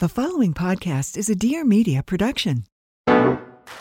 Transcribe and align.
The 0.00 0.08
following 0.08 0.54
podcast 0.54 1.18
is 1.18 1.28
a 1.28 1.34
Dear 1.34 1.62
Media 1.62 2.02
production. 2.02 2.64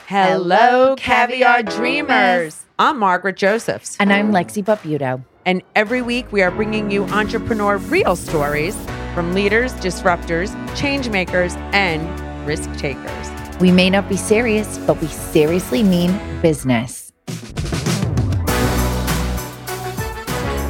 Hello, 0.05 0.97
Caviar 0.97 1.63
Dreamers. 1.63 2.65
I'm 2.77 2.99
Margaret 2.99 3.37
Josephs. 3.37 3.95
And 4.01 4.11
I'm 4.11 4.33
Lexi 4.33 4.61
Barbuto. 4.61 5.23
And 5.45 5.63
every 5.77 6.01
week 6.01 6.29
we 6.33 6.41
are 6.41 6.51
bringing 6.51 6.91
you 6.91 7.05
entrepreneur 7.05 7.77
real 7.77 8.17
stories 8.17 8.75
from 9.13 9.33
leaders, 9.33 9.71
disruptors, 9.75 10.51
change 10.75 11.07
makers, 11.07 11.55
and 11.71 12.03
risk 12.45 12.69
takers. 12.75 13.57
We 13.61 13.71
may 13.71 13.89
not 13.89 14.09
be 14.09 14.17
serious, 14.17 14.77
but 14.79 14.99
we 14.99 15.07
seriously 15.07 15.83
mean 15.83 16.19
business. 16.41 17.13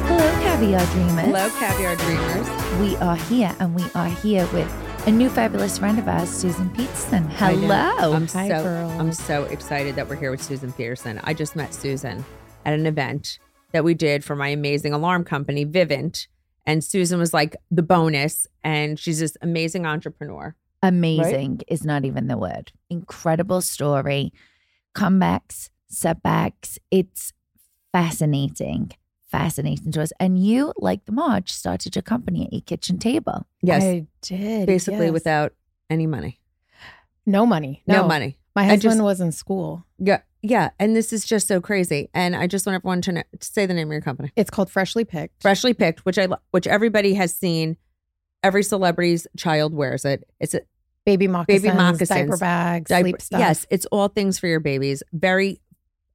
Hello, 0.06 0.30
Caviar 0.44 0.86
Dreamers. 0.92 1.24
Hello, 1.24 1.50
Caviar 1.58 1.96
Dreamers. 1.96 2.48
We 2.80 2.94
are 2.98 3.16
here, 3.16 3.52
and 3.58 3.74
we 3.74 3.82
are 3.96 4.10
here 4.10 4.46
with 4.52 4.89
a 5.06 5.10
new 5.10 5.30
fabulous 5.30 5.78
friend 5.78 5.98
of 5.98 6.06
ours, 6.08 6.28
Susan 6.28 6.68
Peterson. 6.70 7.24
Hello. 7.30 8.12
I'm 8.12 8.26
Hi, 8.28 8.48
so 8.48 8.62
girl. 8.62 8.90
I'm 9.00 9.12
so 9.12 9.44
excited 9.44 9.96
that 9.96 10.08
we're 10.08 10.16
here 10.16 10.30
with 10.30 10.42
Susan 10.42 10.72
Peterson. 10.72 11.20
I 11.24 11.32
just 11.32 11.56
met 11.56 11.72
Susan 11.72 12.24
at 12.66 12.74
an 12.74 12.86
event 12.86 13.38
that 13.72 13.82
we 13.82 13.94
did 13.94 14.22
for 14.22 14.36
my 14.36 14.48
amazing 14.48 14.92
alarm 14.92 15.24
company, 15.24 15.64
Vivint. 15.64 16.26
And 16.66 16.84
Susan 16.84 17.18
was 17.18 17.32
like 17.32 17.56
the 17.70 17.82
bonus, 17.82 18.46
and 18.62 18.98
she's 18.98 19.20
this 19.20 19.36
amazing 19.40 19.86
entrepreneur. 19.86 20.54
Amazing 20.82 21.62
is 21.66 21.84
not 21.84 22.04
even 22.04 22.26
the 22.26 22.36
word. 22.36 22.72
Incredible 22.90 23.62
story, 23.62 24.32
comebacks, 24.94 25.70
setbacks. 25.88 26.78
It's 26.90 27.32
fascinating, 27.92 28.92
fascinating 29.30 29.92
to 29.92 30.02
us. 30.02 30.12
And 30.18 30.38
you, 30.42 30.72
like 30.76 31.04
the 31.04 31.12
March, 31.12 31.52
started 31.52 31.94
your 31.94 32.02
company 32.02 32.46
at 32.46 32.52
your 32.52 32.62
kitchen 32.62 32.98
table. 32.98 33.46
Yes, 33.62 33.82
I 33.82 34.06
did. 34.22 34.66
basically 34.66 35.06
yes. 35.06 35.12
without 35.12 35.52
any 35.88 36.06
money, 36.06 36.40
no 37.26 37.46
money. 37.46 37.82
no, 37.86 38.06
money. 38.06 38.38
My 38.54 38.64
husband 38.64 38.82
just- 38.82 39.02
was 39.02 39.20
in 39.20 39.32
school. 39.32 39.86
Yeah, 39.98 40.20
yeah, 40.42 40.70
and 40.78 40.96
this 40.96 41.12
is 41.12 41.24
just 41.24 41.46
so 41.46 41.60
crazy. 41.60 42.08
And 42.14 42.34
I 42.34 42.46
just 42.46 42.66
want 42.66 42.76
everyone 42.76 43.02
to, 43.02 43.12
know, 43.12 43.22
to 43.38 43.46
say 43.46 43.66
the 43.66 43.74
name 43.74 43.88
of 43.88 43.92
your 43.92 44.00
company, 44.00 44.32
It's 44.36 44.50
called 44.50 44.70
Freshly 44.70 45.04
Picked. 45.04 45.42
Freshly 45.42 45.74
Picked, 45.74 46.04
which 46.04 46.18
I 46.18 46.26
lo- 46.26 46.38
which 46.50 46.66
everybody 46.66 47.14
has 47.14 47.34
seen. 47.34 47.76
Every 48.42 48.62
celebrity's 48.62 49.26
child 49.36 49.74
wears 49.74 50.06
it. 50.06 50.24
It's 50.40 50.54
a 50.54 50.62
baby 51.04 51.28
moccasins, 51.28 51.62
Baby 51.62 51.76
moccasins, 51.76 52.08
diaper 52.08 52.36
bags, 52.38 52.88
diaper- 52.88 53.08
sleep 53.08 53.22
stuff. 53.22 53.40
Yes, 53.40 53.66
it's 53.70 53.86
all 53.86 54.08
things 54.08 54.38
for 54.38 54.46
your 54.46 54.60
babies. 54.60 55.02
Very 55.12 55.60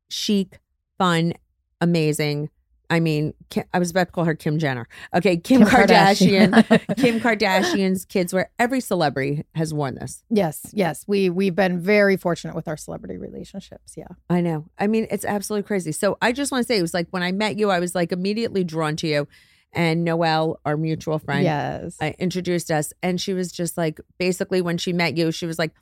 chic, 0.09 0.59
fun, 0.97 1.33
amazing. 1.79 2.49
I 2.89 2.99
mean, 2.99 3.33
I 3.73 3.79
was 3.79 3.91
about 3.91 4.07
to 4.07 4.11
call 4.11 4.25
her 4.25 4.35
Kim 4.35 4.59
Jenner. 4.59 4.87
Okay, 5.13 5.37
Kim, 5.37 5.61
Kim 5.61 5.67
Kardashian. 5.67 6.51
Kardashian. 6.51 6.97
Kim 6.97 7.19
Kardashian's 7.21 8.05
kids 8.05 8.33
wear. 8.33 8.51
Every 8.59 8.81
celebrity 8.81 9.45
has 9.55 9.73
worn 9.73 9.95
this. 9.95 10.23
Yes, 10.29 10.65
yes. 10.73 11.05
We 11.07 11.29
we've 11.29 11.55
been 11.55 11.79
very 11.79 12.17
fortunate 12.17 12.55
with 12.55 12.67
our 12.67 12.77
celebrity 12.77 13.17
relationships. 13.17 13.93
Yeah. 13.97 14.07
I 14.29 14.41
know. 14.41 14.65
I 14.77 14.87
mean, 14.87 15.07
it's 15.09 15.25
absolutely 15.25 15.67
crazy. 15.67 15.91
So 15.91 16.17
I 16.21 16.31
just 16.31 16.51
want 16.51 16.63
to 16.63 16.67
say, 16.67 16.77
it 16.77 16.81
was 16.81 16.93
like 16.93 17.07
when 17.11 17.23
I 17.23 17.31
met 17.31 17.57
you, 17.57 17.69
I 17.69 17.79
was 17.79 17.95
like 17.95 18.11
immediately 18.11 18.63
drawn 18.63 18.95
to 18.97 19.07
you. 19.07 19.27
And 19.73 20.05
Noelle, 20.05 20.61
our 20.65 20.77
mutual 20.77 21.19
friend, 21.19 21.43
yes. 21.43 21.97
uh, 21.99 22.13
introduced 22.17 22.71
us, 22.71 22.93
and 23.03 23.19
she 23.19 23.33
was 23.33 23.51
just 23.51 23.77
like, 23.77 23.99
basically, 24.17 24.61
when 24.61 24.77
she 24.77 24.93
met 24.93 25.17
you, 25.17 25.33
she 25.33 25.45
was 25.45 25.59
like, 25.59 25.73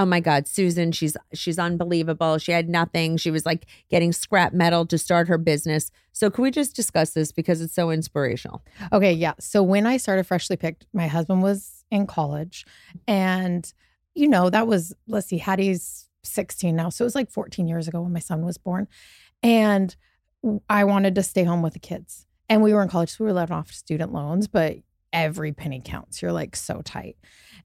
"Oh 0.00 0.06
my 0.06 0.18
God, 0.20 0.48
Susan, 0.48 0.90
she's 0.90 1.16
she's 1.32 1.58
unbelievable. 1.58 2.38
She 2.38 2.52
had 2.52 2.68
nothing. 2.68 3.16
She 3.16 3.30
was 3.30 3.46
like 3.46 3.66
getting 3.90 4.12
scrap 4.12 4.52
metal 4.52 4.86
to 4.86 4.98
start 4.98 5.28
her 5.28 5.38
business." 5.38 5.90
So, 6.12 6.30
can 6.30 6.42
we 6.42 6.50
just 6.50 6.74
discuss 6.74 7.10
this 7.10 7.30
because 7.30 7.60
it's 7.60 7.74
so 7.74 7.90
inspirational? 7.90 8.62
Okay, 8.92 9.12
yeah. 9.12 9.34
So 9.38 9.62
when 9.62 9.86
I 9.86 9.96
started 9.96 10.26
Freshly 10.26 10.56
Picked, 10.56 10.86
my 10.92 11.06
husband 11.06 11.42
was 11.42 11.80
in 11.90 12.06
college. 12.06 12.64
And, 13.06 13.72
you 14.14 14.28
know, 14.28 14.50
that 14.50 14.66
was, 14.66 14.94
let's 15.06 15.28
see, 15.28 15.38
Hattie's 15.38 16.08
16 16.24 16.74
now. 16.74 16.88
So 16.88 17.04
it 17.04 17.06
was 17.06 17.14
like 17.14 17.30
14 17.30 17.66
years 17.66 17.88
ago 17.88 18.00
when 18.00 18.12
my 18.12 18.20
son 18.20 18.44
was 18.44 18.58
born. 18.58 18.88
And 19.42 19.94
I 20.68 20.84
wanted 20.84 21.14
to 21.16 21.22
stay 21.22 21.44
home 21.44 21.62
with 21.62 21.74
the 21.74 21.78
kids. 21.78 22.26
And 22.48 22.62
we 22.62 22.74
were 22.74 22.82
in 22.82 22.88
college, 22.88 23.10
so 23.10 23.24
we 23.24 23.26
were 23.26 23.32
letting 23.32 23.54
off 23.54 23.70
student 23.70 24.12
loans, 24.12 24.48
but 24.48 24.78
every 25.12 25.52
penny 25.52 25.80
counts. 25.84 26.22
You're 26.22 26.32
like 26.32 26.56
so 26.56 26.82
tight. 26.82 27.16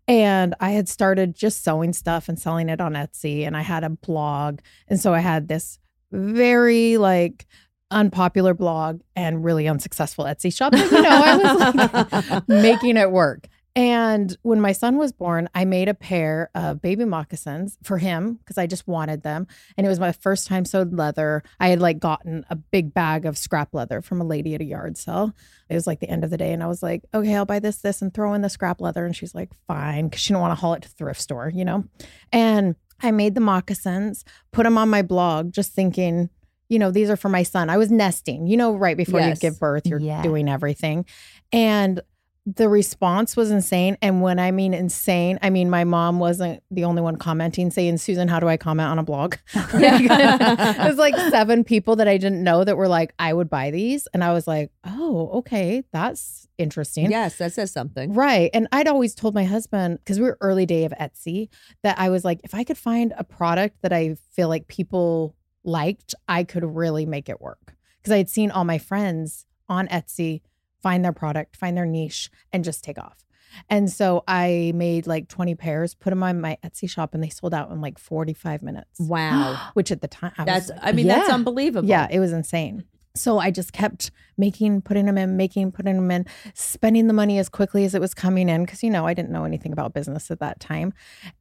And 0.07 0.53
I 0.59 0.71
had 0.71 0.87
started 0.87 1.35
just 1.35 1.63
sewing 1.63 1.93
stuff 1.93 2.29
and 2.29 2.39
selling 2.39 2.69
it 2.69 2.79
on 2.79 2.93
Etsy. 2.93 3.45
And 3.45 3.57
I 3.57 3.61
had 3.61 3.83
a 3.83 3.89
blog. 3.89 4.59
And 4.87 4.99
so 4.99 5.13
I 5.13 5.19
had 5.19 5.47
this 5.47 5.79
very 6.11 6.97
like 6.97 7.45
unpopular 7.91 8.53
blog 8.53 9.01
and 9.15 9.43
really 9.43 9.67
unsuccessful 9.67 10.25
Etsy 10.25 10.53
shop. 10.53 10.73
But, 10.73 10.91
you 10.91 11.01
know, 11.01 11.09
I 11.09 11.37
was 11.37 11.75
like 11.75 12.47
making 12.47 12.97
it 12.97 13.11
work. 13.11 13.47
And 13.77 14.37
when 14.41 14.61
my 14.61 14.71
son 14.71 14.97
was 14.97 15.11
born, 15.11 15.49
I 15.53 15.65
made 15.65 15.89
a 15.89 15.93
pair 15.93 16.49
of 16.55 16.81
baby 16.81 17.03
moccasins 17.03 17.77
for 17.83 17.97
him 17.97 18.35
because 18.35 18.57
I 18.57 18.67
just 18.67 18.87
wanted 18.87 19.23
them. 19.23 19.47
And 19.77 19.85
it 19.85 19.89
was 19.89 19.99
my 19.99 20.13
first 20.13 20.47
time 20.47 20.63
sewed 20.63 20.93
leather. 20.93 21.43
I 21.59 21.67
had 21.67 21.81
like 21.81 21.99
gotten 21.99 22.45
a 22.49 22.55
big 22.55 22.93
bag 22.93 23.25
of 23.25 23.37
scrap 23.37 23.73
leather 23.73 24.01
from 24.01 24.21
a 24.21 24.25
lady 24.25 24.55
at 24.55 24.61
a 24.61 24.65
yard 24.65 24.97
sale. 24.97 25.33
It 25.67 25.73
was 25.73 25.87
like 25.87 25.99
the 25.99 26.09
end 26.09 26.23
of 26.23 26.29
the 26.29 26.37
day. 26.37 26.53
And 26.53 26.63
I 26.63 26.67
was 26.67 26.81
like, 26.81 27.03
okay, 27.13 27.35
I'll 27.35 27.45
buy 27.45 27.59
this, 27.59 27.77
this, 27.77 28.01
and 28.01 28.13
throw 28.13 28.33
in 28.33 28.41
the 28.41 28.49
scrap 28.49 28.79
leather. 28.79 29.05
And 29.05 29.13
she's 29.13 29.35
like, 29.35 29.49
fine, 29.67 30.05
because 30.07 30.21
she 30.21 30.29
didn't 30.29 30.41
want 30.41 30.51
to 30.51 30.61
haul 30.61 30.73
it 30.75 30.83
to 30.83 30.89
the 30.89 30.95
thrift 30.95 31.19
store, 31.19 31.51
you 31.53 31.65
know? 31.65 31.83
And 32.31 32.75
I 33.01 33.11
made 33.11 33.35
the 33.35 33.41
moccasins, 33.41 34.23
put 34.53 34.63
them 34.63 34.77
on 34.77 34.89
my 34.89 35.01
blog, 35.01 35.51
just 35.51 35.73
thinking, 35.73 36.29
you 36.69 36.79
know, 36.79 36.91
these 36.91 37.09
are 37.09 37.17
for 37.17 37.27
my 37.29 37.43
son. 37.43 37.69
I 37.69 37.75
was 37.75 37.91
nesting, 37.91 38.47
you 38.47 38.55
know, 38.55 38.73
right 38.77 38.95
before 38.95 39.19
Yes. 39.19 39.43
you 39.43 39.49
give 39.49 39.59
birth, 39.59 39.85
you're 39.85 39.99
Yeah. 39.99 40.21
doing 40.21 40.47
everything. 40.47 41.05
And 41.51 41.99
the 42.45 42.69
response 42.69 43.35
was 43.35 43.49
insane. 43.49 43.97
And 44.03 44.21
when 44.21 44.37
I 44.37 44.51
mean 44.51 44.73
insane, 44.73 45.39
I 45.41 45.49
mean 45.49 45.69
my 45.69 45.83
mom 45.83 46.19
wasn't 46.19 46.61
the 46.69 46.83
only 46.83 47.01
one 47.01 47.15
commenting, 47.15 47.71
saying, 47.71 47.97
Susan, 47.97 48.27
how 48.27 48.39
do 48.39 48.47
I 48.47 48.55
comment 48.55 48.89
on 48.89 48.99
a 48.99 49.03
blog? 49.03 49.35
it 49.55 50.87
was 50.87 50.97
like 50.97 51.15
seven 51.31 51.63
people 51.63 51.95
that 51.95 52.07
I 52.07 52.17
didn't 52.17 52.43
know 52.43 52.63
that 52.63 52.77
were 52.77 52.87
like, 52.87 53.13
I 53.17 53.33
would 53.33 53.49
buy 53.49 53.71
these. 53.71 54.07
And 54.13 54.23
I 54.23 54.31
was 54.31 54.47
like, 54.47 54.71
oh, 54.83 55.29
okay, 55.39 55.83
that's 55.91 56.47
interesting. 56.59 57.09
yes, 57.09 57.37
that 57.37 57.53
says 57.53 57.71
something. 57.71 58.13
Right. 58.13 58.51
And 58.53 58.67
I'd 58.71 58.87
always 58.87 59.15
told 59.15 59.33
my 59.33 59.45
husband, 59.45 59.99
because 59.99 60.19
we 60.19 60.25
were 60.25 60.37
early 60.39 60.67
day 60.67 60.85
of 60.85 60.93
Etsy, 60.99 61.49
that 61.81 61.97
I 61.97 62.09
was 62.09 62.23
like, 62.23 62.41
if 62.43 62.53
I 62.53 62.63
could 62.63 62.77
find 62.77 63.11
a 63.17 63.23
product 63.23 63.81
that 63.81 63.91
I 63.91 64.17
feel 64.31 64.49
like 64.49 64.67
people 64.67 65.35
liked, 65.63 66.13
I 66.27 66.43
could 66.43 66.63
really 66.63 67.07
make 67.07 67.27
it 67.27 67.41
work. 67.41 67.75
Because 67.97 68.13
I 68.13 68.17
had 68.17 68.29
seen 68.29 68.51
all 68.51 68.65
my 68.65 68.77
friends 68.77 69.47
on 69.67 69.87
Etsy 69.87 70.41
find 70.85 71.03
their 71.03 71.11
product, 71.11 71.55
find 71.57 71.75
their 71.75 71.87
niche, 71.87 72.29
and 72.53 72.63
just 72.63 72.83
take 72.83 72.99
off. 72.99 73.25
And 73.71 73.91
so 73.91 74.23
I 74.27 74.71
made 74.75 75.07
like 75.07 75.29
20 75.29 75.55
pairs, 75.55 75.95
put 75.95 76.11
them 76.11 76.21
on 76.21 76.39
my 76.39 76.59
Etsy 76.63 76.87
shop, 76.87 77.15
and 77.15 77.23
they 77.23 77.29
sold 77.29 77.55
out 77.55 77.71
in 77.71 77.81
like 77.81 77.97
45 77.97 78.61
minutes. 78.61 78.99
Wow, 78.99 79.59
Which 79.73 79.91
at 79.91 80.01
the 80.01 80.07
time, 80.07 80.33
I 80.37 80.43
was 80.43 80.67
that's. 80.67 80.79
I 80.83 80.91
mean, 80.91 81.07
that's 81.07 81.31
unbelievable. 81.31 81.89
yeah, 81.89 82.07
it 82.11 82.19
was 82.19 82.31
insane. 82.31 82.83
So 83.15 83.39
I 83.39 83.49
just 83.49 83.73
kept 83.73 84.11
making, 84.37 84.81
putting 84.83 85.05
them 85.05 85.17
in, 85.17 85.37
making, 85.37 85.71
putting 85.71 85.95
them 85.95 86.11
in, 86.11 86.27
spending 86.53 87.07
the 87.07 87.13
money 87.13 87.39
as 87.39 87.49
quickly 87.49 87.83
as 87.85 87.95
it 87.95 88.01
was 88.01 88.13
coming 88.13 88.47
in 88.47 88.63
because, 88.63 88.83
you 88.83 88.91
know, 88.91 89.07
I 89.07 89.15
didn't 89.15 89.31
know 89.31 89.45
anything 89.45 89.71
about 89.71 89.93
business 89.93 90.29
at 90.29 90.39
that 90.41 90.59
time 90.59 90.93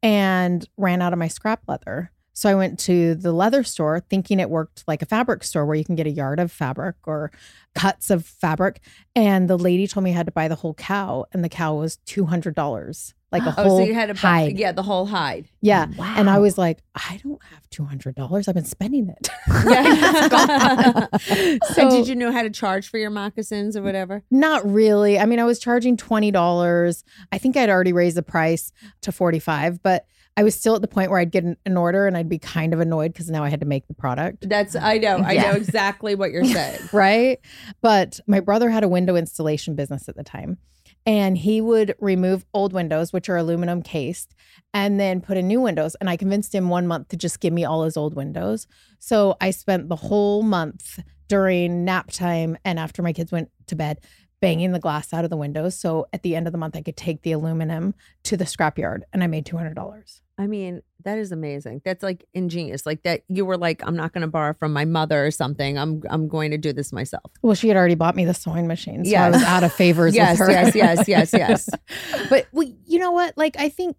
and 0.03 0.67
ran 0.79 1.03
out 1.03 1.13
of 1.13 1.19
my 1.19 1.29
scrap 1.29 1.63
leather. 1.67 2.13
So 2.37 2.51
I 2.51 2.55
went 2.57 2.79
to 2.81 3.15
the 3.15 3.33
leather 3.33 3.63
store 3.65 4.01
thinking 4.01 4.41
it 4.41 4.51
worked 4.51 4.83
like 4.89 5.03
a 5.03 5.07
fabric 5.07 5.45
store 5.45 5.65
where 5.65 5.77
you 5.77 5.85
can 5.85 5.95
get 5.95 6.07
a 6.07 6.11
yard 6.11 6.41
of 6.41 6.51
fabric 6.53 6.97
or 7.07 7.31
cuts 7.77 8.11
of 8.11 8.27
fabric. 8.27 8.81
And 9.15 9.49
the 9.49 9.57
lady 9.57 9.87
told 9.87 10.03
me 10.05 10.11
I 10.11 10.15
had 10.15 10.27
to 10.27 10.33
buy 10.33 10.49
the 10.49 10.57
whole 10.57 10.75
cow, 10.75 11.27
and 11.33 11.45
the 11.45 11.49
cow 11.49 11.75
was 11.77 11.99
$200, 12.07 13.15
like 13.31 13.43
a 13.43 13.49
Oh, 13.49 13.51
whole 13.51 13.79
so 13.79 13.85
you 13.85 13.95
had 13.95 14.11
a 14.11 14.15
bu- 14.15 14.19
hide. 14.21 14.59
Yeah, 14.59 14.73
the 14.73 14.83
whole 14.83 15.07
hide. 15.07 15.49
Yeah. 15.61 15.87
Wow. 15.97 16.15
And 16.17 16.29
I 16.29 16.39
was 16.41 16.59
like, 16.59 16.83
I 16.95 17.21
don't 17.23 17.43
have 17.45 17.69
two 17.71 17.85
hundred 17.85 18.15
dollars. 18.17 18.47
I've 18.49 18.55
been 18.55 18.65
spending 18.65 19.09
it. 19.09 19.29
Yeah. 19.65 21.07
It's 21.13 21.31
and 21.31 21.61
so 21.75 21.91
did 21.91 22.09
you 22.09 22.15
know 22.17 22.31
how 22.33 22.43
to 22.43 22.51
charge 22.51 22.89
for 22.89 22.99
your 22.99 23.11
moccasins 23.11 23.77
or 23.77 23.83
whatever? 23.83 24.23
not 24.31 24.69
really. 24.69 25.19
I 25.19 25.27
mean, 25.27 25.39
I 25.41 25.45
was 25.45 25.59
charging 25.59 25.97
twenty 25.97 26.31
dollars. 26.31 27.05
I 27.33 27.39
think 27.39 27.57
I'd 27.57 27.71
already 27.71 27.93
raised 27.93 28.17
the 28.17 28.23
price 28.23 28.73
to 29.03 29.13
forty 29.13 29.39
five, 29.39 29.83
but 29.83 30.07
I 30.37 30.43
was 30.43 30.55
still 30.55 30.75
at 30.75 30.83
the 30.83 30.89
point 30.89 31.11
where 31.11 31.21
I'd 31.21 31.31
get 31.31 31.45
an, 31.45 31.57
an 31.65 31.77
order 31.77 32.07
and 32.07 32.17
I'd 32.17 32.29
be 32.29 32.39
kind 32.39 32.75
of 32.75 32.81
annoyed 32.81 33.13
because 33.13 33.31
now 33.31 33.45
I 33.45 33.49
had 33.51 33.61
to 33.61 33.67
make 33.67 33.87
the 33.87 33.95
product. 33.95 34.49
That's 34.49 34.75
I 34.75 34.99
know. 34.99 35.19
I 35.19 35.33
Yeah. 35.33 35.43
know 35.51 35.55
exactly 35.57 36.15
what 36.15 36.33
you're 36.33 36.45
saying. 36.45 36.81
right? 36.93 37.39
But 37.83 38.19
my 38.27 38.41
brother 38.41 38.69
had 38.71 38.83
a 38.83 38.89
window 38.89 39.15
installation 39.17 39.75
business 39.77 40.09
at 40.09 40.17
the 40.17 40.25
time. 40.25 40.59
And 41.07 41.37
he 41.37 41.61
would 41.61 41.95
remove 42.01 42.47
old 42.55 42.73
windows, 42.73 43.13
which 43.13 43.29
are 43.29 43.37
aluminum 43.37 43.83
cased, 43.83 44.35
and 44.73 44.99
then 44.99 45.21
put 45.21 45.37
in 45.37 45.47
new 45.47 45.61
windows. 45.61 45.95
And 45.97 46.09
I 46.09 46.17
convinced 46.17 46.55
him 46.55 46.71
one 46.71 46.87
month 46.87 47.09
to 47.09 47.17
just 47.19 47.41
give 47.41 47.53
me 47.53 47.63
all 47.65 47.85
his 47.85 47.99
old 47.99 48.15
windows. 48.15 48.67
So 49.01 49.37
I 49.39 49.51
spent 49.51 49.91
the 49.91 49.97
whole 49.97 50.43
month 50.43 50.99
during 51.29 51.85
nap 51.85 52.11
time 52.11 52.57
and 52.65 52.79
after 52.79 53.03
my 53.03 53.13
kids 53.13 53.31
went 53.33 53.51
to 53.67 53.77
bed 53.77 54.01
banging 54.45 54.73
the 54.73 54.79
glass 54.79 55.13
out 55.13 55.25
of 55.25 55.31
the 55.31 55.37
windows. 55.37 55.75
So 55.79 56.07
at 56.13 56.23
the 56.23 56.37
end 56.37 56.47
of 56.47 56.53
the 56.53 56.59
month, 56.59 56.77
I 56.77 56.83
could 56.83 56.97
take 56.97 57.23
the 57.23 57.33
aluminum 57.33 57.95
to 58.25 58.37
the 58.37 58.45
scrapyard 58.45 59.01
and 59.13 59.25
I 59.25 59.27
made 59.27 59.47
$200. 59.47 60.21
I 60.37 60.47
mean, 60.47 60.83
that 61.05 61.17
is 61.19 61.33
amazing. 61.33 61.81
That's 61.85 62.03
like 62.03 62.25
ingenious. 62.35 62.85
Like 62.87 63.03
that 63.05 63.23
you 63.29 63.45
were 63.45 63.57
like, 63.57 63.83
I'm 63.87 63.95
not 63.97 64.13
going 64.13 64.23
to 64.23 64.27
borrow 64.29 64.53
from 64.53 64.73
my 64.73 64.85
mother 64.85 65.25
or 65.25 65.31
something. 65.31 65.79
I'm 65.79 66.03
I'm 66.11 66.27
going 66.29 66.51
to 66.51 66.59
do 66.59 66.73
this 66.73 66.93
myself. 66.93 67.31
Well, 67.41 67.55
she 67.55 67.69
had 67.69 67.77
already 67.77 67.95
bought 67.95 68.17
me 68.17 68.25
the 68.25 68.35
sewing 68.35 68.67
machine. 68.67 69.05
So 69.05 69.17
I 69.17 69.31
was 69.31 69.43
out 69.43 69.63
of 69.63 69.73
favors 69.73 70.15
Yes, 70.15 70.39
with 70.39 70.49
her. 70.49 70.53
yes, 70.53 70.75
yes, 70.75 71.09
yes, 71.09 71.33
yes. 71.33 71.69
but 72.31 72.49
well, 72.53 72.69
you 72.87 72.99
know 72.99 73.13
what? 73.13 73.37
Like 73.39 73.57
I 73.59 73.69
think 73.69 73.97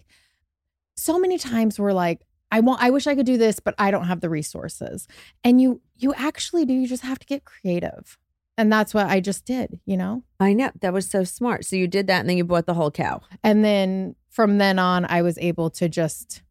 so 0.97 1.17
many 1.19 1.37
times 1.37 1.79
we're 1.79 1.93
like, 1.93 2.21
I 2.51 2.59
want 2.59 2.81
I 2.81 2.89
wish 2.89 3.07
I 3.07 3.15
could 3.15 3.25
do 3.25 3.37
this, 3.37 3.59
but 3.59 3.73
I 3.77 3.91
don't 3.91 4.05
have 4.05 4.19
the 4.19 4.29
resources. 4.29 5.07
And 5.43 5.61
you 5.61 5.81
you 5.95 6.13
actually 6.15 6.65
do, 6.65 6.73
you 6.73 6.87
just 6.87 7.03
have 7.03 7.19
to 7.19 7.25
get 7.25 7.45
creative. 7.45 8.17
And 8.57 8.71
that's 8.71 8.93
what 8.93 9.07
I 9.07 9.19
just 9.19 9.45
did, 9.45 9.79
you 9.85 9.97
know? 9.97 10.23
I 10.39 10.53
know 10.53 10.71
that 10.79 10.93
was 10.93 11.09
so 11.09 11.23
smart. 11.23 11.65
So 11.65 11.75
you 11.75 11.87
did 11.87 12.07
that, 12.07 12.21
and 12.21 12.29
then 12.29 12.37
you 12.37 12.45
bought 12.45 12.65
the 12.65 12.73
whole 12.73 12.91
cow. 12.91 13.21
And 13.43 13.65
then 13.65 14.15
from 14.29 14.57
then 14.57 14.79
on, 14.79 15.05
I 15.05 15.21
was 15.21 15.37
able 15.39 15.69
to 15.71 15.89
just 15.89 16.41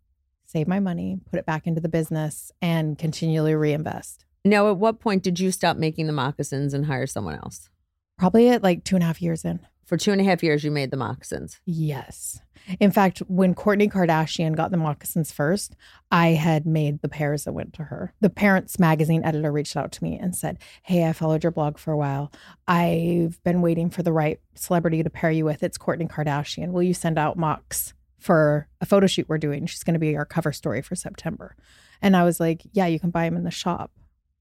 save 0.45 0.69
my 0.69 0.81
money, 0.81 1.19
put 1.31 1.39
it 1.39 1.47
back 1.47 1.67
into 1.67 1.81
the 1.81 1.89
business, 1.89 2.53
and 2.61 2.99
continually 2.99 3.55
reinvest. 3.55 4.25
Now, 4.45 4.69
at 4.69 4.77
what 4.77 5.01
point 5.01 5.23
did 5.23 5.41
you 5.41 5.51
stop 5.51 5.79
making 5.79 6.07
the 6.07 6.13
moccasins 6.13 6.75
and 6.75 6.87
hire 6.87 7.07
someone 7.07 7.37
else? 7.37 7.71
Probably 8.19 8.51
at 8.51 8.63
like 8.63 8.85
two 8.85 8.97
and 8.97 9.03
a 9.03 9.07
half 9.07 9.23
years 9.23 9.45
in. 9.45 9.61
For 9.87 9.97
two 9.97 10.13
and 10.13 10.21
a 10.21 10.25
half 10.25 10.43
years, 10.43 10.63
you 10.63 10.71
made 10.71 10.91
the 10.91 10.97
moccasins. 10.97 11.61
Yes. 11.65 12.41
In 12.81 12.91
fact, 12.91 13.19
when 13.29 13.55
Kourtney 13.55 13.91
Kardashian 13.91 14.57
got 14.57 14.71
the 14.71 14.77
moccasins 14.77 15.33
first, 15.33 15.77
I 16.11 16.29
had 16.29 16.67
made 16.67 17.01
the 17.01 17.09
pairs 17.09 17.45
that 17.45 17.53
went 17.53 17.73
to 17.75 17.85
her. 17.85 18.13
The 18.21 18.31
Parents 18.31 18.79
Magazine 18.79 19.25
editor 19.25 19.53
reached 19.53 19.77
out 19.77 19.93
to 19.93 20.05
me 20.05 20.19
and 20.19 20.35
said, 20.35 20.59
Hey, 20.83 21.07
I 21.07 21.13
followed 21.13 21.43
your 21.43 21.53
blog 21.53 21.79
for 21.79 21.93
a 21.93 21.97
while. 21.97 22.33
I've 22.67 23.43
been 23.45 23.63
waiting 23.63 23.91
for 23.91 24.03
the 24.03 24.13
right 24.13 24.41
celebrity 24.55 25.03
to 25.03 25.11
pair 25.11 25.31
you 25.31 25.45
with. 25.45 25.63
It's 25.63 25.79
Kourtney 25.79 26.09
Kardashian. 26.09 26.73
Will 26.73 26.83
you 26.83 26.95
send 26.95 27.19
out 27.19 27.37
mocks 27.37 27.93
for 28.19 28.69
a 28.81 28.87
photo 28.87 29.07
shoot 29.07 29.29
we're 29.29 29.39
doing? 29.39 29.67
She's 29.67 29.85
going 29.85 29.95
to 29.95 30.01
be 30.01 30.17
our 30.17 30.25
cover 30.25 30.53
story 30.53 30.83
for 30.83 30.95
September. 30.95 31.57
And 32.01 32.17
I 32.17 32.25
was 32.25 32.41
like, 32.41 32.63
Yeah, 32.73 32.87
you 32.87 32.99
can 32.99 33.11
buy 33.11 33.25
them 33.25 33.37
in 33.37 33.45
the 33.45 33.51
shop. 33.51 33.91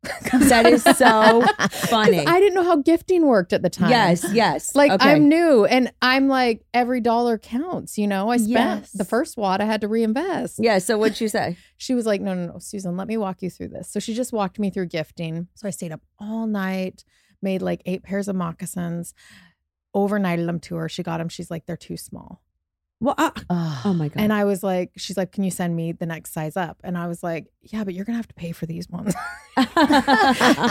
That 0.50 0.66
is 0.66 0.84
so 0.84 1.42
funny. 1.88 2.20
I 2.26 2.40
didn't 2.40 2.56
know 2.56 2.64
how 2.64 2.78
gifting 2.78 3.26
worked 3.26 3.54
at 3.54 3.62
the 3.62 3.70
time. 3.70 3.90
Yes, 3.90 4.26
yes. 4.34 4.76
Like 4.76 4.92
Okay. 4.92 5.12
I'm 5.14 5.30
new 5.30 5.66
and 5.66 5.92
I'm 6.02 6.28
like 6.28 6.66
every 6.74 7.00
dollar 7.02 7.38
counts, 7.38 7.98
you 7.98 8.08
know. 8.08 8.30
I 8.30 8.38
spent 8.38 8.82
Yes. 8.82 8.92
the 8.92 9.06
first 9.06 9.38
wad 9.38 9.62
I 9.62 9.66
had 9.66 9.82
to 9.82 9.88
reinvest. 9.88 10.60
Yeah. 10.60 10.80
So 10.80 10.98
what'd 10.98 11.22
you 11.22 11.30
say? 11.30 11.58
She 11.78 11.94
was 11.96 12.06
like, 12.06 12.22
"No, 12.22 12.34
no, 12.34 12.46
no, 12.48 12.60
Susan, 12.60 12.96
let 12.96 13.08
me 13.10 13.18
walk 13.18 13.42
you 13.42 13.50
through 13.50 13.68
this." 13.70 13.90
So 13.92 14.00
she 14.00 14.14
just 14.14 14.32
walked 14.32 14.58
me 14.58 14.70
through 14.70 14.86
gifting. 14.88 15.48
So 15.56 15.68
I 15.68 15.72
stayed 15.72 15.92
up 15.92 16.00
all 16.18 16.48
night, 16.48 17.04
made 17.42 17.62
like 17.62 17.82
eight 17.86 18.04
pairs 18.04 18.30
of 18.30 18.38
moccasins, 18.38 19.14
overnighted 19.94 20.46
them 20.46 20.60
to 20.62 20.76
her. 20.76 20.88
She 20.88 21.04
got 21.04 21.18
them. 21.18 21.28
She's 21.30 21.52
like, 21.52 21.66
"They're 21.66 21.76
too 21.76 21.98
small." 21.98 22.42
Well, 23.04 23.16
uh, 23.18 23.32
Oh, 23.50 23.82
oh 23.84 23.94
my 23.94 24.08
god. 24.08 24.22
And 24.24 24.32
I 24.32 24.46
was 24.46 24.64
like, 24.64 24.92
she's 24.96 25.18
like, 25.18 25.34
"Can 25.34 25.44
you 25.44 25.52
send 25.52 25.76
me 25.76 25.92
the 25.92 26.06
next 26.06 26.32
size 26.32 26.56
up?" 26.56 26.78
And 26.86 26.98
I 26.98 27.08
was 27.08 27.22
like, 27.22 27.48
"Yeah, 27.62 27.84
but 27.84 27.94
you're 27.94 28.06
going 28.06 28.14
to 28.14 28.18
have 28.18 28.30
to 28.30 28.34
pay 28.34 28.54
for 28.54 28.66
these 28.66 28.90
ones." 28.90 29.14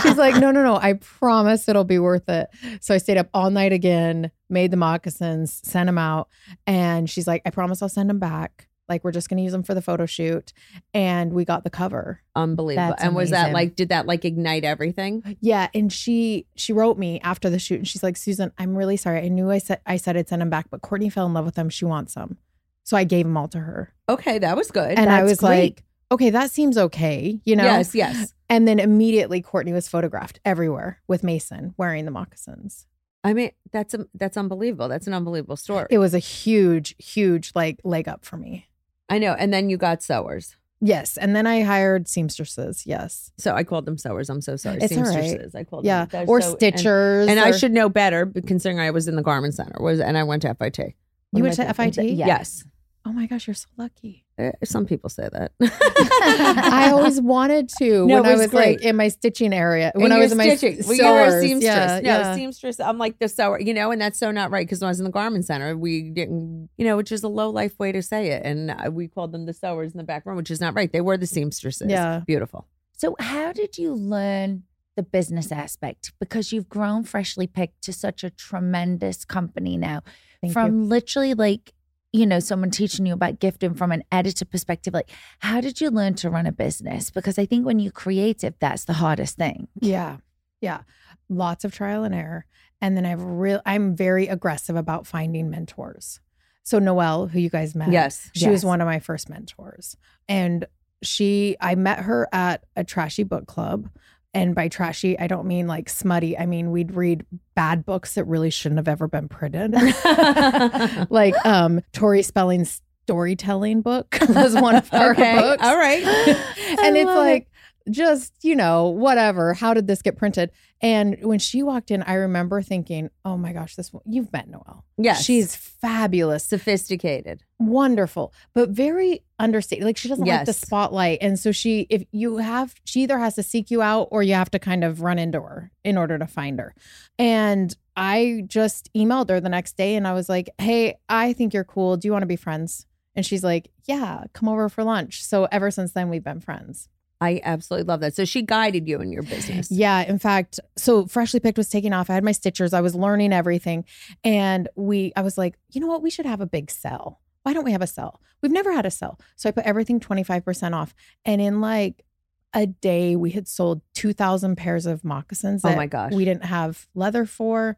She's 0.02 0.16
like, 0.16 0.36
no, 0.40 0.50
no, 0.50 0.62
no. 0.64 0.76
I 0.76 0.94
promise 0.94 1.68
it'll 1.68 1.84
be 1.84 1.98
worth 1.98 2.28
it. 2.28 2.48
So 2.80 2.94
I 2.94 2.98
stayed 2.98 3.18
up 3.18 3.28
all 3.34 3.50
night 3.50 3.72
again, 3.72 4.30
made 4.48 4.70
the 4.70 4.76
moccasins, 4.76 5.60
sent 5.62 5.86
them 5.86 5.98
out. 5.98 6.28
And 6.66 7.08
she's 7.08 7.26
like, 7.28 7.42
I 7.44 7.50
promise 7.50 7.82
I'll 7.82 7.88
send 7.88 8.10
them 8.10 8.18
back. 8.18 8.68
Like, 8.88 9.04
we're 9.04 9.12
just 9.12 9.28
going 9.28 9.38
to 9.38 9.42
use 9.42 9.52
them 9.52 9.62
for 9.62 9.74
the 9.74 9.82
photo 9.82 10.06
shoot. 10.06 10.52
And 10.92 11.32
we 11.32 11.44
got 11.44 11.64
the 11.64 11.70
cover. 11.70 12.20
Unbelievable. 12.34 12.90
That's 12.90 13.02
and 13.02 13.14
was 13.14 13.30
that 13.30 13.52
like, 13.52 13.76
did 13.76 13.90
that 13.90 14.06
like 14.06 14.24
ignite 14.24 14.64
everything? 14.64 15.36
Yeah. 15.40 15.68
And 15.74 15.92
she, 15.92 16.46
she 16.56 16.72
wrote 16.72 16.98
me 16.98 17.20
after 17.20 17.48
the 17.48 17.58
shoot 17.58 17.76
and 17.78 17.88
she's 17.88 18.02
like, 18.02 18.16
Susan, 18.16 18.52
I'm 18.58 18.76
really 18.76 18.96
sorry. 18.96 19.20
I 19.20 19.28
knew 19.28 19.50
I 19.50 19.58
said, 19.58 19.80
I 19.86 19.96
said 19.96 20.16
I'd 20.16 20.28
send 20.28 20.42
them 20.42 20.50
back, 20.50 20.66
but 20.70 20.82
Kourtney 20.82 21.12
fell 21.12 21.26
in 21.26 21.34
love 21.34 21.44
with 21.44 21.54
them. 21.54 21.70
She 21.70 21.84
wants 21.84 22.14
them. 22.14 22.38
So 22.84 22.96
I 22.96 23.04
gave 23.04 23.24
them 23.24 23.36
all 23.36 23.48
to 23.48 23.60
her. 23.60 23.94
Okay, 24.08 24.38
that 24.38 24.56
was 24.56 24.70
good. 24.70 24.98
And 24.98 25.10
I 25.10 25.22
was 25.22 25.38
great. 25.38 25.48
like, 25.48 25.84
okay, 26.10 26.30
that 26.30 26.50
seems 26.50 26.76
okay. 26.76 27.40
You 27.44 27.56
know? 27.56 27.64
yes, 27.64 27.94
yes. 27.94 28.34
And 28.48 28.66
then 28.66 28.78
immediately 28.78 29.40
Kourtney 29.42 29.72
was 29.72 29.88
photographed 29.88 30.40
everywhere 30.44 31.00
with 31.06 31.22
Mason 31.22 31.74
wearing 31.76 32.04
the 32.04 32.10
moccasins. 32.10 32.86
I 33.24 33.34
mean, 33.34 33.52
that's 33.70 33.94
a, 33.94 34.06
that's 34.14 34.36
unbelievable. 34.36 34.88
That's 34.88 35.06
an 35.06 35.14
unbelievable 35.14 35.56
story. 35.56 35.86
it 35.90 35.98
was 35.98 36.12
a 36.12 36.18
huge, 36.18 36.96
huge 36.98 37.52
like 37.54 37.80
leg 37.84 38.08
up 38.08 38.24
for 38.24 38.36
me. 38.36 38.68
I 39.12 39.18
know. 39.18 39.32
And 39.38 39.52
then 39.52 39.68
you 39.70 39.76
got 39.76 40.02
sewers. 40.02 40.56
Yes. 40.80 41.16
And 41.16 41.36
then 41.36 41.46
I 41.46 41.62
hired 41.62 42.08
seamstresses. 42.08 42.84
Yes. 42.86 43.30
So 43.38 43.54
I 43.54 43.62
called 43.62 43.84
them 43.86 43.96
sewers. 43.96 44.28
I'm 44.28 44.40
so 44.40 44.56
sorry. 44.56 44.78
It's 44.80 44.96
all 44.96 45.04
right. 45.04 45.12
Seamstresses. 45.12 45.54
I 45.54 45.62
called 45.64 45.84
Yeah. 45.84 46.06
them. 46.06 46.26
They're 46.26 46.28
Or 46.28 46.40
so- 46.40 46.56
stitchers. 46.56 47.28
And, 47.28 47.38
I 47.38 47.50
or- 47.50 47.52
should 47.52 47.70
know 47.72 47.88
better, 47.88 48.26
considering 48.46 48.80
I 48.80 48.90
was 48.90 49.06
in 49.06 49.14
the 49.14 49.22
garment 49.22 49.54
center 49.54 49.76
was 49.80 50.00
and 50.00 50.18
I 50.18 50.24
went 50.24 50.42
to 50.42 50.48
FIT. 50.54 50.94
You 51.34 51.42
went 51.44 51.58
I 51.60 51.64
to 51.66 51.74
FIT? 51.74 52.02
Yeah. 52.14 52.26
Yes. 52.26 52.64
Oh 53.04 53.12
my 53.12 53.26
gosh, 53.26 53.46
you're 53.46 53.54
so 53.54 53.68
lucky. 53.76 54.24
Uh, 54.38 54.50
some 54.64 54.86
people 54.86 55.10
say 55.10 55.28
that. 55.30 55.52
I 55.60 56.90
always 56.92 57.20
wanted 57.20 57.68
to 57.78 58.06
No, 58.06 58.16
when 58.22 58.24
it 58.24 58.28
I 58.28 58.32
was 58.32 58.40
was 58.42 58.50
great. 58.50 58.78
like 58.78 58.84
in 58.86 58.96
my 58.96 59.08
stitching 59.08 59.52
area. 59.52 59.92
When 59.94 60.04
And 60.06 60.12
I 60.14 60.16
you're 60.16 60.22
was 60.24 60.32
in 60.32 60.38
my 60.38 60.54
stitching. 60.56 60.78
s- 60.80 60.86
Well, 60.86 60.96
you're 60.96 61.36
a 61.36 61.40
seamstress. 61.40 61.62
Yeah, 61.62 62.00
no, 62.02 62.08
yeah. 62.08 62.34
seamstress. 62.34 62.80
I'm 62.80 62.98
like 62.98 63.18
the 63.18 63.28
sewer, 63.28 63.60
you 63.60 63.74
know, 63.74 63.90
and 63.90 64.00
that's 64.00 64.18
so 64.18 64.30
not 64.30 64.50
right 64.50 64.66
because 64.66 64.80
when 64.80 64.86
I 64.88 64.90
was 64.90 65.00
in 65.00 65.04
the 65.04 65.10
garment 65.10 65.44
center, 65.44 65.76
we 65.76 66.10
didn't, 66.10 66.70
you 66.78 66.84
know, 66.84 66.96
which 66.96 67.12
is 67.12 67.22
a 67.22 67.28
low 67.28 67.50
life 67.50 67.78
way 67.78 67.92
to 67.92 68.02
say 68.02 68.28
it, 68.30 68.42
and 68.44 68.70
uh, 68.70 68.90
we 68.90 69.06
called 69.08 69.32
them 69.32 69.44
the 69.46 69.52
sewers 69.52 69.92
in 69.92 69.98
the 69.98 70.04
back 70.04 70.24
room, 70.26 70.36
which 70.36 70.50
is 70.50 70.60
not 70.60 70.74
right. 70.74 70.90
They 70.92 71.00
were 71.02 71.16
the 71.16 71.26
seamstresses. 71.26 71.90
Yeah. 71.90 72.20
beautiful. 72.26 72.66
So, 72.96 73.16
how 73.18 73.52
did 73.52 73.78
you 73.78 73.92
learn 73.94 74.62
the 74.96 75.02
business 75.02 75.50
aspect? 75.52 76.12
Because 76.20 76.52
you've 76.52 76.68
grown 76.68 77.02
Freshly 77.04 77.46
Picked 77.46 77.82
to 77.82 77.92
such 77.92 78.24
a 78.24 78.30
tremendous 78.30 79.24
company 79.24 79.76
now. 79.76 80.02
Thank 80.40 80.52
from 80.52 80.82
you. 80.82 80.84
literally 80.88 81.34
like, 81.34 81.72
you 82.12 82.26
know, 82.26 82.40
someone 82.40 82.70
teaching 82.70 83.06
you 83.06 83.14
about 83.14 83.40
gifting 83.40 83.74
from 83.74 83.90
an 83.90 84.04
editor 84.12 84.44
perspective. 84.44 84.92
Like, 84.92 85.10
how 85.38 85.60
did 85.60 85.80
you 85.80 85.90
learn 85.90 86.14
to 86.16 86.30
run 86.30 86.46
a 86.46 86.52
business? 86.52 87.10
Because 87.10 87.38
I 87.38 87.46
think 87.46 87.64
when 87.64 87.78
you're 87.78 87.92
creative, 87.92 88.54
that's 88.60 88.84
the 88.84 88.92
hardest 88.94 89.36
thing. 89.36 89.68
Yeah. 89.80 90.18
Yeah. 90.60 90.82
Lots 91.28 91.64
of 91.64 91.74
trial 91.74 92.04
and 92.04 92.14
error. 92.14 92.44
And 92.80 92.96
then 92.96 93.06
I've 93.06 93.22
real 93.22 93.62
I'm 93.64 93.96
very 93.96 94.26
aggressive 94.26 94.76
about 94.76 95.06
finding 95.06 95.48
mentors. 95.48 96.20
So 96.64 96.78
Noelle, 96.78 97.28
who 97.28 97.40
you 97.40 97.50
guys 97.50 97.74
met, 97.74 97.90
Yes. 97.90 98.30
She 98.34 98.48
was 98.48 98.64
one 98.64 98.80
of 98.80 98.86
my 98.86 98.98
first 98.98 99.30
mentors. 99.30 99.96
And 100.28 100.66
she, 101.02 101.56
I 101.60 101.74
met 101.74 102.00
her 102.00 102.28
at 102.32 102.64
a 102.76 102.84
trashy 102.84 103.24
book 103.24 103.46
club. 103.46 103.88
And 104.34 104.54
by 104.54 104.68
trashy, 104.68 105.18
I 105.18 105.26
don't 105.26 105.46
mean 105.46 105.66
like 105.66 105.88
smutty. 105.90 106.38
I 106.38 106.46
mean, 106.46 106.70
we'd 106.70 106.92
read 106.94 107.26
bad 107.54 107.84
books 107.84 108.14
that 108.14 108.24
really 108.24 108.48
shouldn't 108.50 108.78
have 108.78 108.88
ever 108.88 109.06
been 109.06 109.28
printed. 109.28 109.72
like 111.10 111.34
um 111.44 111.82
Tori 111.92 112.22
Spelling's 112.22 112.80
storytelling 113.04 113.82
book 113.82 114.16
was 114.28 114.54
one 114.54 114.76
of 114.76 114.88
her 114.88 115.12
Okay. 115.12 115.34
books. 115.38 115.62
All 115.62 115.76
right. 115.76 116.02
and 116.82 116.96
it's 116.96 117.06
like 117.10 117.48
just, 117.90 118.32
you 118.42 118.54
know, 118.56 118.88
whatever. 118.88 119.54
How 119.54 119.74
did 119.74 119.86
this 119.86 120.02
get 120.02 120.16
printed? 120.16 120.50
And 120.82 121.24
when 121.24 121.38
she 121.38 121.62
walked 121.62 121.92
in, 121.92 122.02
I 122.02 122.14
remember 122.14 122.60
thinking, 122.60 123.08
oh 123.24 123.36
my 123.36 123.52
gosh, 123.52 123.76
this 123.76 123.92
you've 124.04 124.32
met 124.32 124.48
Noelle. 124.48 124.84
Yes. 124.98 125.24
She's 125.24 125.54
fabulous 125.54 126.44
sophisticated. 126.44 127.44
wonderful, 127.60 128.34
but 128.52 128.70
very 128.70 129.22
understated. 129.38 129.84
Like 129.84 129.96
she 129.96 130.08
doesn't 130.08 130.26
like 130.26 130.44
the 130.44 130.52
spotlight. 130.52 131.18
And 131.20 131.38
so 131.38 131.52
she, 131.52 131.86
if 131.88 132.02
you 132.10 132.38
have, 132.38 132.74
she 132.84 133.02
either 133.04 133.18
has 133.18 133.36
to 133.36 133.44
seek 133.44 133.70
you 133.70 133.80
out 133.80 134.08
or 134.10 134.24
you 134.24 134.34
have 134.34 134.50
to 134.50 134.58
kind 134.58 134.82
of 134.82 135.02
run 135.02 135.20
into 135.20 135.40
her 135.40 135.70
in 135.84 135.96
order 135.96 136.18
to 136.18 136.26
find 136.26 136.58
her. 136.58 136.74
And 137.16 137.74
I 137.96 138.42
just 138.48 138.92
emailed 138.94 139.28
her 139.30 139.40
the 139.40 139.48
next 139.48 139.76
day 139.76 139.94
and 139.94 140.08
I 140.08 140.14
was 140.14 140.28
like, 140.28 140.50
hey, 140.58 140.96
I 141.08 141.32
think 141.32 141.54
you're 141.54 141.62
cool. 141.62 141.96
Do 141.96 142.08
you 142.08 142.12
want 142.12 142.22
to 142.22 142.26
be 142.26 142.36
friends? 142.36 142.86
And 143.14 143.24
she's 143.24 143.44
like, 143.44 143.70
yeah, 143.84 144.24
come 144.32 144.48
over 144.48 144.68
for 144.68 144.82
lunch. 144.82 145.22
So 145.24 145.46
ever 145.52 145.70
since 145.70 145.92
then, 145.92 146.08
we've 146.08 146.24
been 146.24 146.40
friends. 146.40 146.88
I 147.22 147.40
absolutely 147.44 147.86
love 147.86 148.00
that. 148.00 148.16
So 148.16 148.24
she 148.24 148.42
guided 148.42 148.88
you 148.88 149.00
in 149.00 149.12
your 149.12 149.22
business. 149.22 149.70
Yeah, 149.70 150.02
in 150.02 150.18
fact, 150.18 150.58
so 150.76 151.06
freshly 151.06 151.38
picked 151.38 151.56
was 151.56 151.68
taking 151.68 151.92
off. 151.92 152.10
I 152.10 152.14
had 152.14 152.24
my 152.24 152.32
stitchers. 152.32 152.74
I 152.74 152.80
was 152.80 152.96
learning 152.96 153.32
everything, 153.32 153.84
and 154.24 154.68
we. 154.74 155.12
I 155.14 155.22
was 155.22 155.38
like, 155.38 155.56
you 155.70 155.80
know 155.80 155.86
what? 155.86 156.02
We 156.02 156.10
should 156.10 156.26
have 156.26 156.40
a 156.40 156.46
big 156.46 156.70
sell. 156.70 157.20
why 157.44 157.52
don't 157.52 157.64
we 157.64 157.72
have 157.72 157.82
a 157.82 157.86
sell? 157.86 158.20
We've 158.42 158.52
never 158.52 158.72
had 158.72 158.86
a 158.86 158.90
sell. 158.90 159.20
So 159.36 159.48
I 159.48 159.52
put 159.52 159.64
everything 159.64 160.00
25% 160.00 160.74
off. 160.74 160.94
And 161.24 161.40
in 161.40 161.60
like 161.60 162.04
a 162.52 162.66
day, 162.66 163.14
we 163.16 163.30
had 163.30 163.46
sold 163.46 163.82
2,000 163.94 164.56
pairs 164.56 164.84
of 164.84 165.04
moccasins. 165.04 165.64
Oh 165.64 165.74
my 165.74 165.86
gosh. 165.86 166.12
We 166.12 166.24
didn't 166.24 166.44
have 166.44 166.88
leather 166.94 167.24
for, 167.24 167.76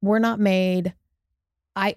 were 0.00 0.18
not 0.18 0.40
made. 0.40 0.94
I, 1.76 1.96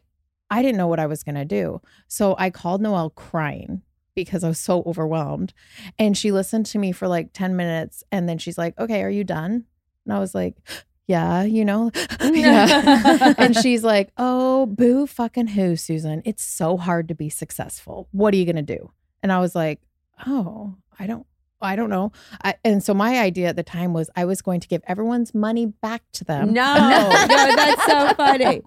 I 0.50 0.62
didn't 0.62 0.78
know 0.78 0.88
what 0.88 1.00
I 1.00 1.08
was 1.08 1.24
going 1.24 1.36
to 1.36 1.46
do. 1.46 1.82
So 2.08 2.36
I 2.38 2.50
called 2.50 2.82
Noelle 2.82 3.10
crying 3.10 3.82
because 4.16 4.44
I 4.44 4.48
was 4.48 4.60
so 4.60 4.82
overwhelmed. 4.86 5.54
And 6.00 6.18
she 6.18 6.32
listened 6.32 6.66
to 6.68 6.80
me 6.80 6.92
for 6.92 7.08
like 7.08 7.34
10 7.34 7.56
minutes. 7.56 8.04
And 8.12 8.28
then 8.28 8.38
she's 8.38 8.58
like, 8.58 8.78
okay, 8.80 9.04
are 9.04 9.10
you 9.10 9.24
done? 9.24 9.66
And 10.06 10.14
I 10.14 10.20
was 10.20 10.34
like, 10.34 10.56
yeah, 11.08 11.44
you 11.44 11.64
know, 11.64 11.92
yeah. 12.24 13.34
and 13.38 13.56
she's 13.56 13.84
like, 13.84 14.12
oh, 14.18 14.66
boo 14.66 15.06
fucking 15.06 15.48
who, 15.48 15.76
Susan? 15.76 16.24
It's 16.26 16.44
so 16.44 16.78
hard 16.78 17.08
to 17.10 17.16
be 17.16 17.30
successful. 17.30 18.08
What 18.12 18.34
are 18.34 18.38
you 18.38 18.46
going 18.46 18.56
to 18.56 18.62
do? 18.62 18.92
And 19.22 19.32
I 19.32 19.40
was 19.40 19.54
like, 19.54 19.82
oh, 20.26 20.76
I 20.98 21.06
don't. 21.06 21.28
I 21.62 21.76
don't 21.76 21.90
know. 21.90 22.12
I, 22.44 22.56
and 22.64 22.84
so 22.84 22.94
my 22.94 23.18
idea 23.18 23.48
at 23.48 23.56
the 23.56 23.64
time 23.64 23.94
was 23.94 24.10
I 24.16 24.26
was 24.26 24.42
going 24.42 24.60
to 24.60 24.68
give 24.68 24.84
everyone's 24.86 25.34
money 25.34 25.66
back 25.66 26.04
to 26.14 26.24
them. 26.24 26.54
No, 26.54 26.74
no, 26.76 27.56
that's 27.56 27.86
so 27.86 28.14
funny. 28.14 28.62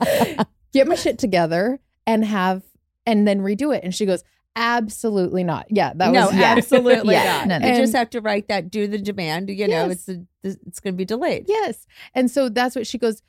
Get 0.73 0.89
my 0.89 0.97
shit 0.97 1.19
together 1.19 1.79
and 2.07 2.25
have 2.25 2.63
and 3.07 3.29
then 3.29 3.41
redo 3.41 3.77
it. 3.77 3.85
And 3.85 3.95
she 3.95 4.05
goes, 4.05 4.25
absolutely 4.59 5.45
not. 5.45 5.67
Yeah, 5.71 5.93
that 5.95 6.13
no, 6.13 6.27
was 6.27 6.35
yeah. 6.35 6.55
absolutely 6.57 7.15
Yeah, 7.15 7.39
not. 7.39 7.49
no, 7.49 7.59
no. 7.59 7.69
You 7.69 7.81
just 7.81 7.95
have 7.95 8.11
to 8.11 8.21
write 8.21 8.49
that. 8.49 8.71
Do 8.71 8.87
the 8.87 8.99
demand. 8.99 9.49
You 9.49 9.69
know, 9.69 9.87
Yes. 9.87 9.91
it's 9.93 10.09
a, 10.09 10.57
it's 10.67 10.81
going 10.81 10.95
to 10.95 10.99
be 10.99 11.05
delayed. 11.05 11.45
Yes. 11.49 11.87
And 12.15 12.31
so 12.31 12.49
that's 12.49 12.75
what 12.77 12.87
she 12.87 12.99
goes. 12.99 13.23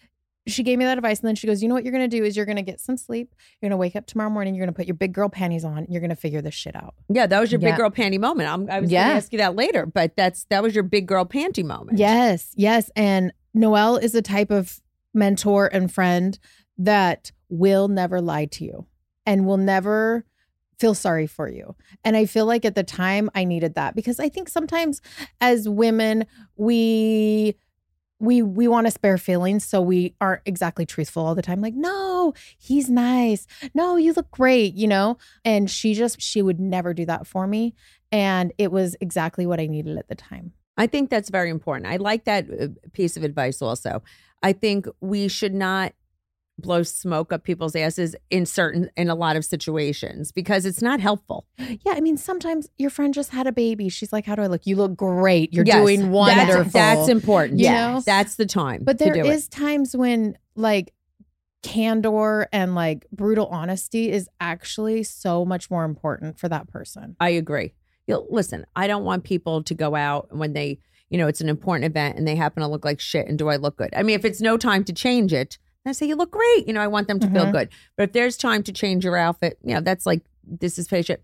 She 0.47 0.63
gave 0.63 0.79
me 0.79 0.85
that 0.85 0.97
advice. 0.97 1.19
And 1.19 1.27
then 1.27 1.35
she 1.35 1.45
goes, 1.47 1.61
You 1.61 1.69
know 1.69 1.75
what 1.75 1.83
you're 1.83 1.91
going 1.93 2.09
to 2.09 2.17
do 2.17 2.23
is 2.23 2.35
you're 2.35 2.45
going 2.45 2.55
to 2.55 2.61
get 2.63 2.79
some 2.79 2.97
sleep. 2.97 3.35
You're 3.61 3.69
going 3.69 3.77
to 3.77 3.77
wake 3.77 3.95
up 3.95 4.07
tomorrow 4.07 4.29
morning. 4.31 4.55
You're 4.55 4.65
going 4.65 4.73
to 4.73 4.77
put 4.77 4.87
your 4.87 4.95
big 4.95 5.13
girl 5.13 5.29
panties 5.29 5.63
on. 5.63 5.85
You're 5.89 6.01
going 6.01 6.09
to 6.09 6.15
figure 6.15 6.41
this 6.41 6.55
shit 6.55 6.75
out. 6.75 6.95
Yeah, 7.07 7.27
that 7.27 7.39
was 7.39 7.51
your 7.51 7.61
Yeah. 7.61 7.69
big 7.71 7.77
girl 7.77 7.89
panty 7.91 8.19
moment. 8.19 8.49
I'm, 8.49 8.69
I 8.69 8.79
was 8.79 8.89
going 8.89 9.03
to 9.05 9.13
ask 9.13 9.31
you 9.31 9.37
that 9.39 9.55
later, 9.55 9.85
but 9.85 10.15
that's 10.15 10.45
that 10.49 10.63
was 10.63 10.73
your 10.73 10.83
big 10.83 11.07
girl 11.07 11.25
panty 11.25 11.63
moment. 11.63 11.99
Yes. 11.99 12.51
Yes. 12.55 12.89
And 12.95 13.31
Noelle 13.53 13.97
is 13.97 14.15
a 14.15 14.21
type 14.21 14.49
of 14.49 14.79
mentor 15.13 15.67
and 15.71 15.91
friend 15.91 16.39
that 16.77 17.31
will 17.49 17.87
never 17.87 18.21
lie 18.21 18.45
to 18.45 18.63
you 18.63 18.85
and 19.25 19.45
will 19.45 19.57
never 19.57 20.25
feel 20.79 20.93
sorry 20.93 21.27
for 21.27 21.49
you. 21.49 21.75
And 22.03 22.15
I 22.15 22.25
feel 22.25 22.45
like 22.45 22.65
at 22.65 22.75
the 22.75 22.83
time 22.83 23.29
I 23.35 23.43
needed 23.43 23.75
that 23.75 23.95
because 23.95 24.19
I 24.19 24.29
think 24.29 24.49
sometimes 24.49 25.01
as 25.41 25.67
women, 25.67 26.25
we 26.55 27.55
we 28.21 28.41
we 28.41 28.67
want 28.67 28.85
to 28.85 28.91
spare 28.91 29.17
feelings 29.17 29.63
so 29.63 29.81
we 29.81 30.13
aren't 30.19 30.41
exactly 30.45 30.85
truthful 30.85 31.25
all 31.25 31.35
the 31.35 31.41
time 31.41 31.61
like 31.61 31.73
no 31.73 32.33
he's 32.57 32.89
nice 32.89 33.47
no 33.73 33.95
you 33.95 34.11
look 34.11 34.29
great 34.29 34.73
you 34.73 34.89
know 34.89 35.17
and 35.45 35.71
she 35.71 35.93
just 35.93 36.21
she 36.21 36.41
would 36.41 36.59
never 36.59 36.93
do 36.93 37.05
that 37.05 37.25
for 37.25 37.47
me 37.47 37.73
and 38.11 38.51
it 38.57 38.73
was 38.73 38.97
exactly 38.99 39.45
what 39.45 39.57
i 39.57 39.67
needed 39.67 39.97
at 39.97 40.09
the 40.09 40.15
time 40.15 40.51
I 40.79 40.87
think 40.87 41.09
that's 41.09 41.29
very 41.29 41.49
important. 41.49 41.91
I 41.91 41.97
like 41.97 42.23
that 42.23 42.49
uh, 42.49 42.67
piece 42.93 43.17
of 43.17 43.23
advice 43.23 43.61
also. 43.61 44.01
I 44.41 44.53
think 44.53 44.87
we 45.01 45.27
should 45.27 45.53
not 45.53 45.91
blow 46.61 46.83
smoke 46.83 47.31
up 47.33 47.43
people's 47.43 47.75
asses 47.75 48.15
in 48.29 48.45
certain 48.45 48.89
in 48.97 49.09
a 49.09 49.15
lot 49.15 49.35
of 49.35 49.43
situations 49.45 50.31
because 50.31 50.65
it's 50.65 50.81
not 50.81 50.99
helpful. 50.99 51.45
Yeah, 51.57 51.93
I 51.95 52.01
mean, 52.01 52.17
sometimes 52.17 52.69
your 52.77 52.89
friend 52.89 53.13
just 53.13 53.31
had 53.31 53.47
a 53.47 53.51
baby. 53.51 53.89
She's 53.89 54.11
like, 54.13 54.25
"How 54.25 54.35
do 54.35 54.41
I 54.41 54.47
look? 54.47 54.65
You 54.65 54.75
look 54.75 54.95
great. 54.95 55.53
You're 55.53 55.65
Yes, 55.65 55.75
doing 55.77 56.11
that's- 56.11 56.13
wonderful." 56.47 56.71
That's, 56.71 57.09
important. 57.09 57.59
You 57.59 57.65
Yeah, 57.65 57.93
know? 57.93 58.01
that's 58.05 58.35
the 58.35 58.45
time. 58.45 58.81
but 58.83 58.97
there 58.99 59.15
is 59.25 59.45
it. 59.45 59.51
times 59.51 59.95
when 59.95 60.37
like 60.55 60.93
candor 61.61 62.47
and 62.53 62.73
like 62.75 63.05
brutal 63.11 63.47
honesty 63.47 64.09
is 64.11 64.29
actually 64.39 65.03
so 65.03 65.43
much 65.45 65.69
more 65.69 65.83
important 65.83 66.39
for 66.39 66.47
that 66.49 66.67
person. 66.69 67.15
I 67.19 67.29
agree. 67.31 67.73
You 68.07 68.15
know, 68.15 68.27
listen, 68.29 68.65
I 68.75 68.87
don't 68.87 69.03
want 69.03 69.23
people 69.23 69.61
to 69.63 69.73
go 69.75 69.93
out 69.95 70.35
when 70.35 70.53
they, 70.53 70.79
you 71.09 71.17
know, 71.17 71.27
it's 71.27 71.41
an 71.41 71.49
important 71.49 71.85
event 71.85 72.17
and 72.17 72.27
they 72.27 72.35
happen 72.35 72.61
to 72.61 72.67
look 72.67 72.85
like 72.85 72.99
shit. 72.99 73.27
And 73.27 73.37
do 73.37 73.49
I 73.49 73.57
look 73.57 73.77
good? 73.77 73.89
I 73.95 74.03
mean, 74.03 74.15
if 74.15 74.25
it's 74.25 74.41
no 74.41 74.57
time 74.57 74.83
to 74.85 74.93
change 74.93 75.33
it, 75.33 75.57
I 75.85 75.91
say 75.93 76.05
you 76.07 76.15
look 76.15 76.31
great. 76.31 76.67
You 76.67 76.73
know, 76.73 76.81
I 76.81 76.87
want 76.87 77.07
them 77.07 77.19
to 77.19 77.27
feel 77.29 77.45
Mhm. 77.45 77.51
good. 77.51 77.69
But 77.95 78.03
if 78.03 78.13
there's 78.13 78.37
time 78.37 78.63
to 78.63 78.71
change 78.71 79.03
your 79.03 79.17
outfit, 79.17 79.57
you 79.63 79.73
know, 79.73 79.81
that's 79.81 80.05
like 80.05 80.21
this 80.43 80.77
is 80.77 80.87
patient. 80.87 81.21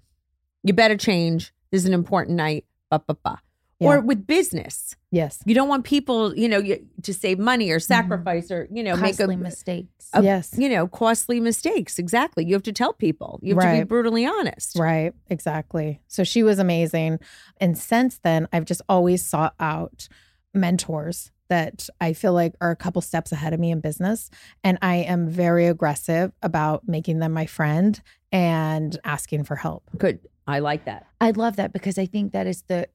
You 0.64 0.74
better 0.74 0.98
change. 0.98 1.54
This 1.72 1.82
is 1.82 1.86
an 1.86 1.94
important 1.94 2.38
night. 2.38 2.66
Ba, 2.90 3.02
ba, 3.06 3.16
ba. 3.24 3.40
Or 3.82 4.00
with 4.00 4.26
business, 4.26 4.96
Yes. 5.12 5.40
you 5.46 5.54
don't 5.54 5.68
want 5.68 5.84
people, 5.84 6.36
you 6.36 6.48
know, 6.48 6.58
you, 6.60 6.88
to 7.04 7.14
save 7.14 7.38
money 7.38 7.70
or 7.70 7.80
sacrifice 7.80 8.50
or 8.50 8.68
you 8.72 8.82
know 8.82 8.96
make 8.96 9.16
a 9.16 9.18
Costly 9.28 9.36
mistakes. 9.36 10.10
a- 10.14 10.24
yes. 10.24 10.56
you 10.58 10.70
know 10.70 10.88
costly 10.88 11.40
mistakes. 11.42 12.00
Exactly. 12.00 12.46
You 12.46 12.54
have 12.54 12.64
to 12.64 12.72
tell 12.72 12.94
people. 12.94 13.38
You 13.44 13.60
have 13.60 13.74
to 13.76 13.80
be 13.82 13.84
brutally 13.84 14.26
honest. 14.26 14.80
Right, 14.80 15.14
exactly. 15.30 16.00
So 16.08 16.24
she 16.24 16.42
was 16.42 16.58
amazing. 16.58 17.20
And 17.58 17.78
since 17.78 18.18
then, 18.20 18.48
I've 18.54 18.66
just 18.66 18.82
always 18.88 19.24
sought 19.24 19.54
out 19.60 20.08
mentors 20.54 21.32
that 21.50 21.90
I 22.02 22.14
feel 22.14 22.34
like 22.34 22.54
are 22.62 22.72
a 22.72 22.76
couple 22.76 23.02
steps 23.02 23.32
ahead 23.32 23.54
of 23.54 23.60
me 23.60 23.72
in 23.72 23.80
business. 23.80 24.30
And 24.64 24.78
I 24.82 24.96
am 24.96 25.30
very 25.30 25.68
aggressive 25.68 26.32
about 26.42 26.88
making 26.88 27.20
them 27.20 27.34
my 27.34 27.46
friend 27.46 28.02
and 28.32 28.98
asking 29.04 29.44
for 29.44 29.56
help. 29.56 29.90
Good. 29.98 30.20
I 30.48 30.60
like 30.60 30.86
that. 30.86 31.08
I 31.22 31.32
love 31.32 31.56
that 31.56 31.74
because 31.74 31.98
I 31.98 32.06
think 32.06 32.34
that 32.34 32.48
is 32.48 32.64
the 32.64 32.88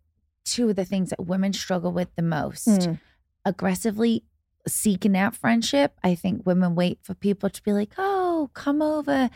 two 0.45 0.71
of 0.71 0.76
the 0.76 0.85
things 0.85 1.11
that 1.11 1.25
women 1.25 1.52
struggle 1.52 1.92
with 1.92 2.09
the 2.16 2.23
most. 2.23 2.69
Mm. 2.69 3.00
Aggressively 3.45 4.25
seeking 4.69 5.16
out 5.16 5.35
friendship. 5.35 5.99
I 6.02 6.14
think 6.14 6.47
women 6.47 6.75
wait 6.75 6.99
for 7.02 7.14
people 7.14 7.49
to 7.49 7.62
be 7.62 7.73
like, 7.73 7.92
"Oh, 7.97 8.50
come 8.52 8.83
over," 8.83 9.30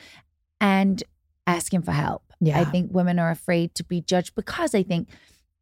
and 0.60 1.02
asking 1.46 1.82
for 1.82 1.92
help. 1.92 2.32
Yeah. 2.40 2.60
I 2.60 2.64
think 2.64 2.92
women 2.92 3.18
are 3.18 3.30
afraid 3.30 3.74
to 3.76 3.84
be 3.84 4.00
judged 4.00 4.34
because 4.34 4.74
I 4.74 4.82
think 4.82 5.08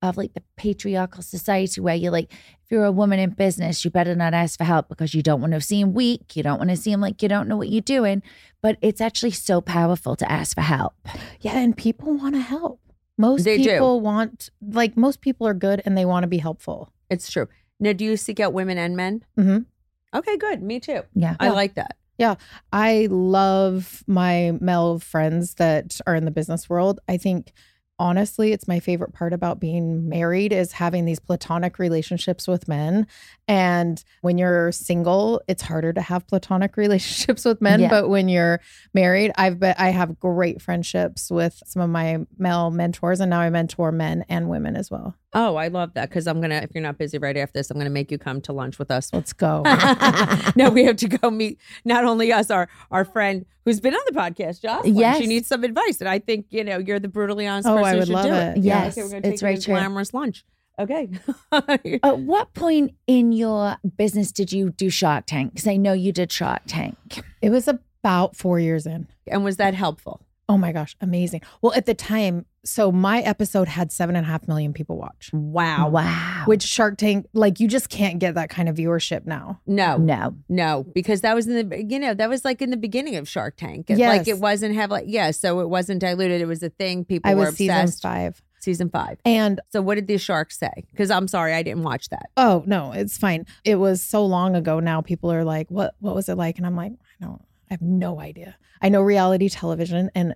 of 0.03 0.17
like 0.17 0.35
the 0.35 0.43
patriarchal 0.57 1.23
society 1.23 1.81
where 1.81 1.95
you're 1.95 2.11
like, 2.13 2.33
if 2.33 2.71
you're 2.71 2.85
a 2.85 2.93
woman 2.93 3.19
in 3.19 3.31
business, 3.31 3.85
you 3.85 3.91
better 3.91 4.15
not 4.15 4.35
ask 4.35 4.59
for 4.59 4.65
help 4.65 4.89
because 4.89 5.15
you 5.15 5.23
don't 5.23 5.41
want 5.41 5.53
to 5.53 5.61
seem 5.61 5.95
weak. 5.95 6.37
You 6.37 6.43
don't 6.43 6.59
want 6.59 6.71
to 6.71 6.77
seem 6.77 7.01
like 7.01 7.23
you 7.23 7.29
don't 7.29 7.49
know 7.49 7.57
what 7.57 7.69
you're 7.69 7.81
doing. 7.81 8.23
But 8.61 8.79
it's 8.83 9.01
actually 9.01 9.31
so 9.33 9.61
powerful 9.61 10.17
to 10.17 10.31
ask 10.31 10.55
for 10.57 10.61
help. 10.63 10.95
Yeah, 11.41 11.57
and 11.59 11.77
people 11.77 12.15
want 12.15 12.35
to 12.35 12.41
help. 12.41 12.81
Most 13.19 13.45
They 13.45 13.59
do. 13.59 13.71
people 13.71 14.01
want, 14.01 14.51
like, 14.61 14.97
most 14.97 15.21
people 15.21 15.47
are 15.47 15.55
good 15.55 15.83
and 15.85 15.97
they 15.97 16.05
want 16.05 16.25
to 16.25 16.29
be 16.29 16.39
helpful. 16.39 16.91
It's 17.11 17.31
true. 17.31 17.49
Now, 17.79 17.93
do 17.93 18.05
you 18.05 18.17
seek 18.17 18.41
out 18.41 18.53
women 18.53 18.79
and 18.79 18.97
men? 18.97 19.25
Mhm. 19.39 19.67
Okay, 20.15 20.37
good. 20.37 20.63
Me 20.63 20.81
too. 20.81 21.03
Yeah. 21.15 21.37
I 21.39 21.47
Yeah. 21.47 21.53
like 21.53 21.75
that. 21.75 21.97
Yeah. 22.19 22.35
I 22.73 23.09
love 23.11 24.03
my 24.07 24.53
male 24.61 24.99
friends 24.99 25.55
that 25.55 26.01
are 26.07 26.15
in 26.15 26.25
the 26.25 26.31
business 26.31 26.69
world. 26.71 27.01
I 27.09 27.17
think 27.17 27.53
honestly 27.99 28.53
it's 28.53 28.67
my 28.67 28.81
favorite 28.81 29.13
part 29.13 29.33
about 29.33 29.61
being 29.61 30.09
married 30.09 30.53
is 30.53 30.73
having 30.73 31.05
these 31.05 31.21
platonic 31.21 31.79
relationships 31.79 32.49
with 32.49 32.67
men. 32.69 33.07
And 33.49 34.03
when 34.23 34.39
you're 34.39 34.73
single, 34.73 35.43
it's 35.49 35.63
harder 35.63 35.93
to 35.93 36.01
have 36.01 36.27
platonic 36.27 36.77
relationships 36.77 37.45
with 37.45 37.61
men, 37.61 37.81
Yeah. 37.81 37.91
but 37.91 38.09
when 38.09 38.29
you're 38.29 38.61
married, 38.95 39.33
I've 39.37 39.59
been 39.61 39.75
I 39.79 39.91
have 39.91 40.19
great 40.19 40.61
friendships 40.63 41.31
with 41.31 41.63
some 41.67 41.83
of 41.83 41.91
my 41.91 42.19
male 42.39 42.71
mentors 42.71 43.21
and 43.21 43.31
now 43.31 43.41
I 43.41 43.51
mentor 43.51 43.93
men 43.93 44.25
and 44.29 44.49
women 44.49 44.77
as 44.77 44.91
well. 44.91 45.15
Oh, 45.35 45.57
I 45.57 45.69
love 45.69 45.95
that 45.95 46.11
because 46.11 46.27
I'm 46.27 46.43
gonna. 46.43 46.57
If 46.57 46.75
you're 46.75 46.83
not 46.83 46.99
busy 46.99 47.17
right 47.17 47.35
after 47.39 47.59
this, 47.59 47.71
I'm 47.71 47.79
gonna 47.79 47.89
make 47.89 48.11
you 48.11 48.19
come 48.19 48.43
to 48.43 48.53
lunch 48.53 48.79
with 48.79 48.91
us. 48.91 49.11
Let's 49.15 49.33
go. 49.33 49.63
no, 50.57 50.69
we 50.69 50.85
have 50.85 50.97
to 50.97 51.09
go 51.09 51.31
meet 51.31 51.59
not 51.87 52.05
only 52.05 52.31
us, 52.35 52.51
our 52.51 52.69
our 52.91 53.07
friend 53.07 53.47
who's 53.65 53.81
been 53.81 53.95
on 53.95 54.01
the 54.07 54.13
podcast, 54.13 54.61
Jocelyn. 54.61 54.95
Yes. 54.95 55.19
she 55.19 55.27
needs 55.27 55.47
some 55.47 55.65
advice, 55.65 56.01
and 56.01 56.09
I 56.11 56.19
think 56.19 56.49
you 56.51 56.63
know 56.63 56.77
you're 56.77 57.01
the 57.01 57.09
brutally 57.09 57.47
honest 57.47 57.67
Oh, 57.67 57.77
person. 57.79 57.92
I 57.93 57.99
would 57.99 58.09
love 58.09 58.25
do 58.27 58.33
it. 58.33 58.57
Yeah, 58.59 58.85
Yes, 58.85 58.99
okay, 58.99 59.17
it's 59.19 59.29
take 59.29 59.41
very 59.41 59.59
true. 59.59 59.75
glamorous 59.75 60.13
lunch. 60.15 60.45
Okay. 60.79 61.11
At 62.03 62.19
what 62.21 62.55
point 62.55 62.95
in 63.07 63.33
your 63.33 63.77
business 63.97 64.33
did 64.33 64.53
you 64.53 64.71
do 64.71 64.89
Shark 64.91 65.25
Tank? 65.27 65.53
Because 65.53 65.69
I 65.69 65.77
know 65.77 65.93
you 65.93 66.13
did 66.13 66.33
Shark 66.33 66.63
Tank. 66.67 67.23
it 67.43 67.51
was 67.51 67.69
about 67.69 68.37
4 68.37 68.59
years 68.59 68.87
in. 68.87 69.07
and 69.27 69.45
was 69.45 69.59
that 69.59 69.75
helpful? 69.75 70.21
Oh 70.49 70.59
my 70.59 70.73
gosh, 70.73 70.97
amazing. 71.01 71.41
Well, 71.63 71.73
at 71.75 71.87
the 71.87 71.95
time, 71.95 72.47
so 72.65 72.93
my 72.93 73.21
episode 73.23 73.69
had 73.69 73.91
seven 73.91 74.17
and 74.17 74.27
a 74.27 74.29
half 74.29 74.47
million 74.47 74.73
people 74.73 74.97
watch. 74.99 75.31
Wow. 75.33 75.89
Wow. 75.89 76.43
Which 76.47 76.63
Shark 76.63 76.99
Tank, 76.99 77.27
like 77.33 77.59
you 77.61 77.69
just 77.69 77.89
can't 77.89 78.19
get 78.19 78.35
that 78.35 78.51
kind 78.51 78.69
of 78.69 78.77
viewership 78.77 79.25
now. 79.25 79.61
No, 79.67 79.97
no. 79.97 80.35
No, 80.49 80.85
because 80.95 81.23
that 81.23 81.35
was 81.35 81.47
in 81.47 81.69
the 81.69 81.85
you 81.85 81.99
know 81.99 82.13
that 82.15 82.29
was 82.29 82.45
like 82.45 82.61
in 82.61 82.71
the 82.71 82.77
beginning 82.77 83.17
of 83.17 83.29
Shark 83.29 83.57
Tank. 83.57 83.89
It- 83.89 83.99
Yes. 83.99 84.19
Like 84.19 84.29
it 84.29 84.39
wasn't 84.41 84.75
have 84.75 84.91
like 84.91 85.05
yeah, 85.07 85.31
so 85.31 85.61
it 85.61 85.69
wasn't 85.69 86.01
diluted. 86.01 86.41
It 86.41 86.47
was 86.47 86.63
a 86.63 86.71
thing. 86.71 87.05
People 87.05 87.31
I 87.31 87.35
were 87.35 87.47
was 87.47 87.57
season 87.57 87.89
five. 87.89 88.43
Season 88.61 88.91
five. 88.91 89.19
And 89.25 89.61
So 89.71 89.81
what 89.83 89.95
did 89.97 90.07
the 90.07 90.19
sharks 90.19 90.59
say? 90.59 90.85
Because 90.91 91.11
I'm 91.11 91.27
sorry, 91.29 91.53
I 91.55 91.63
didn't 91.63 91.83
watch 91.85 92.09
that. 92.11 92.31
oh 92.37 92.63
no, 92.67 92.93
it's 92.93 93.17
fine. 93.17 93.47
It 93.65 93.77
was 93.77 94.03
so 94.03 94.25
long 94.27 94.55
ago 94.57 94.81
now. 94.81 95.01
People 95.01 95.33
are 95.33 95.45
like, 95.45 95.71
What 95.71 95.95
what 96.01 96.15
was 96.15 96.29
it 96.29 96.37
like? 96.37 96.59
And 96.59 96.67
I'm 96.67 96.77
like, 96.77 96.93
I 96.93 97.25
don't 97.25 97.41
I 97.73 97.75
have 97.75 97.81
no 97.81 98.21
idea. 98.21 98.57
I 98.83 98.91
know 98.91 99.01
reality 99.01 99.49
television 99.49 100.11
and 100.15 100.35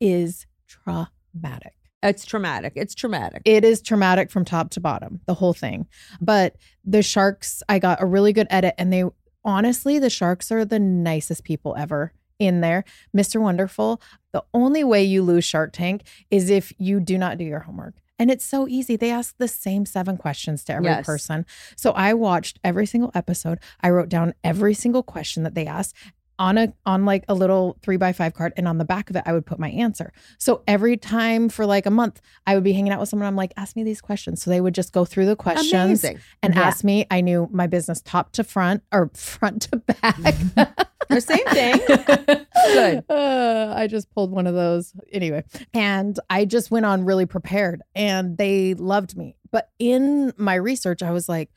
is 0.00 0.46
traumatic. 0.68 1.72
It's 2.00 2.24
traumatic. 2.24 2.74
It's 2.76 2.94
traumatic. 2.94 3.42
It 3.44 3.64
is 3.64 3.82
traumatic 3.82 4.30
from 4.30 4.44
top 4.44 4.70
to 4.70 4.80
bottom, 4.80 5.20
the 5.26 5.34
whole 5.34 5.52
thing. 5.52 5.88
But 6.20 6.54
the 6.84 7.02
sharks, 7.02 7.60
I 7.68 7.80
got 7.80 8.00
a 8.00 8.06
really 8.06 8.32
good 8.32 8.46
edit, 8.50 8.76
and 8.78 8.92
they 8.92 9.02
honestly, 9.44 9.98
the 9.98 10.08
sharks 10.10 10.52
are 10.52 10.64
the 10.64 10.78
nicest 10.78 11.42
people 11.42 11.74
ever 11.76 12.12
in 12.38 12.60
there. 12.60 12.84
Mr. 13.16 13.40
Wonderful, 13.40 14.00
the 14.30 14.44
only 14.54 14.84
way 14.84 15.02
you 15.02 15.24
lose 15.24 15.44
Shark 15.44 15.72
Tank 15.72 16.02
is 16.30 16.50
if 16.50 16.72
you 16.78 17.00
do 17.00 17.18
not 17.18 17.36
do 17.36 17.44
your 17.44 17.60
homework. 17.60 17.94
And 18.16 18.30
it's 18.30 18.44
so 18.44 18.68
easy. 18.68 18.94
They 18.94 19.10
ask 19.10 19.34
the 19.38 19.48
same 19.48 19.86
seven 19.86 20.16
questions 20.18 20.62
to 20.64 20.74
every 20.74 20.86
Yes. 20.86 21.04
person. 21.04 21.46
So 21.76 21.90
I 21.92 22.14
watched 22.14 22.60
every 22.62 22.86
single 22.86 23.10
episode. 23.12 23.58
I 23.80 23.90
wrote 23.90 24.08
down 24.08 24.34
every 24.44 24.72
single 24.74 25.02
question 25.02 25.42
that 25.42 25.54
they 25.56 25.66
asked 25.66 25.96
on 26.38 26.58
a 26.58 26.72
on 26.84 27.04
like 27.04 27.24
a 27.28 27.34
little 27.34 27.76
three 27.82 27.96
by 27.96 28.12
five 28.12 28.34
card. 28.34 28.52
And 28.56 28.68
on 28.68 28.78
the 28.78 28.84
back 28.84 29.08
of 29.10 29.16
it, 29.16 29.22
I 29.26 29.32
would 29.32 29.46
put 29.46 29.58
my 29.58 29.70
answer. 29.70 30.12
So 30.38 30.62
every 30.66 30.96
time 30.96 31.48
for 31.48 31.64
like 31.66 31.86
a 31.86 31.90
month, 31.90 32.20
I 32.46 32.54
would 32.54 32.64
be 32.64 32.72
hanging 32.72 32.92
out 32.92 33.00
with 33.00 33.08
someone. 33.08 33.26
I'm 33.26 33.36
like, 33.36 33.52
ask 33.56 33.76
me 33.76 33.84
these 33.84 34.00
questions. 34.00 34.42
So 34.42 34.50
they 34.50 34.60
would 34.60 34.74
just 34.74 34.92
go 34.92 35.04
through 35.04 35.26
the 35.26 35.36
questions 35.36 35.74
Amazing. 36.04 36.18
and 36.42 36.54
Yeah. 36.54 36.62
ask 36.62 36.84
me. 36.84 37.06
I 37.10 37.20
knew 37.20 37.48
my 37.52 37.66
business 37.66 38.02
top 38.02 38.32
to 38.32 38.44
front 38.44 38.82
or 38.92 39.10
front 39.14 39.62
to 39.70 39.76
back. 39.78 40.76
The 41.08 41.20
same 41.20 41.46
thing. 41.46 42.36
Good. 42.74 43.04
Uh, 43.08 43.72
I 43.76 43.86
just 43.86 44.10
pulled 44.10 44.32
one 44.32 44.48
of 44.48 44.54
those 44.54 44.92
anyway. 45.12 45.44
And 45.72 46.18
I 46.28 46.44
just 46.46 46.70
went 46.72 46.84
on 46.84 47.04
really 47.04 47.26
prepared 47.26 47.80
and 47.94 48.36
they 48.36 48.74
loved 48.74 49.16
me. 49.16 49.36
But 49.52 49.70
in 49.78 50.32
my 50.36 50.56
research, 50.56 51.02
I 51.04 51.12
was 51.12 51.28
like, 51.28 51.50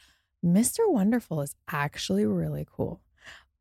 Mr. 0.45 0.79
Wonderful 0.87 1.41
is 1.41 1.55
actually 1.67 2.25
really 2.27 2.67
cool. 2.71 3.01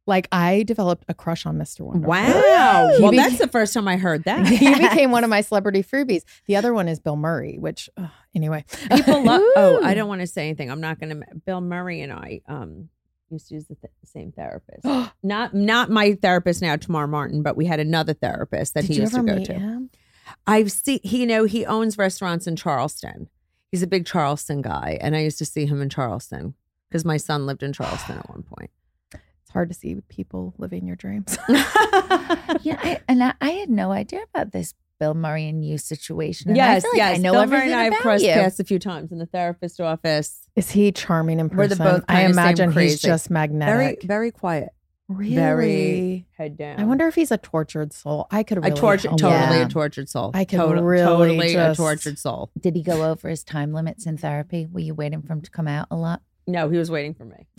Like 0.08 0.26
I 0.32 0.62
developed 0.62 1.04
a 1.08 1.14
crush 1.14 1.44
on 1.44 1.58
Mr. 1.58 1.82
Wonderful. 1.82 2.08
Wow. 2.08 2.88
Well, 2.98 3.10
be- 3.10 3.18
that's 3.18 3.36
the 3.36 3.46
first 3.46 3.74
time 3.74 3.86
I 3.86 3.98
heard 3.98 4.24
that. 4.24 4.46
he 4.48 4.74
became 4.74 5.10
one 5.10 5.22
of 5.22 5.28
my 5.28 5.42
celebrity 5.42 5.82
freebies. 5.82 6.22
The 6.46 6.56
other 6.56 6.72
one 6.72 6.88
is 6.88 6.98
Bill 6.98 7.14
Murray, 7.16 7.58
which 7.58 7.90
ugh, 7.98 8.08
anyway. 8.34 8.64
People 8.90 9.22
love. 9.22 9.42
Oh, 9.56 9.80
I 9.84 9.94
don't 9.94 10.08
want 10.08 10.22
to 10.22 10.26
say 10.26 10.46
anything. 10.46 10.70
I'm 10.70 10.80
not 10.80 10.98
going 10.98 11.20
to. 11.20 11.26
Bill 11.44 11.60
Murray 11.60 12.00
and 12.00 12.12
I 12.12 12.40
um 12.48 12.88
used 13.30 13.48
to 13.48 13.54
use 13.54 13.66
the 13.66 13.74
th- 13.74 13.92
same 14.04 14.32
therapist. 14.32 14.84
not 15.22 15.52
not 15.54 15.90
my 15.90 16.14
therapist 16.14 16.62
now, 16.62 16.76
Tamar 16.76 17.06
Martin, 17.06 17.42
but 17.42 17.56
we 17.56 17.66
had 17.66 17.78
another 17.78 18.14
therapist 18.14 18.74
that 18.74 18.86
Did 18.86 18.94
he 18.96 19.00
used 19.02 19.14
to 19.14 19.22
go 19.22 19.44
to. 19.44 19.52
him? 19.52 19.90
I've 20.46 20.72
seen. 20.72 21.00
He 21.02 21.20
you 21.20 21.26
know 21.26 21.44
he 21.44 21.66
owns 21.66 21.98
restaurants 21.98 22.46
in 22.46 22.56
Charleston. 22.56 23.28
He's 23.70 23.82
a 23.82 23.86
big 23.86 24.06
Charleston 24.06 24.62
guy, 24.62 24.96
and 25.02 25.14
I 25.14 25.20
used 25.20 25.38
to 25.38 25.44
see 25.44 25.66
him 25.66 25.82
in 25.82 25.90
Charleston 25.90 26.54
because 26.88 27.04
my 27.04 27.18
son 27.18 27.44
lived 27.44 27.62
in 27.62 27.74
Charleston 27.74 28.16
at 28.16 28.30
one 28.30 28.42
point. 28.42 28.70
It's 29.48 29.54
hard 29.54 29.70
to 29.70 29.74
see 29.74 29.96
people 30.10 30.52
living 30.58 30.86
your 30.86 30.94
dreams. 30.94 31.38
yeah, 31.48 32.78
I, 32.82 33.00
and 33.08 33.24
I, 33.24 33.32
I 33.40 33.52
had 33.52 33.70
no 33.70 33.92
idea 33.92 34.20
about 34.34 34.52
this 34.52 34.74
Bill 35.00 35.14
Murray 35.14 35.48
and 35.48 35.64
you 35.64 35.78
situation. 35.78 36.50
And 36.50 36.56
yes, 36.58 36.84
I 36.84 36.88
like 36.88 36.96
yes. 36.98 37.18
I 37.18 37.22
know 37.22 37.32
Bill 37.32 37.46
Murray 37.46 37.72
and 37.72 37.74
I 37.74 37.84
have 37.84 37.94
crossed 37.94 38.26
paths 38.26 38.60
a 38.60 38.64
few 38.64 38.78
times 38.78 39.10
in 39.10 39.16
the 39.16 39.24
therapist 39.24 39.80
office. 39.80 40.46
Is 40.54 40.72
he 40.72 40.92
charming 40.92 41.40
in 41.40 41.48
person? 41.48 41.58
We're 41.58 41.68
the 41.68 41.76
both 41.76 42.04
I 42.08 42.26
imagine 42.26 42.72
he's 42.72 43.00
just 43.00 43.30
magnetic. 43.30 44.02
very 44.02 44.30
quiet. 44.30 44.68
really? 45.08 45.34
Very 45.34 46.26
head 46.36 46.58
down. 46.58 46.78
I 46.78 46.84
wonder 46.84 47.08
if 47.08 47.14
he's 47.14 47.32
a 47.32 47.38
tortured 47.38 47.94
soul. 47.94 48.26
I 48.30 48.42
could 48.42 48.62
a 48.62 48.70
tortured, 48.72 49.12
totally. 49.12 49.30
Yeah. 49.32 49.64
a 49.64 49.68
tortured 49.70 50.10
soul. 50.10 50.32
I 50.34 50.44
could 50.44 50.58
Tot- 50.58 50.82
really 50.82 51.06
totally 51.06 51.54
a 51.54 51.74
tortured 51.74 52.18
soul. 52.18 52.50
Did 52.60 52.76
he 52.76 52.82
go 52.82 53.10
over 53.10 53.30
his 53.30 53.44
time 53.44 53.72
limits 53.72 54.04
in 54.04 54.18
therapy? 54.18 54.66
Were 54.66 54.80
you 54.80 54.94
waiting 54.94 55.22
for 55.22 55.32
him 55.32 55.40
to 55.40 55.50
come 55.50 55.68
out 55.68 55.86
a 55.90 55.96
lot? 55.96 56.20
No, 56.48 56.70
he 56.70 56.78
was 56.78 56.90
waiting 56.90 57.12
for 57.12 57.26
me. 57.26 57.46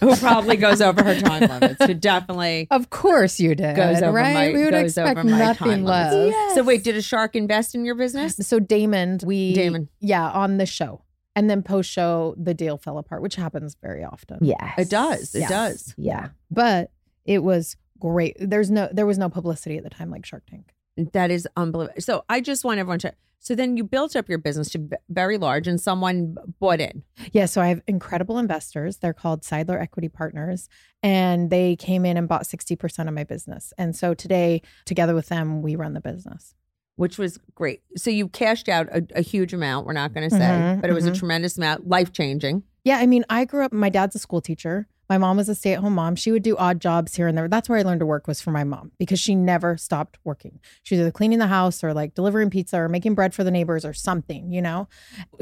Who 0.00 0.16
probably 0.16 0.56
goes 0.56 0.80
over 0.82 1.02
her 1.02 1.18
time 1.18 1.48
limits? 1.48 1.82
Who 1.84 1.94
definitely. 1.94 2.68
Of 2.70 2.90
course 2.90 3.40
you 3.40 3.54
did. 3.54 3.74
Goes 3.74 4.02
over 4.02 4.12
right? 4.12 4.34
my- 4.34 4.52
we 4.52 4.64
would 4.64 4.72
goes 4.72 4.90
expect 4.96 5.18
over 5.18 5.26
my 5.28 5.38
nothing 5.38 5.84
time 5.84 5.84
limits. 5.84 6.36
less. 6.36 6.54
So 6.54 6.62
wait, 6.62 6.84
did 6.84 6.96
a 6.96 7.02
shark 7.02 7.34
invest 7.34 7.74
in 7.74 7.84
your 7.86 7.94
business? 7.94 8.36
So 8.36 8.58
Damon, 8.60 9.18
we 9.24 9.54
Damon. 9.54 9.88
yeah, 10.00 10.28
on 10.30 10.58
the 10.58 10.66
show. 10.66 11.02
And 11.34 11.48
then 11.48 11.62
post 11.62 11.90
show 11.90 12.34
the 12.36 12.52
deal 12.52 12.76
fell 12.78 12.98
apart, 12.98 13.22
which 13.22 13.36
happens 13.36 13.76
very 13.80 14.04
often. 14.04 14.38
yes. 14.42 14.74
It 14.76 14.90
does. 14.90 15.34
It 15.34 15.40
Yes. 15.40 15.48
does. 15.50 15.94
Yeah. 15.96 16.28
But 16.50 16.90
it 17.24 17.42
was 17.42 17.76
great. 17.98 18.36
There's 18.38 18.70
no 18.70 18.88
there 18.92 19.06
was 19.06 19.18
no 19.18 19.28
publicity 19.30 19.76
at 19.78 19.84
the 19.84 19.90
time 19.90 20.10
like 20.10 20.26
Shark 20.26 20.44
Tank. 20.50 20.72
That 21.12 21.30
is 21.30 21.48
unbelievable. 21.56 22.00
So 22.00 22.24
I 22.28 22.40
just 22.40 22.64
want 22.64 22.78
everyone 22.80 22.98
to. 23.00 23.14
So 23.40 23.54
then 23.54 23.76
you 23.76 23.84
built 23.84 24.16
up 24.16 24.28
your 24.28 24.38
business 24.38 24.68
to 24.70 24.88
very 25.08 25.38
large, 25.38 25.66
and 25.68 25.80
someone 25.80 26.36
bought 26.60 26.80
in. 26.80 27.02
Yeah, 27.32 27.46
so 27.46 27.60
I 27.62 27.68
have 27.68 27.80
incredible 27.86 28.36
investors. 28.38 28.98
They're 28.98 29.14
called 29.14 29.42
Seidler 29.42 29.80
Equity 29.80 30.08
Partners, 30.08 30.68
and 31.02 31.48
they 31.50 31.76
came 31.76 32.04
in 32.04 32.16
and 32.16 32.28
bought 32.28 32.42
60% 32.44 33.08
of 33.08 33.14
my 33.14 33.24
business. 33.24 33.72
And 33.78 33.94
so 33.96 34.12
today, 34.12 34.60
together 34.84 35.14
with 35.14 35.28
them, 35.28 35.62
we 35.62 35.76
run 35.76 35.94
the 35.94 36.00
business. 36.00 36.54
which 36.96 37.16
was 37.16 37.38
great. 37.54 37.80
So 37.96 38.10
you 38.10 38.26
cashed 38.28 38.68
out 38.68 38.88
a, 38.90 39.06
a 39.14 39.20
huge 39.22 39.54
amount. 39.54 39.86
We're 39.86 39.92
not 39.92 40.12
going 40.12 40.28
to 40.28 40.34
say, 40.34 40.40
Mhm, 40.42 40.80
but 40.80 40.90
it 40.90 40.94
was 40.94 41.06
a 41.06 41.12
mhm. 41.12 41.18
tremendous 41.18 41.56
amount, 41.56 41.86
life 41.86 42.12
changing. 42.12 42.64
Yeah, 42.82 42.96
I 42.98 43.06
mean, 43.06 43.24
I 43.30 43.44
grew 43.44 43.64
up, 43.64 43.72
my 43.72 43.88
dad's 43.88 44.16
a 44.16 44.18
school 44.18 44.40
teacher. 44.40 44.88
My 45.08 45.18
mom 45.18 45.36
was 45.38 45.48
a 45.48 45.54
stay 45.54 45.72
at 45.72 45.80
home 45.80 45.94
mom. 45.94 46.16
She 46.16 46.30
would 46.30 46.42
do 46.42 46.56
odd 46.56 46.80
jobs 46.80 47.16
here 47.16 47.26
and 47.26 47.36
there. 47.36 47.48
That's 47.48 47.68
where 47.68 47.78
I 47.78 47.82
learned 47.82 48.00
to 48.00 48.06
work 48.06 48.26
was 48.26 48.40
for 48.40 48.50
my 48.50 48.64
mom 48.64 48.92
because 48.98 49.18
she 49.18 49.34
never 49.34 49.76
stopped 49.76 50.18
working. 50.24 50.60
She 50.82 50.94
was 50.94 51.00
either 51.00 51.10
cleaning 51.10 51.38
the 51.38 51.46
house 51.46 51.82
or 51.82 51.94
like 51.94 52.14
delivering 52.14 52.50
pizza 52.50 52.78
or 52.78 52.88
making 52.88 53.14
bread 53.14 53.34
for 53.34 53.44
the 53.44 53.50
neighbors 53.50 53.84
or 53.84 53.94
something, 53.94 54.52
you 54.52 54.60
know? 54.60 54.88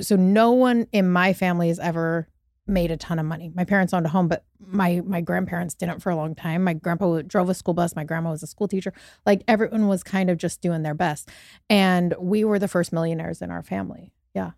So 0.00 0.14
no 0.16 0.52
one 0.52 0.86
in 0.92 1.10
my 1.10 1.32
family 1.32 1.68
has 1.68 1.78
ever 1.78 2.28
made 2.68 2.90
a 2.90 2.96
ton 2.96 3.18
of 3.18 3.26
money. 3.26 3.50
My 3.54 3.64
parents 3.64 3.92
owned 3.94 4.06
a 4.06 4.08
home, 4.08 4.28
but 4.28 4.44
my 4.58 5.00
my 5.04 5.20
grandparents 5.20 5.74
didn't 5.74 6.00
for 6.00 6.10
a 6.10 6.16
long 6.16 6.34
time. 6.34 6.64
My 6.64 6.74
grandpa 6.74 7.22
drove 7.22 7.48
a 7.48 7.54
school 7.54 7.74
bus. 7.74 7.94
My 7.94 8.04
grandma 8.04 8.30
was 8.30 8.42
a 8.42 8.46
school 8.46 8.68
teacher. 8.68 8.92
Like 9.24 9.42
everyone 9.46 9.86
was 9.88 10.02
kind 10.02 10.30
of 10.30 10.38
just 10.38 10.60
doing 10.60 10.82
their 10.82 10.94
best. 10.94 11.30
And 11.70 12.14
we 12.18 12.44
were 12.44 12.58
the 12.58 12.68
first 12.68 12.92
millionaires 12.92 13.40
in 13.40 13.50
our 13.50 13.62
family. 13.62 14.12
Yeah. 14.34 14.52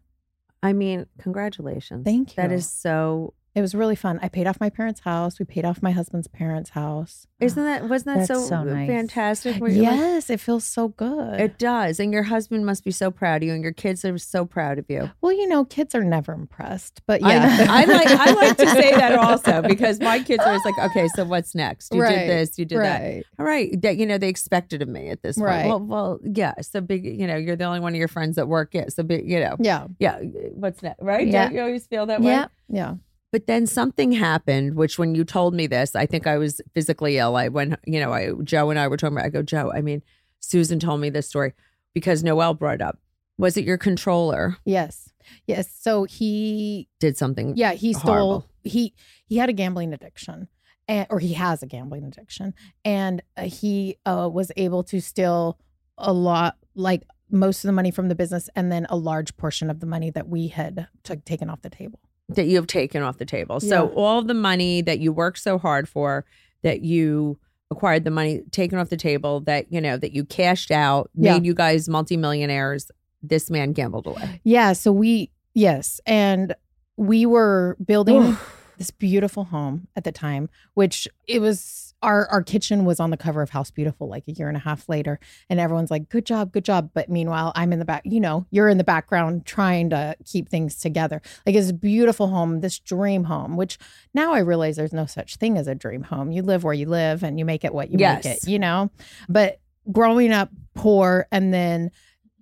I 0.63 0.73
mean, 0.73 1.07
congratulations. 1.19 2.05
Thank 2.05 2.31
you. 2.31 2.43
That 2.43 2.53
is 2.53 2.69
so. 2.71 3.35
It 3.59 3.61
was 3.61 3.75
really 3.75 3.97
fun. 3.97 4.21
I 4.23 4.29
paid 4.29 4.47
off 4.47 4.61
my 4.61 4.71
parents' 4.71 5.01
house. 5.01 5.41
We 5.41 5.45
paid 5.45 5.65
off 5.65 5.83
my 5.83 5.91
husband's 5.91 6.29
parents' 6.29 6.71
house. 6.71 7.27
Isn't 7.41 7.65
that 7.65 7.89
wasn't 7.89 8.19
that 8.19 8.27
so, 8.29 8.41
so 8.47 8.63
nice. 8.63 8.89
fantastic? 8.89 9.57
You 9.57 9.63
like- 9.63 9.73
Yes, 9.75 10.31
it 10.31 10.39
feels 10.41 10.65
so 10.65 10.89
good. 10.89 11.41
it 11.41 11.59
does, 11.59 11.99
and 11.99 12.13
your 12.13 12.23
husband 12.25 12.65
must 12.67 12.85
be 12.85 12.91
so 12.93 13.11
proud 13.11 13.43
of 13.43 13.47
you, 13.49 13.55
and 13.55 13.63
your 13.63 13.73
kids 13.73 14.05
are 14.05 14.17
so 14.19 14.45
proud 14.45 14.79
of 14.79 14.87
you. 14.89 15.11
well, 15.21 15.33
you 15.33 15.49
know, 15.49 15.65
kids 15.65 15.95
are 15.95 16.05
never 16.05 16.33
impressed, 16.33 17.03
but 17.07 17.21
yeah, 17.21 17.67
I, 17.69 17.85
like 17.85 18.07
I 18.09 18.33
like 18.33 18.57
to 18.59 18.67
say 18.81 18.93
that 18.95 19.19
also 19.19 19.63
because 19.63 20.01
my 20.01 20.21
kids 20.21 20.43
are 20.43 20.49
always 20.49 20.65
like, 20.65 20.79
okay, 20.91 21.09
so 21.09 21.25
what's 21.25 21.55
next? 21.55 21.93
You 21.93 22.03
Right, 22.03 22.15
did 22.17 22.29
this, 22.31 22.59
you 22.59 22.65
did 22.65 22.79
that. 22.79 23.23
All 23.39 23.45
right, 23.47 23.81
that 23.83 23.97
you 23.97 24.07
know 24.07 24.19
they 24.19 24.29
expected 24.29 24.83
of 24.83 24.89
me 24.89 25.09
at 25.09 25.23
this 25.23 25.37
point. 25.37 25.47
Right. 25.49 25.67
Well, 25.67 25.81
well, 25.81 26.21
yeah. 26.23 26.55
So 26.61 26.81
big, 26.81 27.05
you 27.05 27.27
know, 27.27 27.37
you're 27.37 27.57
the 27.57 27.65
only 27.65 27.81
one 27.81 27.93
of 27.93 27.99
your 27.99 28.09
friends 28.09 28.37
that 28.37 28.47
work 28.47 28.75
it. 28.75 28.93
So 28.93 29.03
big, 29.03 29.29
you 29.29 29.41
know, 29.41 29.57
Yeah, 29.59 29.87
yeah. 29.99 30.19
What's 30.55 30.83
next? 30.83 31.03
Right? 31.03 31.27
Yeah. 31.27 31.47
Don't 31.47 31.55
you 31.55 31.61
always 31.63 31.87
feel 31.87 32.07
that 32.07 32.21
way? 32.21 32.33
Yeah. 32.33 32.47
yeah. 32.69 32.95
But 33.31 33.47
then 33.47 33.67
something 33.67 34.13
happened, 34.13 34.75
which 34.75 34.99
when 34.99 35.15
you 35.15 35.23
told 35.25 35.55
me 35.55 35.67
this, 35.67 35.95
I 35.95 36.07
think 36.07 36.27
I 36.27 36.39
was 36.39 36.61
physically 36.75 37.19
ill. 37.19 37.37
I 37.37 37.49
when 37.49 37.77
you 37.87 38.01
know, 38.01 38.13
I 38.13 38.33
Joe 38.43 38.71
and 38.71 38.79
I 38.79 38.89
were 38.89 38.97
talking 38.97 39.17
about. 39.17 39.27
I 39.27 39.31
go, 39.31 39.43
Joe. 39.43 39.71
I 39.73 39.83
mean, 39.83 40.03
Susan 40.41 40.79
told 40.79 41.01
me 41.01 41.11
this 41.11 41.29
story 41.29 41.53
because 41.93 42.25
Noelle 42.25 42.55
brought 42.55 42.77
it 42.77 42.83
up. 42.83 42.99
Was 43.37 43.57
it 43.57 43.65
your 43.65 43.79
controller 43.79 44.57
Yes, 44.65 45.13
yes. 45.47 45.71
So 45.73 46.05
he, 46.05 46.89
did 46.99 47.17
something? 47.17 47.57
yeah, 47.57 47.73
he 47.73 47.93
stole. 47.93 48.03
Horrible. 48.13 48.47
He 48.65 48.95
he 49.27 49.37
had 49.37 49.49
a 49.49 49.53
gambling 49.53 49.93
addiction, 49.93 50.49
and 50.89 51.07
or 51.11 51.19
he 51.19 51.35
has 51.35 51.63
a 51.63 51.67
gambling 51.67 52.05
addiction, 52.05 52.55
and 52.85 53.23
uh, 53.37 53.43
he 53.43 53.97
uh, 54.07 54.29
was 54.33 54.51
able 54.57 54.83
to 54.85 55.01
steal 55.01 55.59
a 55.97 56.13
lot, 56.13 56.57
like 56.75 57.03
most 57.31 57.63
of 57.63 57.69
the 57.69 57.73
money 57.73 57.91
from 57.91 58.09
the 58.09 58.15
business, 58.15 58.49
and 58.57 58.73
then 58.73 58.87
a 58.89 58.97
large 58.97 59.37
portion 59.37 59.71
of 59.71 59.81
the 59.81 59.87
money 59.87 60.11
that 60.11 60.29
we 60.29 60.49
had 60.49 60.89
took 61.05 61.25
taken 61.25 61.51
off 61.51 61.63
the 61.63 61.71
table. 61.71 62.01
That 62.31 62.47
you 62.47 62.57
have 62.57 62.67
taken 62.67 63.03
off 63.03 63.19
the 63.19 63.25
table. 63.25 63.61
So 63.61 63.85
Yeah. 63.87 63.95
all 63.95 64.23
the 64.23 64.35
money 64.35 64.83
that 64.83 64.99
you 65.01 65.13
worked 65.13 65.39
so 65.39 65.59
hard 65.59 65.89
for, 65.89 66.25
that 66.63 66.83
you 66.83 67.39
acquired 67.71 68.05
the 68.05 68.11
money 68.11 68.43
taken 68.51 68.79
off 68.79 68.89
the 68.91 68.97
table, 68.97 69.41
that 69.41 69.73
you 69.73 69.81
know 69.81 69.97
that 69.97 70.13
you 70.13 70.25
cashed 70.25 70.71
out, 70.71 71.11
Yeah. 71.15 71.35
made 71.35 71.47
you 71.47 71.55
guys 71.55 71.89
multimillionaires. 71.89 72.91
This 73.23 73.51
man 73.51 73.73
gambled 73.73 74.07
away. 74.07 74.41
Yeah. 74.45 74.73
So 74.75 74.93
we, 74.93 75.31
yes. 75.55 76.01
And 76.07 76.55
we 76.97 77.27
were 77.27 77.77
building 77.85 78.37
this 78.77 78.91
beautiful 78.91 79.45
home 79.45 79.89
at 79.97 80.05
the 80.05 80.13
time, 80.13 80.49
which 80.75 81.09
it 81.27 81.41
was 81.41 81.88
our 82.03 82.29
our 82.29 82.43
kitchen 82.43 82.85
was 82.85 83.01
on 83.01 83.11
the 83.11 83.17
cover 83.17 83.43
of 83.43 83.51
House 83.51 83.71
Beautiful 83.71 84.09
like 84.09 84.29
a 84.29 84.33
year 84.33 84.49
and 84.49 84.57
a 84.57 84.61
half 84.61 84.89
later. 84.89 85.19
And 85.51 85.59
everyone's 85.59 85.91
like, 85.91 86.09
good 86.09 86.25
job, 86.25 86.53
good 86.53 86.65
job. 86.65 86.91
But 86.95 87.09
meanwhile, 87.09 87.53
I'm 87.57 87.73
in 87.73 87.79
the 87.79 87.85
back, 87.85 88.03
you 88.05 88.21
know, 88.21 88.47
you're 88.51 88.69
in 88.69 88.79
the 88.79 88.85
background 88.85 89.47
trying 89.47 89.91
to 89.91 90.15
keep 90.25 90.49
things 90.49 90.77
together. 90.77 91.21
Like 91.45 91.57
it's 91.57 91.71
a 91.71 91.75
beautiful 91.75 92.29
home, 92.29 92.61
this 92.61 92.79
dream 92.79 93.25
home, 93.25 93.57
which 93.57 93.79
now 94.15 94.33
I 94.33 94.39
realize 94.41 94.77
there's 94.77 94.93
no 94.93 95.07
such 95.07 95.37
thing 95.37 95.59
as 95.59 95.67
a 95.67 95.75
dream 95.75 96.03
home. 96.05 96.31
You 96.31 96.43
live 96.43 96.63
where 96.65 96.75
you 96.75 96.87
live 96.87 97.23
and 97.23 97.39
you 97.39 97.45
make 97.45 97.65
it 97.65 97.75
what 97.75 97.91
you 97.91 97.99
Yes. 97.99 98.25
make 98.25 98.35
it, 98.37 98.49
you 98.49 98.59
know? 98.59 98.91
But 99.29 99.61
growing 99.91 100.33
up 100.33 100.51
poor 100.75 101.27
and 101.33 101.53
then 101.53 101.91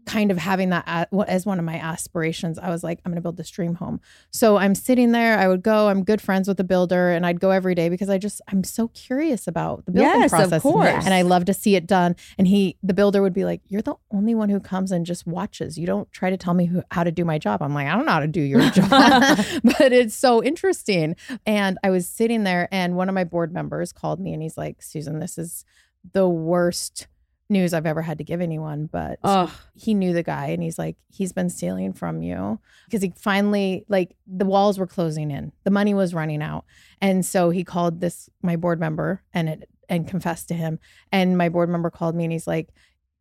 kind 0.06 0.30
of 0.30 0.38
having 0.38 0.70
that 0.70 1.08
as 1.26 1.44
one 1.44 1.58
of 1.58 1.64
my 1.64 1.76
aspirations. 1.78 2.58
I 2.58 2.70
was 2.70 2.82
like, 2.84 3.00
I'm 3.04 3.10
going 3.12 3.16
to 3.16 3.20
build 3.22 3.36
this 3.36 3.50
dream 3.50 3.74
home. 3.74 4.00
So 4.30 4.56
I'm 4.56 4.74
sitting 4.74 5.12
there. 5.12 5.38
I 5.38 5.48
would 5.48 5.62
go. 5.62 5.88
I'm 5.88 6.04
good 6.04 6.22
friends 6.22 6.48
with 6.48 6.56
the 6.56 6.64
builder, 6.64 7.10
and 7.10 7.26
I'd 7.26 7.40
go 7.40 7.50
every 7.50 7.74
day 7.74 7.88
because 7.88 8.08
I 8.08 8.16
just 8.18 8.40
I'm 8.48 8.64
so 8.64 8.88
curious 8.88 9.46
about 9.46 9.84
the 9.84 9.92
building 9.92 10.12
Yes, 10.22 10.32
of 10.32 10.38
process. 10.38 10.62
course. 10.62 11.04
And 11.04 11.12
I 11.12 11.22
love 11.22 11.44
to 11.46 11.54
see 11.54 11.76
it 11.76 11.86
done. 11.86 12.16
And 12.38 12.46
he, 12.46 12.76
the 12.82 12.94
builder, 12.94 13.20
would 13.20 13.34
be 13.34 13.44
like, 13.44 13.60
"You're 13.66 13.82
the 13.82 13.96
only 14.10 14.34
one 14.34 14.48
who 14.48 14.60
comes 14.60 14.92
and 14.92 15.04
just 15.04 15.26
watches. 15.26 15.76
You 15.76 15.86
don't 15.86 16.10
try 16.12 16.30
to 16.30 16.36
tell 16.36 16.54
me 16.54 16.66
who, 16.66 16.82
how 16.90 17.04
to 17.04 17.10
do 17.10 17.24
my 17.24 17.38
job." 17.38 17.60
I'm 17.62 17.74
like, 17.74 17.88
"I 17.88 17.94
don't 17.96 18.06
know 18.06 18.12
how 18.12 18.20
to 18.20 18.26
do 18.28 18.40
your 18.40 18.70
job," 18.70 18.88
but 19.64 19.92
it's 19.92 20.14
so 20.14 20.42
interesting. 20.42 21.16
And 21.44 21.78
I 21.82 21.90
was 21.90 22.08
sitting 22.08 22.44
there, 22.44 22.68
and 22.70 22.96
one 22.96 23.08
of 23.08 23.14
my 23.14 23.24
board 23.24 23.52
members 23.52 23.92
called 23.92 24.20
me, 24.20 24.32
and 24.32 24.42
he's 24.42 24.56
like, 24.56 24.82
"Susan, 24.82 25.18
this 25.18 25.36
is 25.36 25.64
the 26.12 26.28
worst." 26.28 27.08
News 27.48 27.72
I've 27.72 27.86
ever 27.86 28.02
had 28.02 28.18
to 28.18 28.24
give 28.24 28.40
anyone, 28.40 28.86
but 28.86 29.18
Ugh. 29.22 29.50
he 29.74 29.94
knew 29.94 30.12
the 30.12 30.22
guy 30.22 30.46
and 30.46 30.62
he's 30.62 30.78
like 30.78 30.96
he's 31.08 31.32
been 31.32 31.48
stealing 31.48 31.92
from 31.92 32.22
you. 32.22 32.58
Because 32.86 33.02
he 33.02 33.12
finally 33.16 33.84
like 33.88 34.16
the 34.26 34.44
walls 34.44 34.78
were 34.78 34.86
closing 34.86 35.30
in. 35.30 35.52
The 35.64 35.70
money 35.70 35.94
was 35.94 36.14
running 36.14 36.42
out. 36.42 36.64
And 37.00 37.24
so 37.24 37.50
he 37.50 37.62
called 37.62 38.00
this 38.00 38.28
my 38.42 38.56
board 38.56 38.80
member 38.80 39.22
and 39.32 39.48
it 39.48 39.68
and 39.88 40.08
confessed 40.08 40.48
to 40.48 40.54
him. 40.54 40.80
And 41.12 41.38
my 41.38 41.48
board 41.48 41.68
member 41.68 41.90
called 41.90 42.16
me 42.16 42.24
and 42.24 42.32
he's 42.32 42.46
like 42.46 42.70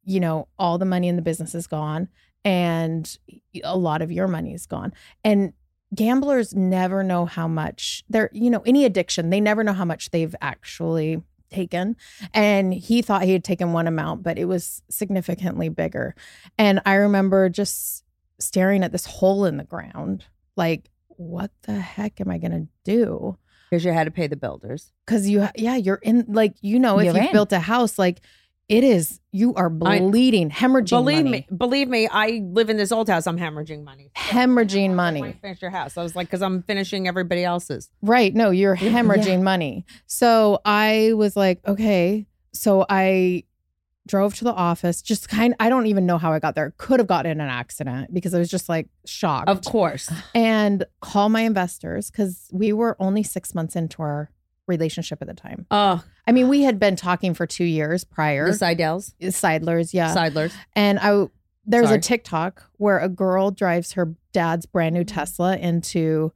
you 0.04 0.20
know 0.20 0.48
all 0.58 0.78
the 0.78 0.86
money 0.86 1.08
in 1.08 1.16
the 1.16 1.22
business 1.22 1.54
is 1.56 1.68
gone 1.68 2.08
and 2.44 3.18
a 3.64 3.78
lot 3.78 4.02
of 4.02 4.12
your 4.12 4.28
money 4.28 4.54
is 4.54 4.66
gone. 4.66 4.94
And 5.24 5.54
gamblers 5.94 6.54
never 6.56 7.04
know 7.04 7.26
how 7.26 7.48
much 7.48 8.04
they're 8.10 8.30
you 8.34 8.50
know 8.50 8.64
any 8.66 8.86
addiction 8.86 9.30
they 9.30 9.40
never 9.40 9.64
know 9.64 9.74
how 9.74 9.86
much 9.86 10.10
they've 10.10 10.36
actually 10.42 11.22
taken 11.56 11.96
and 12.34 12.74
he 12.74 13.02
thought 13.02 13.24
he 13.24 13.32
had 13.34 13.44
taken 13.44 13.72
one 13.74 13.88
amount 13.88 14.22
but 14.24 14.38
it 14.38 14.46
was 14.46 14.82
significantly 14.90 15.70
bigger 15.70 16.14
and 16.58 16.82
i 16.86 16.96
remember 16.96 17.48
just 17.50 18.04
staring 18.40 18.84
at 18.84 18.92
this 18.92 19.06
hole 19.06 19.46
in 19.46 19.56
the 19.58 19.64
ground 19.64 20.26
like 20.58 20.90
what 21.18 21.52
the 21.64 21.80
heck 21.80 22.20
am 22.20 22.30
i 22.30 22.38
going 22.38 22.52
to 22.52 22.68
do 22.84 23.38
Because 23.70 23.86
you 23.86 23.92
had 23.94 24.04
to 24.04 24.12
pay 24.12 24.28
the 24.28 24.36
builders. 24.36 24.92
because 25.06 25.30
you 25.30 25.48
yeah 25.56 25.78
you're 25.78 26.02
in 26.04 26.26
like 26.28 26.56
you 26.62 26.78
know 26.80 27.00
if 27.00 27.06
you've 27.06 27.16
in. 27.16 27.32
built 27.32 27.54
a 27.54 27.60
house 27.60 27.98
like 27.98 28.20
it 28.68 28.84
is 28.84 29.20
you 29.32 29.54
are 29.56 29.68
I- 29.86 30.00
bleeding 30.00 30.50
hemorrhaging 30.50 30.92
money. 30.92 31.04
Believe 31.04 31.26
money. 31.26 31.48
me, 31.50 31.58
believe 31.58 31.88
me, 31.88 32.08
I 32.12 32.42
live 32.44 32.70
in 32.70 32.78
this 32.78 32.92
old 32.92 33.08
house. 33.10 33.28
I'm 33.28 33.38
hemorrhaging 33.38 33.84
money. 33.84 34.12
hemorrhaging 34.16 34.88
When 34.88 34.96
money 34.96 35.34
finish 35.42 35.62
your 35.62 35.72
house. 35.72 35.98
I 35.98 36.04
was 36.04 36.16
like, 36.16 36.28
because 36.28 36.42
I'm 36.42 36.64
finishing 36.64 37.08
everybody 37.08 37.44
else's. 37.44 37.90
Right. 38.02 38.34
No, 38.34 38.50
you're 38.50 38.76
Yeah. 38.76 38.90
hemorrhaging 38.92 39.44
money. 39.44 39.86
So 40.08 40.60
I 40.66 41.12
was 41.16 41.36
like, 41.36 41.60
okay. 41.68 42.26
So 42.54 42.86
I 42.90 43.44
drove 44.08 44.36
to 44.36 44.44
the 44.44 44.54
office, 44.54 45.02
just 45.02 45.28
kind 45.30 45.56
I 45.60 45.68
don't 45.68 45.88
even 45.88 46.06
know 46.06 46.18
how 46.20 46.32
I 46.32 46.38
got 46.40 46.54
there. 46.56 46.74
Could 46.78 47.00
have 47.00 47.08
gotten 47.08 47.32
in 47.32 47.42
an 47.42 47.50
accident 47.50 48.14
because 48.14 48.34
I 48.36 48.40
was 48.40 48.50
just 48.50 48.70
like 48.70 48.88
shocked. 49.06 49.50
Of 49.50 49.64
course. 49.64 50.12
And 50.36 50.86
call 51.02 51.30
my 51.30 51.42
investors 51.42 52.12
because 52.12 52.48
we 52.52 52.72
were 52.72 52.96
only 53.00 53.24
six 53.24 53.54
months 53.56 53.76
into 53.76 54.02
our 54.04 54.30
relationship 54.68 55.20
at 55.22 55.28
the 55.28 55.34
time. 55.34 55.66
Oh, 55.72 56.04
I 56.28 56.32
mean, 56.32 56.50
we 56.50 56.64
had 56.64 56.80
been 56.80 56.96
talking 56.96 57.34
for 57.34 57.46
two 57.46 57.64
years 57.66 58.04
prior. 58.04 58.48
the 58.48 58.54
Seidels, 58.54 59.14
Sidlers, 59.22 59.94
yeah. 59.94 60.14
Seidlers. 60.14 60.54
And 60.74 61.00
I 61.00 61.26
there's 61.68 61.88
Sorry. 61.88 61.98
a 61.98 62.02
TikTok 62.02 62.64
where 62.78 63.00
a 63.00 63.10
girl 63.10 63.50
drives 63.52 63.94
her 63.94 64.14
dad's 64.34 64.66
brand 64.66 64.94
new 64.94 65.04
Mm-hmm. 65.04 65.16
Tesla 65.16 65.58
into 65.58 66.32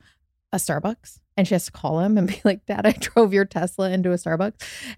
a 0.51 0.57
Starbucks 0.57 1.19
and 1.37 1.47
she 1.47 1.53
has 1.53 1.65
to 1.65 1.71
call 1.71 1.99
him 1.99 2.17
and 2.17 2.27
be 2.33 2.41
like, 2.43 2.65
Dad, 2.65 2.85
I 2.87 2.91
drove 2.93 3.31
your 3.33 3.45
Tesla 3.45 3.91
into 3.91 4.11
a 4.11 4.15
Starbucks. 4.15 4.55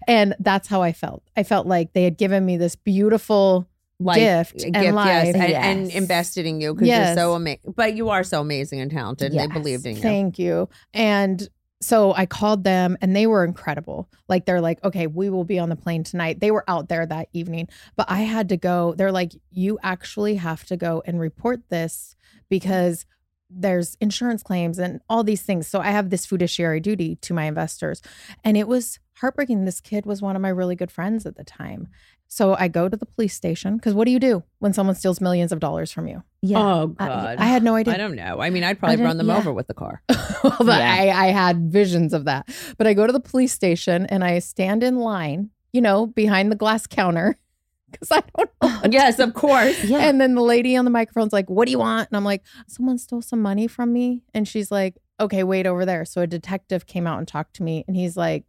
And 0.08 0.34
that's 0.38 0.68
how 0.68 0.80
I 0.80 0.92
felt. 0.92 1.22
I 1.36 1.42
felt 1.42 1.66
like 1.66 1.92
they 1.92 2.04
had 2.04 2.16
given 2.16 2.44
me 2.46 2.56
this 2.56 2.76
beautiful 2.76 3.68
Life, 4.00 4.16
gift 4.54 4.62
a 4.64 4.76
and 4.78 4.96
life. 4.96 5.06
yes, 5.26 5.34
and, 5.36 5.52
and 5.52 5.90
invested 5.90 6.44
in 6.46 6.60
you 6.60 6.74
because 6.74 6.88
Yes. 6.88 7.08
you're 7.08 7.24
so 7.24 7.34
amazing. 7.34 7.74
But 7.76 7.94
you 7.94 8.08
are 8.08 8.24
so 8.24 8.40
amazing 8.40 8.80
and 8.80 8.90
talented. 8.90 9.26
and 9.26 9.34
Yes. 9.34 9.46
They 9.48 9.52
believed 9.52 9.86
in 9.86 9.96
you. 9.96 10.02
Thank 10.02 10.38
you. 10.40 10.68
And 10.94 11.46
so 11.82 12.14
I 12.14 12.26
called 12.26 12.64
them 12.64 12.96
and 13.00 13.14
they 13.14 13.26
were 13.26 13.44
incredible. 13.44 14.08
Like 14.28 14.46
they're 14.46 14.60
like, 14.60 14.82
okay, 14.84 15.06
we 15.06 15.30
will 15.30 15.44
be 15.44 15.58
on 15.58 15.68
the 15.68 15.76
plane 15.76 16.04
tonight. 16.04 16.40
They 16.40 16.50
were 16.50 16.64
out 16.68 16.88
there 16.88 17.04
that 17.04 17.28
evening, 17.32 17.68
but 17.96 18.06
I 18.08 18.20
had 18.20 18.48
to 18.50 18.56
go. 18.56 18.94
They're 18.96 19.12
like, 19.12 19.32
you 19.50 19.78
actually 19.82 20.36
have 20.36 20.64
to 20.66 20.76
go 20.76 21.02
and 21.04 21.18
report 21.18 21.62
this 21.68 22.16
because 22.48 23.04
there's 23.50 23.96
insurance 24.00 24.42
claims 24.42 24.78
and 24.78 25.00
all 25.08 25.24
these 25.24 25.42
things. 25.42 25.66
So 25.66 25.80
I 25.80 25.90
have 25.90 26.10
this 26.10 26.24
fiduciary 26.24 26.80
duty 26.80 27.16
to 27.16 27.34
my 27.34 27.44
investors. 27.44 28.00
And 28.44 28.56
it 28.56 28.66
was 28.68 28.98
heartbreaking. 29.20 29.64
This 29.64 29.80
kid 29.80 30.06
was 30.06 30.22
one 30.22 30.36
of 30.36 30.42
my 30.42 30.48
really 30.48 30.76
good 30.76 30.90
friends 30.90 31.26
at 31.26 31.36
the 31.36 31.44
time. 31.44 31.88
So 32.28 32.56
I 32.58 32.68
go 32.68 32.88
to 32.88 32.96
the 32.96 33.04
police 33.04 33.34
station 33.34 33.76
because 33.76 33.92
what 33.92 34.06
do 34.06 34.10
you 34.10 34.18
do 34.18 34.42
when 34.58 34.72
someone 34.72 34.94
steals 34.94 35.20
millions 35.20 35.52
of 35.52 35.60
dollars 35.60 35.92
from 35.92 36.06
you? 36.08 36.22
Yeah. 36.40 36.58
Oh 36.58 36.96
I- 36.98 37.06
God. 37.06 37.36
I 37.38 37.44
had 37.44 37.62
no 37.62 37.74
idea. 37.74 37.92
I 37.92 37.98
don't 37.98 38.16
know. 38.16 38.40
I 38.40 38.48
mean, 38.48 38.64
I'd 38.64 38.78
probably 38.78 39.04
run 39.04 39.18
them 39.18 39.28
yeah. 39.28 39.36
over 39.36 39.52
with 39.52 39.66
the 39.66 39.74
car. 39.74 40.02
well, 40.08 40.56
but 40.60 40.80
Yeah. 40.80 40.94
I, 41.14 41.26
I 41.26 41.26
had 41.26 41.70
visions 41.70 42.14
of 42.14 42.24
that. 42.24 42.48
But 42.78 42.86
I 42.86 42.94
go 42.94 43.06
to 43.06 43.12
the 43.12 43.20
police 43.20 43.52
station 43.52 44.06
and 44.06 44.24
I 44.24 44.38
stand 44.38 44.82
in 44.82 44.96
line, 44.96 45.50
you 45.72 45.82
know, 45.82 46.06
behind 46.06 46.50
the 46.50 46.56
glass 46.56 46.86
counter 46.86 47.38
because 47.90 48.10
I 48.10 48.22
don't 48.34 48.50
know. 48.62 48.68
what 48.80 48.92
yes, 48.94 49.18
of 49.18 49.34
course. 49.34 49.84
Yeah. 49.84 49.98
And 49.98 50.18
then 50.18 50.34
the 50.34 50.42
lady 50.42 50.74
on 50.74 50.86
the 50.86 50.90
microphone's 50.90 51.34
like, 51.34 51.50
What 51.50 51.66
do 51.66 51.70
you 51.72 51.78
want? 51.80 52.08
And 52.10 52.16
I'm 52.16 52.24
like, 52.24 52.42
Someone 52.66 52.96
stole 52.96 53.20
some 53.20 53.42
money 53.42 53.66
from 53.66 53.92
me. 53.92 54.22
And 54.32 54.48
she's 54.48 54.70
like, 54.70 54.96
Okay, 55.20 55.44
wait 55.44 55.66
over 55.66 55.84
there. 55.84 56.06
So 56.06 56.22
a 56.22 56.26
detective 56.26 56.86
came 56.86 57.06
out 57.06 57.18
and 57.18 57.28
talked 57.28 57.54
to 57.56 57.62
me 57.62 57.84
and 57.86 57.94
he's 57.94 58.16
like, 58.16 58.44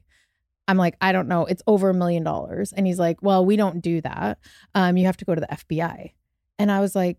I'm 0.68 0.78
like, 0.78 0.96
I 1.02 1.12
don't 1.12 1.28
know. 1.28 1.46
It's 1.46 1.64
over 1.68 1.90
a 1.90 1.94
million 1.94 2.24
dollars. 2.24 2.74
And 2.74 2.88
he's 2.88 3.00
like, 3.00 3.22
Well, 3.22 3.46
we 3.46 3.56
don't 3.56 3.82
do 3.82 4.02
that. 4.02 4.38
Um, 4.76 4.98
you 4.98 5.06
have 5.06 5.18
to 5.18 5.26
go 5.26 5.36
to 5.36 5.42
the 5.42 5.48
FBI. 5.48 6.12
And 6.60 6.72
I 6.72 6.80
was 6.80 6.96
like, 6.96 7.18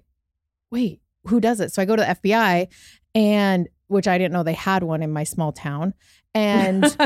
Wait, 0.71 1.01
who 1.27 1.41
does 1.41 1.61
it? 1.61 1.73
So 1.73 1.83
I 1.83 1.85
go 1.85 1.97
to 1.97 2.03
the 2.03 2.29
FBI 2.29 2.69
and 3.15 3.69
which 3.89 4.09
I 4.09 4.19
didn't 4.19 4.33
know 4.33 4.43
they 4.43 4.53
had 4.55 4.83
one 4.83 5.03
in 5.03 5.11
my 5.13 5.25
small 5.25 5.53
town. 5.53 5.95
And 6.37 6.83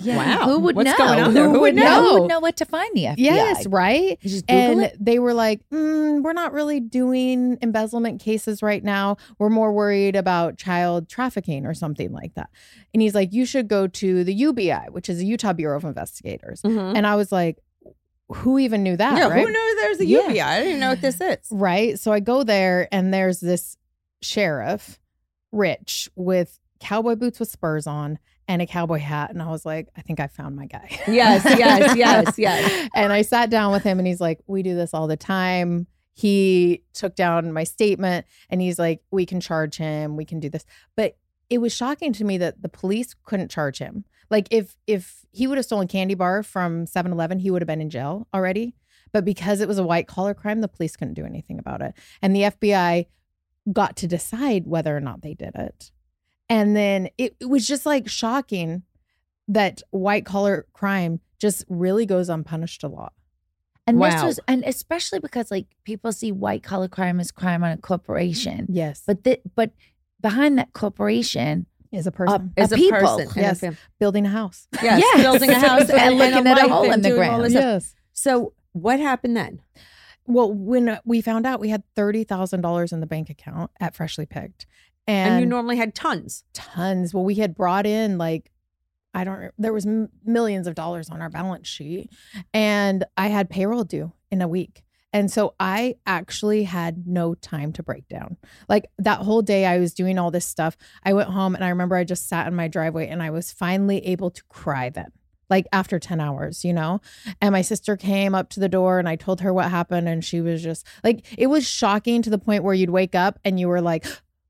Yeah. 0.00 0.16
Wow. 0.16 0.44
Who 0.46 0.60
would 0.60 0.76
What's 0.76 0.90
know? 0.90 0.96
going 0.96 1.20
on 1.20 1.34
there? 1.34 1.48
Who 1.50 1.60
would 1.60 1.74
know? 1.74 2.02
Who 2.14 2.20
would 2.22 2.28
know 2.28 2.40
what 2.40 2.56
to 2.56 2.64
find 2.64 2.90
the 2.96 3.04
FBI? 3.04 3.14
yes, 3.18 3.66
right. 3.66 4.18
Just 4.22 4.46
Google 4.46 4.62
and 4.62 4.80
it. 4.82 4.96
they 4.98 5.18
were 5.18 5.34
like, 5.34 5.60
mm, 5.70 6.22
we're 6.22 6.32
not 6.32 6.52
really 6.54 6.80
doing 6.80 7.58
embezzlement 7.60 8.20
cases 8.22 8.62
right 8.62 8.82
now. 8.82 9.18
We're 9.38 9.50
more 9.50 9.72
worried 9.72 10.16
about 10.16 10.56
child 10.56 11.08
trafficking 11.08 11.66
or 11.66 11.74
something 11.74 12.12
like 12.12 12.32
that. 12.34 12.48
And 12.94 13.02
he's 13.02 13.14
like, 13.14 13.32
you 13.34 13.44
should 13.44 13.68
go 13.68 13.86
to 13.86 14.24
the 14.24 14.32
UBI, 14.32 14.86
which 14.90 15.10
is 15.10 15.18
the 15.18 15.26
Utah 15.26 15.52
Bureau 15.52 15.76
of 15.76 15.84
Investigators. 15.84 16.62
Mhm. 16.62 16.96
And 16.96 17.06
I 17.06 17.16
was 17.16 17.30
like, 17.30 17.58
who 18.30 18.58
even 18.58 18.82
knew 18.82 18.96
that? 18.96 19.18
Yeah, 19.18 19.28
right? 19.28 19.44
who 19.46 19.52
knew 19.52 19.76
there's 19.80 20.00
a 20.00 20.06
Yeah. 20.06 20.28
UBI? 20.28 20.40
I 20.40 20.62
didn't 20.62 20.80
know 20.80 20.90
what 20.90 21.00
this 21.02 21.20
is. 21.20 21.38
Right. 21.50 21.98
So 21.98 22.10
I 22.12 22.20
go 22.20 22.42
there 22.42 22.88
and 22.90 23.12
there's 23.12 23.40
this 23.40 23.76
sheriff, 24.22 24.98
Rich, 25.52 26.10
with 26.14 26.58
cowboy 26.80 27.16
boots 27.16 27.40
with 27.40 27.50
spurs 27.50 27.86
on 27.86 28.18
and 28.46 28.62
a 28.62 28.66
cowboy 28.66 28.98
hat. 28.98 29.30
And 29.30 29.42
I 29.42 29.50
was 29.50 29.66
like, 29.66 29.88
I 29.96 30.00
think 30.00 30.20
I 30.20 30.26
found 30.26 30.56
my 30.56 30.66
guy. 30.66 30.98
Yes, 31.06 31.44
yes, 31.44 31.96
yes, 31.96 32.38
yes. 32.38 32.88
And 32.94 33.12
I 33.12 33.22
sat 33.22 33.50
down 33.50 33.72
with 33.72 33.82
him 33.82 33.98
and 33.98 34.06
he's 34.06 34.20
like, 34.20 34.40
We 34.46 34.62
do 34.62 34.74
this 34.74 34.94
all 34.94 35.06
the 35.06 35.16
time. 35.16 35.86
He 36.14 36.82
took 36.94 37.14
down 37.14 37.52
my 37.52 37.64
statement 37.64 38.26
and 38.50 38.60
he's 38.60 38.78
like, 38.78 39.02
We 39.10 39.26
can 39.26 39.40
charge 39.40 39.76
him. 39.76 40.16
We 40.16 40.24
can 40.24 40.40
do 40.40 40.48
this. 40.48 40.64
But 40.96 41.16
it 41.50 41.58
was 41.58 41.74
shocking 41.74 42.12
to 42.14 42.24
me 42.24 42.38
that 42.38 42.62
the 42.62 42.68
police 42.68 43.14
couldn't 43.24 43.50
charge 43.50 43.78
him. 43.78 44.04
Like 44.30 44.48
if 44.50 44.76
if 44.86 45.26
he 45.30 45.46
would 45.46 45.58
have 45.58 45.64
stolen 45.64 45.88
candy 45.88 46.14
bar 46.14 46.42
from 46.42 46.86
7-Eleven, 46.86 47.38
he 47.38 47.50
would 47.50 47.62
have 47.62 47.66
been 47.66 47.80
in 47.80 47.90
jail 47.90 48.26
already. 48.34 48.74
But 49.12 49.24
because 49.24 49.60
it 49.60 49.68
was 49.68 49.78
a 49.78 49.84
white 49.84 50.06
collar 50.06 50.34
crime, 50.34 50.60
the 50.60 50.68
police 50.68 50.96
couldn't 50.96 51.14
do 51.14 51.24
anything 51.24 51.58
about 51.58 51.80
it. 51.80 51.94
And 52.20 52.34
the 52.36 52.42
FBI 52.42 53.06
got 53.72 53.96
to 53.96 54.06
decide 54.06 54.66
whether 54.66 54.96
or 54.96 55.00
not 55.00 55.22
they 55.22 55.34
did 55.34 55.54
it. 55.54 55.90
And 56.48 56.74
then 56.76 57.08
it, 57.18 57.36
it 57.40 57.46
was 57.48 57.66
just 57.66 57.84
like 57.84 58.08
shocking 58.08 58.82
that 59.48 59.82
white 59.90 60.24
collar 60.24 60.66
crime 60.72 61.20
just 61.38 61.64
really 61.68 62.06
goes 62.06 62.28
unpunished 62.28 62.82
a 62.82 62.88
lot. 62.88 63.12
And 63.86 64.02
this 64.02 64.22
was, 64.22 64.40
and 64.46 64.62
especially 64.64 65.18
because 65.18 65.50
like 65.50 65.66
people 65.84 66.12
see 66.12 66.30
white 66.30 66.62
collar 66.62 66.88
crime 66.88 67.20
as 67.20 67.30
crime 67.30 67.64
on 67.64 67.70
a 67.72 67.76
corporation, 67.78 68.66
Yes. 68.68 69.02
but 69.06 69.24
the, 69.24 69.40
but 69.54 69.70
behind 70.20 70.58
that 70.58 70.72
corporation, 70.74 71.66
is 71.90 72.06
a 72.06 72.12
person 72.12 72.52
is 72.58 72.70
a 72.70 72.76
people. 72.76 72.98
person. 72.98 73.28
and 73.34 73.62
a 73.62 73.66
Yes. 73.66 73.76
building 73.98 74.26
a 74.26 74.28
house. 74.28 74.68
Yes, 74.82 75.00
Yes. 75.02 75.22
building 75.22 75.48
a 75.50 75.58
house 75.68 75.88
And 75.88 76.18
looking 76.18 76.46
at 76.46 76.58
a 76.66 76.68
hole 76.68 76.90
in 76.90 77.00
the 77.00 77.12
ground. 77.12 77.50
Yes. 77.50 77.94
So 78.12 78.52
what 78.72 79.00
happened 79.00 79.36
then? 79.38 79.62
Well, 80.28 80.52
when 80.52 80.90
uh, 80.90 81.00
we 81.04 81.22
found 81.22 81.46
out 81.46 81.58
we 81.58 81.70
had 81.70 81.82
$30,000 81.96 82.92
in 82.92 83.00
the 83.00 83.06
bank 83.06 83.30
account 83.30 83.70
at 83.80 83.96
Freshly 83.96 84.26
Picked 84.26 84.66
And, 85.06 85.32
and, 85.32 85.40
you 85.40 85.46
normally 85.46 85.78
had 85.78 85.94
tons. 85.94 86.44
tons. 86.52 87.14
Well, 87.14 87.24
we 87.24 87.36
had 87.36 87.54
brought 87.54 87.86
in 87.86 88.18
like, 88.18 88.52
I 89.14 89.24
don't, 89.24 89.50
there 89.58 89.72
was 89.72 89.86
m- 89.86 90.10
millions 90.24 90.66
of 90.66 90.74
dollars 90.74 91.08
on 91.08 91.22
our 91.22 91.30
balance 91.30 91.66
sheet 91.66 92.10
and 92.52 93.04
I 93.16 93.28
had 93.28 93.48
payroll 93.48 93.84
due 93.84 94.12
in 94.30 94.42
a 94.42 94.48
week. 94.48 94.84
And 95.14 95.30
so 95.30 95.54
I 95.58 95.94
actually 96.06 96.64
had 96.64 97.06
no 97.06 97.34
time 97.34 97.72
to 97.72 97.82
break 97.82 98.06
down. 98.08 98.36
Like 98.68 98.90
that 98.98 99.20
whole 99.20 99.40
day 99.40 99.64
I 99.64 99.78
was 99.78 99.94
doing 99.94 100.18
all 100.18 100.30
this 100.30 100.44
stuff. 100.44 100.76
I 101.02 101.14
went 101.14 101.30
home 101.30 101.54
and 101.54 101.64
I 101.64 101.70
remember 101.70 101.96
I 101.96 102.04
just 102.04 102.28
sat 102.28 102.46
in 102.46 102.54
my 102.54 102.68
driveway 102.68 103.08
and 103.08 103.22
I 103.22 103.30
was 103.30 103.50
finally 103.50 104.04
able 104.06 104.30
to 104.30 104.42
cry 104.50 104.90
then. 104.90 105.10
Like 105.50 105.66
after 105.72 105.98
10 105.98 106.20
hours, 106.20 106.64
you 106.64 106.72
know? 106.72 107.00
And 107.40 107.52
my 107.52 107.62
sister 107.62 107.96
came 107.96 108.34
up 108.34 108.50
to 108.50 108.60
the 108.60 108.68
door 108.68 108.98
and 108.98 109.08
I 109.08 109.16
told 109.16 109.40
her 109.40 109.52
what 109.52 109.70
happened. 109.70 110.08
And 110.08 110.24
she 110.24 110.40
was 110.40 110.62
just 110.62 110.86
like, 111.02 111.24
it 111.38 111.46
was 111.46 111.68
shocking 111.68 112.22
to 112.22 112.30
the 112.30 112.38
point 112.38 112.64
where 112.64 112.74
you'd 112.74 112.90
wake 112.90 113.14
up 113.14 113.38
and 113.44 113.58
you 113.58 113.68
were 113.68 113.80
like, 113.80 114.06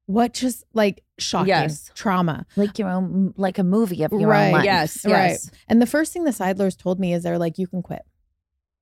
what 0.06 0.32
just 0.32 0.64
like 0.72 1.04
shocking 1.18 1.48
Yes. 1.48 1.90
trauma. 1.94 2.46
Like 2.56 2.78
your 2.78 2.88
own, 2.88 3.34
like 3.36 3.58
a 3.58 3.64
movie 3.64 4.02
of 4.02 4.12
your 4.12 4.28
Right, 4.30 4.46
own 4.46 4.52
life. 4.52 4.64
Yes, 4.64 5.04
Right. 5.04 5.30
yes. 5.32 5.50
And 5.68 5.80
the 5.82 5.86
first 5.86 6.12
thing 6.12 6.24
the 6.24 6.32
Seidlers 6.32 6.76
told 6.76 6.98
me 6.98 7.12
is 7.12 7.22
they're 7.22 7.38
like, 7.38 7.58
you 7.58 7.66
can 7.66 7.82
quit. 7.82 8.02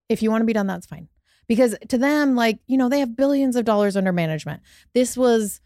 If 0.09 0.23
you 0.23 0.31
want 0.31 0.43
to 0.43 0.47
be 0.47 0.53
done, 0.53 0.69
that's 0.69 0.87
fine. 0.87 1.09
Because 1.49 1.77
to 1.89 1.99
them, 1.99 2.35
like, 2.37 2.59
you 2.67 2.77
know, 2.77 2.89
they 2.89 3.01
have 3.01 3.17
billions 3.17 3.57
of 3.57 3.65
dollars 3.65 3.97
under 3.97 4.13
management. 4.13 4.63
This 4.95 5.17
was, 5.17 5.61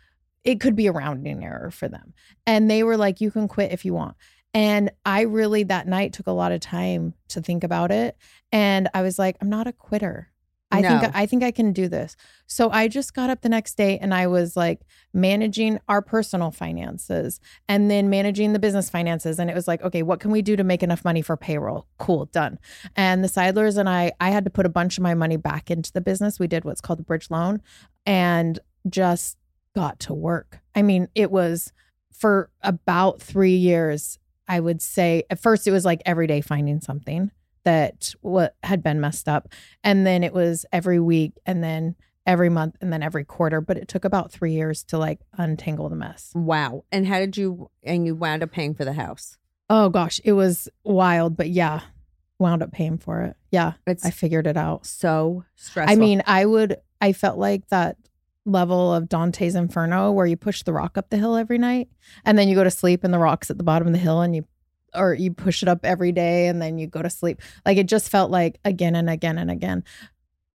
it 0.44 0.60
could 0.60 0.74
be 0.76 0.86
a 0.86 0.92
rounding 0.92 1.44
error 1.44 1.70
for 1.70 1.88
them. 1.88 2.14
And 2.46 2.70
they 2.70 2.82
were 2.82 2.96
like, 2.96 3.20
you 3.20 3.30
can 3.30 3.46
quit 3.48 3.72
if 3.72 3.84
you 3.84 3.92
want. 3.94 4.16
And 4.52 4.90
I 5.04 5.22
really 5.22 5.62
that 5.64 5.86
night 5.86 6.12
took 6.12 6.26
a 6.26 6.32
lot 6.32 6.52
of 6.52 6.60
time 6.60 7.14
to 7.28 7.40
think 7.40 7.62
about 7.64 7.90
it. 7.90 8.16
And 8.50 8.88
I 8.94 9.02
was 9.02 9.18
like, 9.18 9.36
I'm 9.40 9.48
not 9.50 9.66
a 9.66 9.72
quitter. 9.72 10.28
I 10.72 10.82
No. 10.82 11.00
think 11.00 11.16
I 11.16 11.26
think 11.26 11.42
I 11.42 11.50
can 11.50 11.72
do 11.72 11.88
this. 11.88 12.14
So 12.46 12.70
I 12.70 12.86
just 12.86 13.12
got 13.12 13.28
up 13.28 13.40
the 13.42 13.48
next 13.48 13.76
day 13.76 13.98
and 13.98 14.14
I 14.14 14.28
was 14.28 14.56
like 14.56 14.82
managing 15.12 15.80
our 15.88 16.00
personal 16.00 16.52
finances 16.52 17.40
and 17.68 17.90
then 17.90 18.08
managing 18.08 18.52
the 18.52 18.60
business 18.60 18.88
finances. 18.88 19.40
And 19.40 19.50
it 19.50 19.54
was 19.54 19.66
like, 19.66 19.82
okay, 19.82 20.04
what 20.04 20.20
can 20.20 20.30
we 20.30 20.42
do 20.42 20.54
to 20.54 20.62
make 20.62 20.84
enough 20.84 21.04
money 21.04 21.22
for 21.22 21.36
payroll? 21.36 21.88
Cool, 21.98 22.26
done. 22.26 22.60
And 22.94 23.24
the 23.24 23.28
Seidlers 23.28 23.78
and 23.78 23.88
I, 23.88 24.12
I 24.20 24.30
had 24.30 24.44
to 24.44 24.50
put 24.50 24.64
a 24.64 24.68
bunch 24.68 24.96
of 24.96 25.02
my 25.02 25.14
money 25.14 25.36
back 25.36 25.72
into 25.72 25.90
the 25.92 26.00
business. 26.00 26.38
We 26.38 26.46
did 26.46 26.64
what's 26.64 26.80
called 26.80 27.00
a 27.00 27.04
bridge 27.04 27.30
loan 27.32 27.62
and 28.06 28.60
just 28.88 29.38
got 29.74 29.98
to 30.00 30.14
work. 30.14 30.60
I 30.76 30.82
mean, 30.82 31.08
it 31.16 31.32
was 31.32 31.72
for 32.12 32.48
about 32.62 33.20
three 33.20 33.56
years, 33.56 34.19
I 34.50 34.60
would 34.60 34.82
say 34.82 35.22
at 35.30 35.38
first 35.40 35.66
it 35.66 35.70
was 35.70 35.84
like 35.86 36.02
every 36.04 36.26
day 36.26 36.40
finding 36.42 36.80
something 36.80 37.30
that 37.64 38.12
what 38.20 38.56
had 38.64 38.82
been 38.82 39.00
messed 39.00 39.28
up. 39.28 39.48
And 39.84 40.06
then 40.06 40.24
it 40.24 40.32
was 40.34 40.66
every 40.72 40.98
week 40.98 41.32
and 41.46 41.62
then 41.62 41.94
every 42.26 42.48
month 42.50 42.76
and 42.80 42.92
then 42.92 43.02
every 43.02 43.24
quarter. 43.24 43.60
But 43.60 43.76
it 43.76 43.86
took 43.86 44.04
about 44.04 44.32
three 44.32 44.52
years 44.52 44.82
to 44.84 44.98
like 44.98 45.20
untangle 45.38 45.88
the 45.88 45.96
mess. 45.96 46.32
Wow. 46.34 46.84
And 46.90 47.06
how 47.06 47.18
did 47.20 47.36
you 47.36 47.70
and 47.84 48.04
you 48.04 48.14
wound 48.16 48.42
up 48.42 48.50
paying 48.50 48.74
for 48.74 48.84
the 48.84 48.94
house? 48.94 49.38
Oh 49.68 49.88
gosh, 49.88 50.20
it 50.24 50.32
was 50.32 50.68
wild, 50.82 51.36
but 51.36 51.48
yeah, 51.48 51.82
wound 52.40 52.62
up 52.62 52.72
paying 52.72 52.98
for 52.98 53.22
it. 53.22 53.36
Yeah, 53.52 53.74
It's 53.86 54.04
I 54.04 54.10
figured 54.10 54.48
it 54.48 54.56
out. 54.56 54.84
so 54.84 55.44
stressful. 55.54 55.92
I 55.92 55.96
mean, 55.96 56.22
I 56.26 56.44
would, 56.44 56.76
I 57.00 57.12
felt 57.12 57.38
like 57.38 57.68
that 57.68 57.96
level 58.46 58.92
of 58.92 59.09
Dante's 59.09 59.55
Inferno 59.55 60.12
where 60.12 60.26
you 60.26 60.37
push 60.37 60.62
the 60.62 60.72
rock 60.72 60.96
up 60.96 61.11
the 61.11 61.16
hill 61.18 61.37
every 61.37 61.59
night 61.59 61.88
and 62.24 62.38
then 62.38 62.48
you 62.48 62.55
go 62.55 62.64
to 62.64 62.70
sleep 62.70 63.05
and 63.05 63.12
the 63.12 63.18
rock's 63.18 63.50
at 63.50 63.59
the 63.59 63.64
bottom 63.64 63.87
of 63.87 63.92
the 63.92 63.98
hill 63.98 64.20
and 64.20 64.35
you, 64.35 64.44
or 64.94 65.14
you 65.14 65.33
push 65.33 65.62
it 65.62 65.68
up 65.68 65.85
every 65.85 66.11
day 66.11 66.46
and 66.46 66.61
then 66.61 66.79
you 66.79 66.87
go 66.87 67.03
to 67.03 67.11
sleep. 67.11 67.40
Like 67.66 67.76
it 67.76 67.87
just 67.87 68.09
felt 68.09 68.31
like 68.31 68.59
again 68.64 68.96
and 68.96 69.11
again 69.11 69.38
and 69.38 69.50
again. 69.50 69.85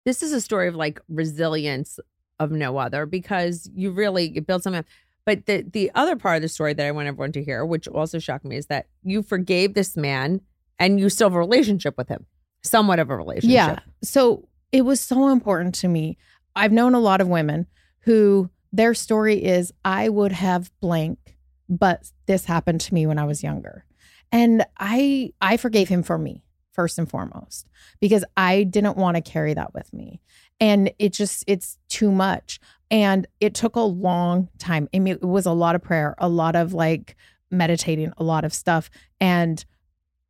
this 0.04 0.22
is 0.22 0.32
a 0.32 0.40
story 0.40 0.68
of 0.68 0.74
like 0.74 1.00
resilience 1.08 1.98
of 2.38 2.50
no 2.50 2.76
other 2.76 3.06
because 3.06 3.70
you 3.74 3.90
really 3.90 4.30
you 4.30 4.40
build 4.40 4.62
something 4.62 4.80
up. 4.80 4.86
But 5.24 5.46
the 5.46 5.62
the 5.62 5.90
other 5.94 6.16
part 6.16 6.36
of 6.36 6.42
the 6.42 6.48
story 6.48 6.74
that 6.74 6.86
I 6.86 6.90
want 6.90 7.08
everyone 7.08 7.32
to 7.32 7.44
hear, 7.44 7.64
which 7.64 7.86
also 7.86 8.18
shocked 8.18 8.44
me, 8.44 8.56
is 8.56 8.66
that 8.66 8.86
you 9.04 9.22
forgave 9.22 9.74
this 9.74 9.96
man 9.96 10.40
and 10.78 10.98
you 10.98 11.08
still 11.08 11.28
have 11.28 11.36
a 11.36 11.38
relationship 11.38 11.96
with 11.96 12.08
him, 12.08 12.26
somewhat 12.62 12.98
of 12.98 13.10
a 13.10 13.16
relationship. 13.16 13.54
Yeah. 13.54 13.78
So 14.02 14.48
it 14.72 14.82
was 14.82 15.00
so 15.00 15.28
important 15.28 15.74
to 15.76 15.88
me. 15.88 16.18
I've 16.54 16.72
known 16.72 16.94
a 16.94 17.00
lot 17.00 17.20
of 17.20 17.28
women 17.28 17.66
who 18.00 18.50
their 18.72 18.94
story 18.94 19.42
is 19.42 19.72
I 19.84 20.08
would 20.08 20.32
have 20.32 20.70
blank, 20.80 21.36
but 21.68 22.10
this 22.26 22.44
happened 22.46 22.80
to 22.82 22.94
me 22.94 23.06
when 23.06 23.18
I 23.18 23.24
was 23.24 23.42
younger. 23.42 23.84
And 24.30 24.64
I 24.78 25.32
I 25.40 25.56
forgave 25.56 25.88
him 25.88 26.02
for 26.02 26.18
me 26.18 26.44
first 26.72 26.98
and 26.98 27.08
foremost 27.08 27.68
because 28.00 28.24
I 28.36 28.64
didn't 28.64 28.96
want 28.96 29.16
to 29.16 29.20
carry 29.20 29.54
that 29.54 29.74
with 29.74 29.92
me. 29.92 30.20
And 30.58 30.90
it 30.98 31.12
just 31.12 31.44
it's 31.46 31.78
too 31.88 32.10
much. 32.10 32.58
And 32.90 33.26
it 33.40 33.54
took 33.54 33.76
a 33.76 33.80
long 33.80 34.48
time. 34.58 34.88
I 34.94 34.98
mean, 34.98 35.14
it 35.14 35.22
was 35.22 35.46
a 35.46 35.52
lot 35.52 35.74
of 35.74 35.82
prayer, 35.82 36.14
a 36.18 36.28
lot 36.28 36.56
of 36.56 36.72
like 36.72 37.16
meditating, 37.50 38.12
a 38.16 38.24
lot 38.24 38.44
of 38.44 38.54
stuff. 38.54 38.90
And 39.20 39.64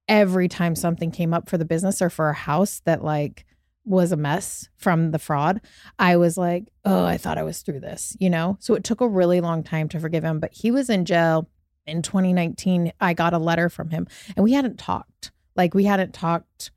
every 0.08 0.48
time 0.48 0.74
something 0.74 1.10
came 1.10 1.32
up 1.32 1.48
for 1.48 1.58
the 1.58 1.64
business 1.64 2.02
or 2.02 2.10
for 2.10 2.28
a 2.28 2.34
house 2.34 2.82
that 2.84 3.04
like 3.04 3.46
was 3.84 4.12
a 4.12 4.16
mess 4.16 4.68
from 4.76 5.10
the 5.10 5.18
fraud, 5.18 5.60
I 5.98 6.16
was 6.16 6.36
like, 6.36 6.72
oh, 6.84 7.04
I 7.04 7.16
thought 7.18 7.38
I 7.38 7.42
was 7.42 7.62
through 7.62 7.80
this, 7.80 8.16
you 8.20 8.30
know? 8.30 8.56
So 8.60 8.74
it 8.74 8.84
took 8.84 9.00
a 9.00 9.08
really 9.08 9.40
long 9.40 9.62
time 9.62 9.88
to 9.90 10.00
forgive 10.00 10.24
him, 10.24 10.40
but 10.40 10.52
he 10.52 10.70
was 10.70 10.88
in 10.88 11.04
jail 11.04 11.48
in 11.86 12.02
2019. 12.02 12.92
I 13.00 13.14
got 13.14 13.34
a 13.34 13.38
letter 13.38 13.68
from 13.68 13.90
him 13.90 14.06
and 14.36 14.44
we 14.44 14.52
hadn't 14.52 14.78
talked. 14.78 15.32
Like 15.56 15.74
we 15.74 15.84
hadn't 15.84 16.14
talked 16.14 16.70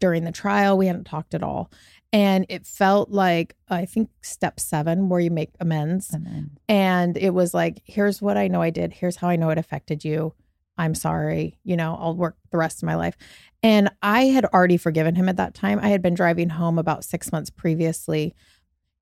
during 0.00 0.24
the 0.24 0.32
trial, 0.32 0.76
we 0.76 0.86
hadn't 0.86 1.04
talked 1.04 1.34
at 1.34 1.42
all. 1.42 1.70
And 2.12 2.46
it 2.48 2.64
felt 2.64 3.10
like, 3.10 3.56
I 3.68 3.86
think, 3.86 4.08
step 4.22 4.60
seven, 4.60 5.08
where 5.08 5.18
you 5.18 5.32
make 5.32 5.50
amends. 5.58 6.14
And 6.14 6.24
And 6.68 7.16
it 7.16 7.30
was 7.30 7.52
like, 7.52 7.82
here's 7.84 8.22
what 8.22 8.36
I 8.36 8.46
know 8.46 8.62
I 8.62 8.70
did. 8.70 8.92
Here's 8.92 9.16
how 9.16 9.28
I 9.28 9.34
know 9.34 9.50
it 9.50 9.58
affected 9.58 10.04
you. 10.04 10.32
I'm 10.76 10.94
sorry. 10.94 11.58
You 11.64 11.76
know, 11.76 11.96
I'll 11.98 12.16
work 12.16 12.36
the 12.50 12.58
rest 12.58 12.82
of 12.82 12.86
my 12.86 12.96
life. 12.96 13.16
And 13.62 13.90
I 14.02 14.24
had 14.24 14.44
already 14.46 14.76
forgiven 14.76 15.14
him 15.14 15.28
at 15.28 15.36
that 15.36 15.54
time. 15.54 15.78
I 15.80 15.88
had 15.88 16.02
been 16.02 16.14
driving 16.14 16.50
home 16.50 16.78
about 16.78 17.04
six 17.04 17.32
months 17.32 17.50
previously 17.50 18.34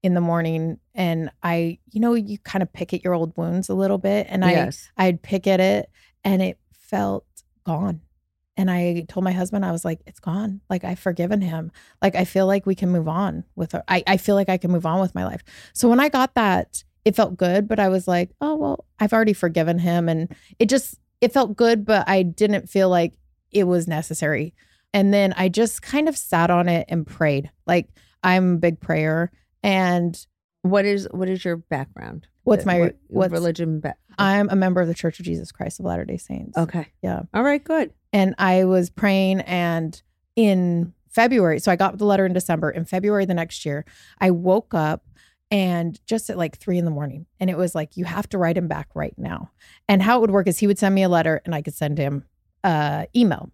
in 0.02 0.14
the 0.14 0.20
morning. 0.20 0.78
And 0.94 1.30
I, 1.42 1.78
you 1.90 2.00
know, 2.00 2.14
you 2.14 2.38
kind 2.38 2.62
of 2.62 2.72
pick 2.72 2.92
at 2.92 3.04
your 3.04 3.14
old 3.14 3.37
wounds 3.37 3.68
a 3.68 3.74
little 3.74 3.98
bit. 3.98 4.26
And 4.28 4.44
yes. 4.44 4.90
I, 4.96 5.06
I'd 5.06 5.22
pick 5.22 5.46
at 5.46 5.61
it 5.61 5.90
and 6.24 6.42
it 6.42 6.58
felt 6.72 7.26
gone. 7.64 8.02
And 8.56 8.70
I 8.70 9.06
told 9.08 9.24
my 9.24 9.32
husband, 9.32 9.64
I 9.64 9.72
was 9.72 9.85
like, 9.85 10.00
it's 10.06 10.20
gone. 10.20 10.61
Like 10.68 10.85
I've 10.85 10.98
forgiven 10.98 11.40
him. 11.40 11.72
Like 12.02 12.14
I 12.14 12.24
feel 12.24 12.46
like 12.46 12.66
we 12.66 12.74
can 12.74 12.90
move 12.90 13.08
on 13.08 13.44
with 13.56 13.72
her. 13.72 13.82
I, 13.88 14.04
I 14.06 14.16
feel 14.18 14.35
like 14.35 14.50
I 14.50 14.58
can 14.58 14.70
move 14.70 14.85
on 14.85 15.00
with 15.00 15.14
my 15.14 15.24
life. 15.24 15.42
So 15.72 15.88
when 15.88 16.00
I 16.00 16.08
got 16.08 16.35
that, 16.35 16.85
it 17.04 17.16
felt 17.16 17.37
good, 17.37 17.66
but 17.66 17.80
I 17.80 17.88
was 17.88 18.06
like, 18.06 18.30
oh 18.40 18.54
well, 18.56 18.85
I've 19.00 19.12
already 19.12 19.32
forgiven 19.32 19.78
him. 19.78 20.08
And 20.08 20.35
it 20.58 20.68
just 20.68 21.00
it 21.22 21.32
felt 21.32 21.56
good, 21.56 21.87
but 21.87 22.06
I 22.06 22.22
didn't 22.22 22.68
feel 22.68 22.90
like 22.90 23.14
it 23.50 23.64
was 23.64 23.88
necessary. 23.88 24.52
And 24.92 25.14
then 25.14 25.32
I 25.38 25.48
just 25.48 25.80
kind 25.80 26.08
of 26.08 26.18
sat 26.18 26.50
on 26.50 26.68
it 26.68 26.85
and 26.90 27.06
prayed. 27.06 27.50
Like 27.66 27.88
I'm 28.22 28.54
a 28.54 28.58
big 28.58 28.80
prayer. 28.80 29.30
And 29.62 30.14
what 30.62 30.85
is 30.85 31.08
what 31.12 31.28
is 31.28 31.44
your 31.44 31.56
background? 31.56 32.26
what's 32.44 32.66
my 32.66 32.80
What- 32.80 32.96
what's 33.06 33.32
religion? 33.32 33.78
Ba- 33.80 33.94
I'm 34.18 34.48
a 34.50 34.56
member 34.56 34.80
of 34.80 34.88
the 34.88 34.94
Church 34.94 35.20
of 35.20 35.24
Jesus 35.24 35.52
Christ 35.52 35.78
of 35.78 35.87
Latter 35.87 36.04
Day 36.04 36.16
Saints. 36.16 36.58
okay. 36.58 36.88
Yeah. 37.00 37.22
All 37.32 37.42
right. 37.44 37.62
Good. 37.62 37.92
and 38.12 38.35
I 38.37 38.64
was 38.64 38.90
praying 38.90 39.40
and 39.42 40.02
in 40.37 40.92
February, 41.08 41.61
so 41.61 41.70
I 41.72 41.76
got 41.76 41.96
the 41.98 42.04
letter 42.04 42.26
in 42.26 42.32
December. 42.32 42.70
In 42.70 42.85
February 42.85 43.24
the 43.26 43.32
next 43.35 43.64
year, 43.64 43.85
I 44.18 44.30
woke 44.32 44.74
up 44.74 45.04
and 45.52 46.00
just 46.06 46.30
at 46.30 46.38
like 46.38 46.56
three 46.56 46.78
in 46.78 46.86
the 46.86 46.90
morning, 46.90 47.26
and 47.38 47.50
it 47.50 47.58
was 47.58 47.74
like, 47.74 47.98
you 47.98 48.06
have 48.06 48.26
to 48.30 48.38
write 48.38 48.56
him 48.56 48.68
back 48.68 48.88
right 48.94 49.14
now. 49.18 49.50
And 49.86 50.02
how 50.02 50.16
it 50.16 50.20
would 50.22 50.30
work 50.30 50.48
is 50.48 50.58
he 50.58 50.66
would 50.66 50.78
send 50.78 50.94
me 50.94 51.02
a 51.02 51.10
letter 51.10 51.42
and 51.44 51.54
I 51.54 51.60
could 51.60 51.74
send 51.74 51.98
him 51.98 52.24
uh 52.64 53.04
email. 53.14 53.50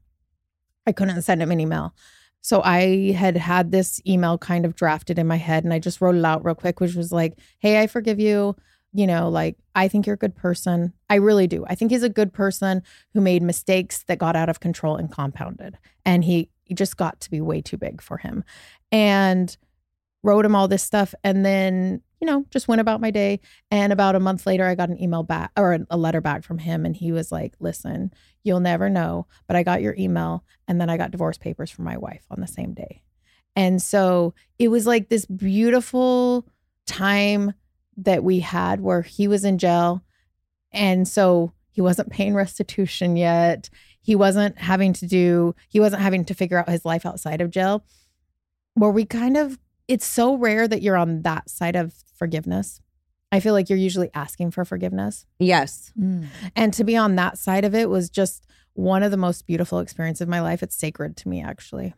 I 0.86 0.92
couldn't 0.92 1.20
send 1.22 1.42
him 1.42 1.50
an 1.50 1.60
email. 1.60 1.94
So 2.40 2.62
I 2.62 3.12
had 3.12 3.36
had 3.36 3.72
this 3.72 4.00
email 4.06 4.38
kind 4.38 4.64
of 4.64 4.76
drafted 4.76 5.18
in 5.18 5.26
my 5.26 5.36
head 5.36 5.64
and 5.64 5.72
I 5.72 5.80
just 5.80 6.00
wrote 6.00 6.14
it 6.14 6.24
out 6.24 6.44
real 6.44 6.54
quick, 6.54 6.78
which 6.78 6.94
was 6.94 7.10
like, 7.10 7.36
Hey, 7.58 7.80
I 7.80 7.88
forgive 7.88 8.20
you. 8.20 8.54
You 8.92 9.06
know, 9.06 9.28
like, 9.28 9.58
I 9.74 9.88
think 9.88 10.06
you're 10.06 10.14
a 10.14 10.18
good 10.18 10.36
person. 10.36 10.92
I 11.10 11.16
really 11.16 11.46
do. 11.46 11.66
I 11.66 11.74
think 11.74 11.90
he's 11.90 12.04
a 12.04 12.08
good 12.08 12.32
person 12.32 12.82
who 13.12 13.20
made 13.20 13.42
mistakes 13.42 14.04
that 14.04 14.18
got 14.18 14.36
out 14.36 14.48
of 14.48 14.60
control 14.60 14.96
and 14.96 15.10
compounded. 15.10 15.76
And 16.06 16.24
he, 16.24 16.48
he 16.64 16.74
just 16.74 16.96
got 16.96 17.20
to 17.20 17.30
be 17.30 17.40
way 17.40 17.60
too 17.60 17.76
big 17.76 18.00
for 18.00 18.16
him. 18.16 18.44
And 18.90 19.54
wrote 20.22 20.44
him 20.44 20.54
all 20.54 20.68
this 20.68 20.82
stuff. 20.82 21.14
And 21.22 21.44
then, 21.44 22.02
you 22.20 22.26
know, 22.26 22.44
just 22.50 22.68
went 22.68 22.80
about 22.80 23.00
my 23.00 23.10
day. 23.10 23.40
And 23.70 23.92
about 23.92 24.16
a 24.16 24.20
month 24.20 24.46
later, 24.46 24.66
I 24.66 24.74
got 24.74 24.88
an 24.88 25.00
email 25.00 25.22
back 25.22 25.52
or 25.56 25.78
a 25.90 25.96
letter 25.96 26.20
back 26.20 26.44
from 26.44 26.58
him. 26.58 26.84
And 26.84 26.96
he 26.96 27.12
was 27.12 27.30
like, 27.30 27.54
listen, 27.60 28.12
you'll 28.42 28.60
never 28.60 28.88
know, 28.90 29.26
but 29.46 29.56
I 29.56 29.62
got 29.62 29.82
your 29.82 29.94
email. 29.98 30.44
And 30.66 30.80
then 30.80 30.90
I 30.90 30.96
got 30.96 31.10
divorce 31.10 31.38
papers 31.38 31.70
from 31.70 31.84
my 31.84 31.96
wife 31.96 32.24
on 32.30 32.40
the 32.40 32.46
same 32.46 32.74
day. 32.74 33.02
And 33.54 33.82
so 33.82 34.34
it 34.58 34.68
was 34.68 34.86
like 34.86 35.08
this 35.08 35.26
beautiful 35.26 36.46
time 36.86 37.54
that 37.96 38.22
we 38.22 38.40
had 38.40 38.80
where 38.80 39.02
he 39.02 39.28
was 39.28 39.44
in 39.44 39.58
jail. 39.58 40.02
And 40.72 41.08
so 41.08 41.52
he 41.70 41.80
wasn't 41.80 42.10
paying 42.10 42.34
restitution 42.34 43.16
yet. 43.16 43.68
He 44.00 44.14
wasn't 44.14 44.58
having 44.58 44.92
to 44.94 45.06
do, 45.06 45.54
he 45.68 45.80
wasn't 45.80 46.02
having 46.02 46.24
to 46.26 46.34
figure 46.34 46.58
out 46.58 46.68
his 46.68 46.84
life 46.84 47.04
outside 47.04 47.40
of 47.40 47.50
jail. 47.50 47.84
Where 48.74 48.90
we 48.90 49.04
kind 49.04 49.36
of, 49.36 49.58
it's 49.88 50.06
so 50.06 50.36
rare 50.36 50.68
that 50.68 50.82
you're 50.82 50.96
on 50.96 51.22
that 51.22 51.50
side 51.50 51.76
of 51.76 51.94
forgiveness. 52.14 52.80
I 53.32 53.40
feel 53.40 53.52
like 53.52 53.68
you're 53.68 53.78
usually 53.78 54.10
asking 54.14 54.52
for 54.52 54.64
forgiveness. 54.64 55.26
Yes. 55.38 55.92
Mm. 55.98 56.28
And 56.56 56.72
to 56.74 56.84
be 56.84 56.96
on 56.96 57.16
that 57.16 57.38
side 57.38 57.64
of 57.64 57.74
it 57.74 57.90
was 57.90 58.08
just 58.08 58.46
one 58.74 59.02
of 59.02 59.10
the 59.10 59.16
most 59.16 59.46
beautiful 59.46 59.80
experiences 59.80 60.22
of 60.22 60.28
my 60.28 60.40
life. 60.40 60.62
It's 60.62 60.76
sacred 60.76 61.16
to 61.18 61.28
me, 61.28 61.42
actually. 61.42 61.94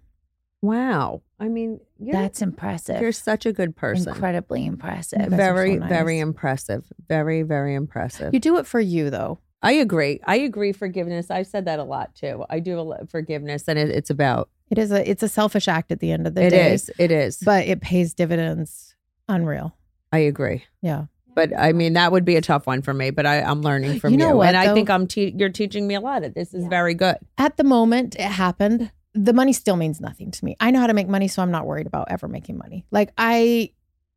Wow. 0.62 1.22
I 1.38 1.48
mean, 1.48 1.80
you're, 1.98 2.12
That's 2.12 2.42
impressive. 2.42 3.00
you're 3.00 3.12
such 3.12 3.46
a 3.46 3.52
good 3.52 3.76
person. 3.76 4.08
Incredibly 4.08 4.66
impressive. 4.66 5.18
guys 5.18 5.30
Very, 5.30 5.74
so 5.74 5.80
nice. 5.80 5.88
very 5.88 6.18
impressive. 6.18 6.84
Very, 7.08 7.42
very 7.42 7.74
impressive. 7.74 8.34
You 8.34 8.40
do 8.40 8.58
it 8.58 8.66
for 8.66 8.80
you, 8.80 9.08
though. 9.10 9.38
I 9.62 9.72
agree. 9.72 10.20
I 10.26 10.36
agree. 10.36 10.72
Forgiveness. 10.72 11.30
I've 11.30 11.46
said 11.46 11.66
that 11.66 11.78
a 11.78 11.84
lot 11.84 12.14
too. 12.14 12.44
I 12.48 12.60
do 12.60 12.78
a 12.78 12.82
lot 12.82 13.10
forgiveness, 13.10 13.68
and 13.68 13.78
it, 13.78 13.90
it's 13.90 14.10
about. 14.10 14.48
It 14.70 14.78
is 14.78 14.92
a 14.92 15.08
it's 15.08 15.22
a 15.22 15.28
selfish 15.28 15.68
act 15.68 15.90
at 15.92 16.00
the 16.00 16.12
end 16.12 16.26
of 16.26 16.34
the 16.34 16.42
It 16.46 16.50
day. 16.50 16.68
It 16.68 16.72
is. 16.72 16.90
It 16.98 17.10
is. 17.10 17.38
but 17.38 17.66
it 17.66 17.80
pays 17.80 18.14
dividends. 18.14 18.94
Unreal. 19.28 19.76
I 20.12 20.18
agree. 20.18 20.64
Yeah. 20.82 21.06
But 21.34 21.50
I 21.56 21.72
mean, 21.72 21.92
that 21.94 22.12
would 22.12 22.24
be 22.24 22.36
a 22.36 22.40
tough 22.40 22.66
one 22.66 22.82
for 22.82 22.92
me. 22.92 23.10
But 23.10 23.26
I, 23.26 23.40
I'm 23.40 23.62
learning 23.62 24.00
from 24.00 24.12
You 24.14 24.28
you, 24.28 24.36
what, 24.36 24.48
and 24.48 24.56
I 24.56 24.74
think 24.74 24.90
I'm. 24.90 25.06
Te- 25.06 25.34
you're 25.36 25.48
teaching 25.48 25.86
me 25.86 25.94
a 25.94 26.00
lot. 26.00 26.24
Of 26.24 26.34
this 26.34 26.52
is 26.54 26.66
very 26.66 26.94
good. 26.94 27.16
At 27.38 27.56
the 27.56 27.64
moment 27.64 28.16
it 28.16 28.22
happened, 28.22 28.90
the 29.14 29.32
money 29.32 29.52
still 29.52 29.76
means 29.76 30.00
nothing 30.00 30.30
to 30.32 30.44
me. 30.44 30.56
I 30.60 30.70
know 30.70 30.80
how 30.80 30.86
to 30.88 30.94
make 30.94 31.08
money, 31.08 31.28
so 31.28 31.42
I'm 31.42 31.50
not 31.50 31.66
worried 31.66 31.86
about 31.86 32.08
ever 32.10 32.28
making 32.28 32.58
money. 32.58 32.84
Like 32.90 33.12
I 33.16 33.72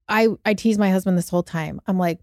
I 0.10 0.30
I 0.46 0.54
tease 0.54 0.78
my 0.78 0.90
husband 0.90 1.18
this 1.18 1.30
whole 1.30 1.44
time. 1.44 1.82
I'm 1.88 1.98
like, 1.98 2.20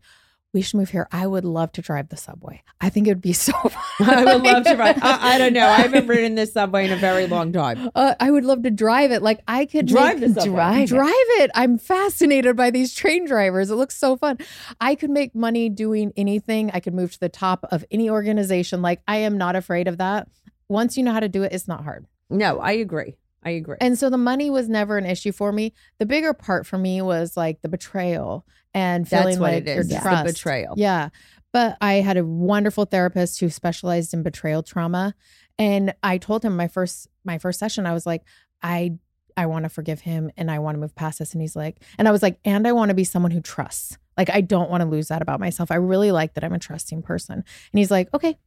we 0.52 0.62
should 0.62 0.78
move 0.78 0.90
here. 0.90 1.06
I 1.12 1.26
would 1.26 1.44
love 1.44 1.70
to 1.72 1.82
drive 1.82 2.08
the 2.08 2.16
subway. 2.16 2.62
I 2.80 2.88
think 2.90 3.06
it 3.06 3.10
would 3.10 3.20
be 3.20 3.32
so 3.34 3.52
fun. 3.52 3.72
I 4.08 4.24
would 4.24 4.42
love 4.42 4.64
to 4.64 4.74
ride. 4.74 4.98
I, 5.02 5.34
I 5.34 5.38
don't 5.38 5.52
know. 5.52 5.66
I 5.66 5.76
haven't 5.82 6.06
ridden 6.08 6.34
this 6.34 6.52
subway 6.52 6.86
in 6.86 6.92
a 6.92 6.96
very 6.96 7.26
long 7.26 7.52
time. 7.52 7.90
Uh, 7.94 8.14
I 8.18 8.30
would 8.30 8.44
love 8.44 8.62
to 8.64 8.70
drive 8.70 9.12
it. 9.12 9.22
Like 9.22 9.40
I 9.46 9.66
could 9.66 9.86
Drive 9.86 10.20
make, 10.20 10.34
the 10.34 10.40
subway. 10.40 10.54
drive, 10.56 10.88
drive 10.88 11.12
it. 11.40 11.50
I'm 11.54 11.78
fascinated 11.78 12.56
by 12.56 12.70
these 12.70 12.94
train 12.94 13.26
drivers. 13.26 13.70
It 13.70 13.76
looks 13.76 13.96
so 13.96 14.16
fun. 14.16 14.38
I 14.80 14.94
could 14.94 15.10
make 15.10 15.34
money 15.34 15.68
doing 15.68 16.12
anything. 16.16 16.70
I 16.72 16.80
could 16.80 16.94
move 16.94 17.12
to 17.12 17.20
the 17.20 17.28
top 17.28 17.64
of 17.70 17.84
any 17.90 18.10
organization. 18.10 18.82
Like 18.82 19.02
I 19.06 19.18
am 19.18 19.38
not 19.38 19.54
afraid 19.56 19.86
of 19.88 19.98
that. 19.98 20.28
Once 20.68 20.96
you 20.96 21.02
know 21.04 21.12
how 21.12 21.20
to 21.20 21.28
do 21.28 21.42
it, 21.42 21.52
it's 21.52 21.68
not 21.68 21.84
hard. 21.84 22.06
No, 22.28 22.58
I 22.60 22.72
agree. 22.72 23.16
I 23.42 23.50
agree. 23.50 23.76
And 23.80 23.98
so 23.98 24.10
the 24.10 24.18
money 24.18 24.50
was 24.50 24.68
never 24.68 24.98
an 24.98 25.06
issue 25.06 25.32
for 25.32 25.50
me. 25.52 25.72
The 25.98 26.06
bigger 26.06 26.34
part 26.34 26.66
for 26.66 26.76
me 26.76 27.00
was 27.00 27.36
like 27.36 27.62
the 27.62 27.68
betrayal 27.68 28.46
and 28.74 29.06
That's 29.06 29.22
feeling 29.22 29.40
what 29.40 29.52
like 29.52 29.66
it 29.66 29.68
your 29.68 29.80
is. 29.80 29.88
The 29.88 29.98
trust. 29.98 30.26
betrayal. 30.26 30.74
Yeah. 30.76 31.08
But 31.52 31.76
I 31.80 31.94
had 31.94 32.16
a 32.16 32.24
wonderful 32.24 32.84
therapist 32.84 33.40
who 33.40 33.48
specialized 33.48 34.14
in 34.14 34.22
betrayal 34.22 34.62
trauma. 34.62 35.14
And 35.58 35.94
I 36.02 36.18
told 36.18 36.44
him 36.44 36.56
my 36.56 36.68
first 36.68 37.08
my 37.24 37.38
first 37.38 37.58
session, 37.58 37.86
I 37.86 37.92
was 37.92 38.06
like, 38.06 38.22
I 38.62 38.98
I 39.36 39.46
want 39.46 39.64
to 39.64 39.68
forgive 39.68 40.00
him 40.00 40.30
and 40.36 40.50
I 40.50 40.58
want 40.58 40.74
to 40.74 40.80
move 40.80 40.94
past 40.94 41.18
this. 41.18 41.32
And 41.32 41.40
he's 41.40 41.56
like, 41.56 41.82
and 41.98 42.06
I 42.06 42.10
was 42.10 42.22
like, 42.22 42.38
and 42.44 42.66
I 42.68 42.72
want 42.72 42.90
to 42.90 42.94
be 42.94 43.04
someone 43.04 43.30
who 43.30 43.40
trusts. 43.40 43.96
Like 44.16 44.30
I 44.30 44.42
don't 44.42 44.70
want 44.70 44.82
to 44.82 44.88
lose 44.88 45.08
that 45.08 45.22
about 45.22 45.40
myself. 45.40 45.70
I 45.70 45.76
really 45.76 46.12
like 46.12 46.34
that 46.34 46.44
I'm 46.44 46.52
a 46.52 46.58
trusting 46.58 47.02
person. 47.02 47.34
And 47.36 47.78
he's 47.78 47.90
like, 47.90 48.12
okay, 48.12 48.38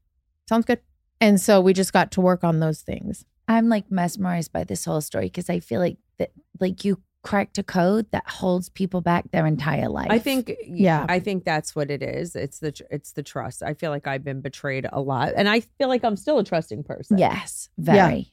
sounds 0.48 0.66
good. 0.66 0.80
And 1.20 1.42
so 1.42 1.62
we 1.62 1.74
just 1.74 1.94
got 1.94 2.12
to 2.12 2.22
work 2.22 2.44
on 2.44 2.60
those 2.60 2.82
things. 2.82 3.26
I'm 3.48 3.70
like 3.70 3.92
mesmerized 3.92 4.52
by 4.52 4.64
this 4.64 4.86
whole 4.86 5.02
story 5.02 5.26
because 5.26 5.50
I 5.50 5.60
feel 5.60 5.80
like 5.80 5.98
that, 6.18 6.32
like 6.60 6.86
you 6.86 7.02
cracked 7.24 7.58
a 7.58 7.64
code 7.64 8.06
that 8.12 8.28
holds 8.28 8.70
people 8.70 9.00
back 9.02 9.32
their 9.32 9.46
entire 9.48 9.88
life. 9.90 10.08
I 10.10 10.20
think 10.20 10.52
Yeah. 10.66 11.06
I 11.08 11.20
think 11.20 11.46
that's 11.46 11.76
what 11.76 11.90
it 11.90 12.04
is. 12.04 12.36
It's 12.36 12.60
the 12.60 12.74
it's 12.92 13.14
the 13.14 13.24
trust. 13.24 13.64
I 13.64 13.74
feel 13.74 13.92
like 13.92 14.08
I've 14.08 14.24
been 14.24 14.42
betrayed 14.42 14.86
a 14.92 15.00
lot 15.00 15.34
and 15.36 15.48
I 15.48 15.62
feel 15.62 15.88
like 15.88 16.04
I'm 16.04 16.18
still 16.18 16.40
a 16.40 16.44
trusting 16.44 16.84
person. 16.84 17.18
yes, 17.18 17.70
very. 17.78 18.32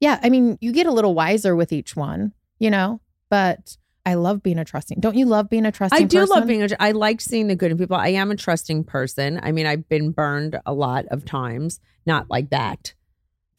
Yeah, 0.00 0.18
I 0.22 0.30
mean, 0.30 0.56
you 0.62 0.72
get 0.72 0.86
a 0.86 0.92
little 0.92 1.14
wiser 1.14 1.54
with 1.54 1.72
each 1.72 1.94
one, 1.94 2.32
you 2.58 2.70
know, 2.70 3.02
but 3.28 3.76
I 4.06 4.14
love 4.14 4.42
being 4.42 4.58
a 4.58 4.64
trusting. 4.64 4.98
Don't 5.00 5.14
you 5.16 5.26
love 5.26 5.50
being 5.50 5.66
a 5.66 5.72
trusting 5.72 6.02
I 6.02 6.06
do 6.06 6.20
person? 6.20 6.36
love 6.36 6.46
being 6.48 6.62
a 6.62 6.68
I 6.80 6.92
like 6.92 7.20
seeing 7.20 7.48
the 7.48 7.54
good 7.54 7.70
in 7.70 7.76
people. 7.76 7.96
I 7.96 8.08
am 8.08 8.30
a 8.30 8.36
trusting 8.36 8.84
person. 8.84 9.38
I 9.42 9.52
mean, 9.52 9.66
I've 9.66 9.86
been 9.90 10.12
burned 10.12 10.58
a 10.64 10.72
lot 10.72 11.04
of 11.10 11.26
times, 11.26 11.80
not 12.06 12.30
like 12.30 12.48
that 12.48 12.94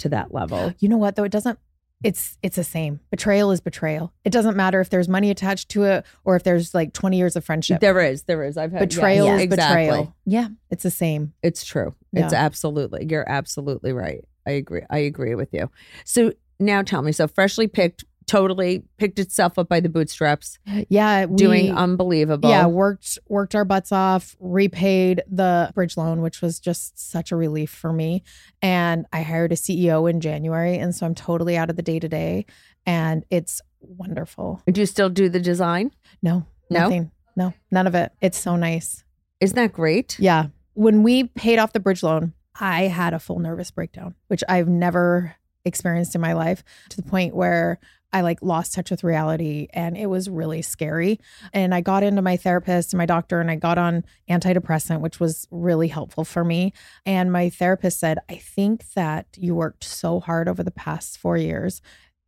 to 0.02 0.10
that 0.10 0.34
level. 0.34 0.74
You 0.80 0.90
know 0.90 0.98
what 0.98 1.16
though? 1.16 1.24
It 1.24 1.32
doesn't 1.32 1.58
it's 2.04 2.38
it's 2.42 2.56
the 2.56 2.64
same. 2.64 3.00
Betrayal 3.12 3.52
is 3.52 3.62
betrayal. 3.62 4.12
It 4.26 4.32
doesn't 4.32 4.58
matter 4.58 4.82
if 4.82 4.90
there's 4.90 5.08
money 5.08 5.30
attached 5.30 5.70
to 5.70 5.84
it 5.84 6.06
or 6.24 6.36
if 6.36 6.44
there's 6.44 6.74
like 6.74 6.94
20 6.94 7.18
years 7.18 7.36
of 7.36 7.46
friendship. 7.46 7.80
There 7.80 8.00
is, 8.00 8.24
there 8.24 8.44
is. 8.44 8.58
I've 8.58 8.72
had 8.72 8.80
betrayal 8.80 9.26
yes, 9.28 9.38
is 9.38 9.44
exactly. 9.44 9.86
betrayal. 9.86 10.16
Yeah. 10.26 10.48
It's 10.70 10.84
the 10.84 10.92
same. 10.92 11.34
It's 11.44 11.64
true. 11.64 11.94
It's 12.14 12.34
absolutely. 12.34 13.06
You're 13.10 13.30
absolutely 13.30 13.94
right. 13.94 14.26
I 14.48 14.52
agree. 14.52 14.82
I 14.90 15.00
agree 15.00 15.36
with 15.36 15.54
you. 15.54 15.70
So 16.04 16.34
now 16.60 16.82
tell 16.82 17.02
me. 17.02 17.12
So 17.12 17.28
freshly 17.28 17.68
picked, 17.68 18.04
totally 18.28 18.84
picked 18.98 19.20
itself 19.20 19.58
up 19.58 19.68
by 19.68 19.80
the 19.80 19.90
bootstraps, 19.90 20.58
Yeah, 20.90 21.26
we, 21.26 21.36
doing 21.36 21.76
unbelievable. 21.76 22.50
Yeah, 22.50 22.68
worked 22.68 23.20
worked 23.28 23.56
our 23.56 23.66
butts 23.66 23.92
off, 23.92 24.36
repaid 24.40 25.22
the 25.30 25.72
bridge 25.76 25.98
loan, 25.98 26.22
which 26.22 26.42
was 26.42 26.60
just 26.60 26.98
such 27.12 27.32
a 27.32 27.36
relief 27.36 27.70
for 27.72 27.92
me. 27.92 28.24
And 28.62 29.06
I 29.12 29.22
hired 29.24 29.52
a 29.52 29.56
CEO 29.56 30.10
in 30.10 30.22
January, 30.22 30.78
and 30.78 30.96
so 30.96 31.06
I'm 31.06 31.16
totally 31.16 31.58
out 31.58 31.70
of 31.70 31.76
the 31.76 31.82
day 31.82 32.00
to 32.00 32.08
day, 32.08 32.46
and 32.86 33.26
it's 33.30 33.62
wonderful. 33.82 34.62
Do 34.72 34.80
you 34.82 34.86
still 34.86 35.10
do 35.10 35.28
the 35.30 35.40
design? 35.40 35.92
No, 36.22 36.46
No? 36.70 36.82
nothing, 36.82 37.12
no, 37.36 37.54
none 37.72 37.88
of 37.88 37.96
it. 37.96 38.12
It's 38.22 38.38
so 38.38 38.56
nice. 38.56 39.04
Isn't 39.40 39.56
that 39.56 39.74
great? 39.74 40.18
Yeah, 40.20 40.48
when 40.74 41.04
we 41.04 41.26
paid 41.26 41.58
off 41.60 41.74
the 41.74 41.80
bridge 41.80 42.04
loan, 42.04 42.34
I 42.60 42.84
had 42.84 43.14
a 43.14 43.20
full 43.20 43.40
nervous 43.40 43.72
breakdown, 43.72 44.16
which 44.28 44.44
I've 44.48 44.68
never 44.68 45.36
experienced 45.66 46.16
in 46.16 46.22
my 46.22 46.34
life, 46.34 46.64
to 46.90 46.98
the 46.98 47.04
point 47.04 47.36
where 47.36 47.80
I 48.14 48.22
like 48.22 48.42
lost 48.42 48.74
touch 48.74 48.92
with 48.92 49.04
reality 49.04 49.68
and 49.74 49.98
it 49.98 50.08
was 50.08 50.30
really 50.30 50.62
scary. 50.62 51.20
And 51.54 51.74
I 51.74 51.82
got 51.82 52.04
into 52.04 52.22
my 52.22 52.38
therapist 52.38 52.94
and 52.94 52.98
my 52.98 53.06
doctor 53.06 53.40
and 53.40 53.50
I 53.50 53.56
got 53.56 53.78
on 53.78 54.04
antidepressant, 54.30 55.02
which 55.02 55.20
was 55.20 55.48
really 55.52 55.88
helpful 55.88 56.26
for 56.26 56.44
me. 56.44 56.74
And 57.06 57.32
my 57.32 57.50
therapist 57.50 58.00
said, 58.00 58.20
I 58.30 58.36
think 58.36 58.92
that 58.94 59.28
you 59.38 59.56
worked 59.56 59.84
so 59.84 60.20
hard 60.20 60.50
over 60.50 60.64
the 60.64 60.72
past 60.72 61.18
four 61.18 61.38
years 61.38 61.82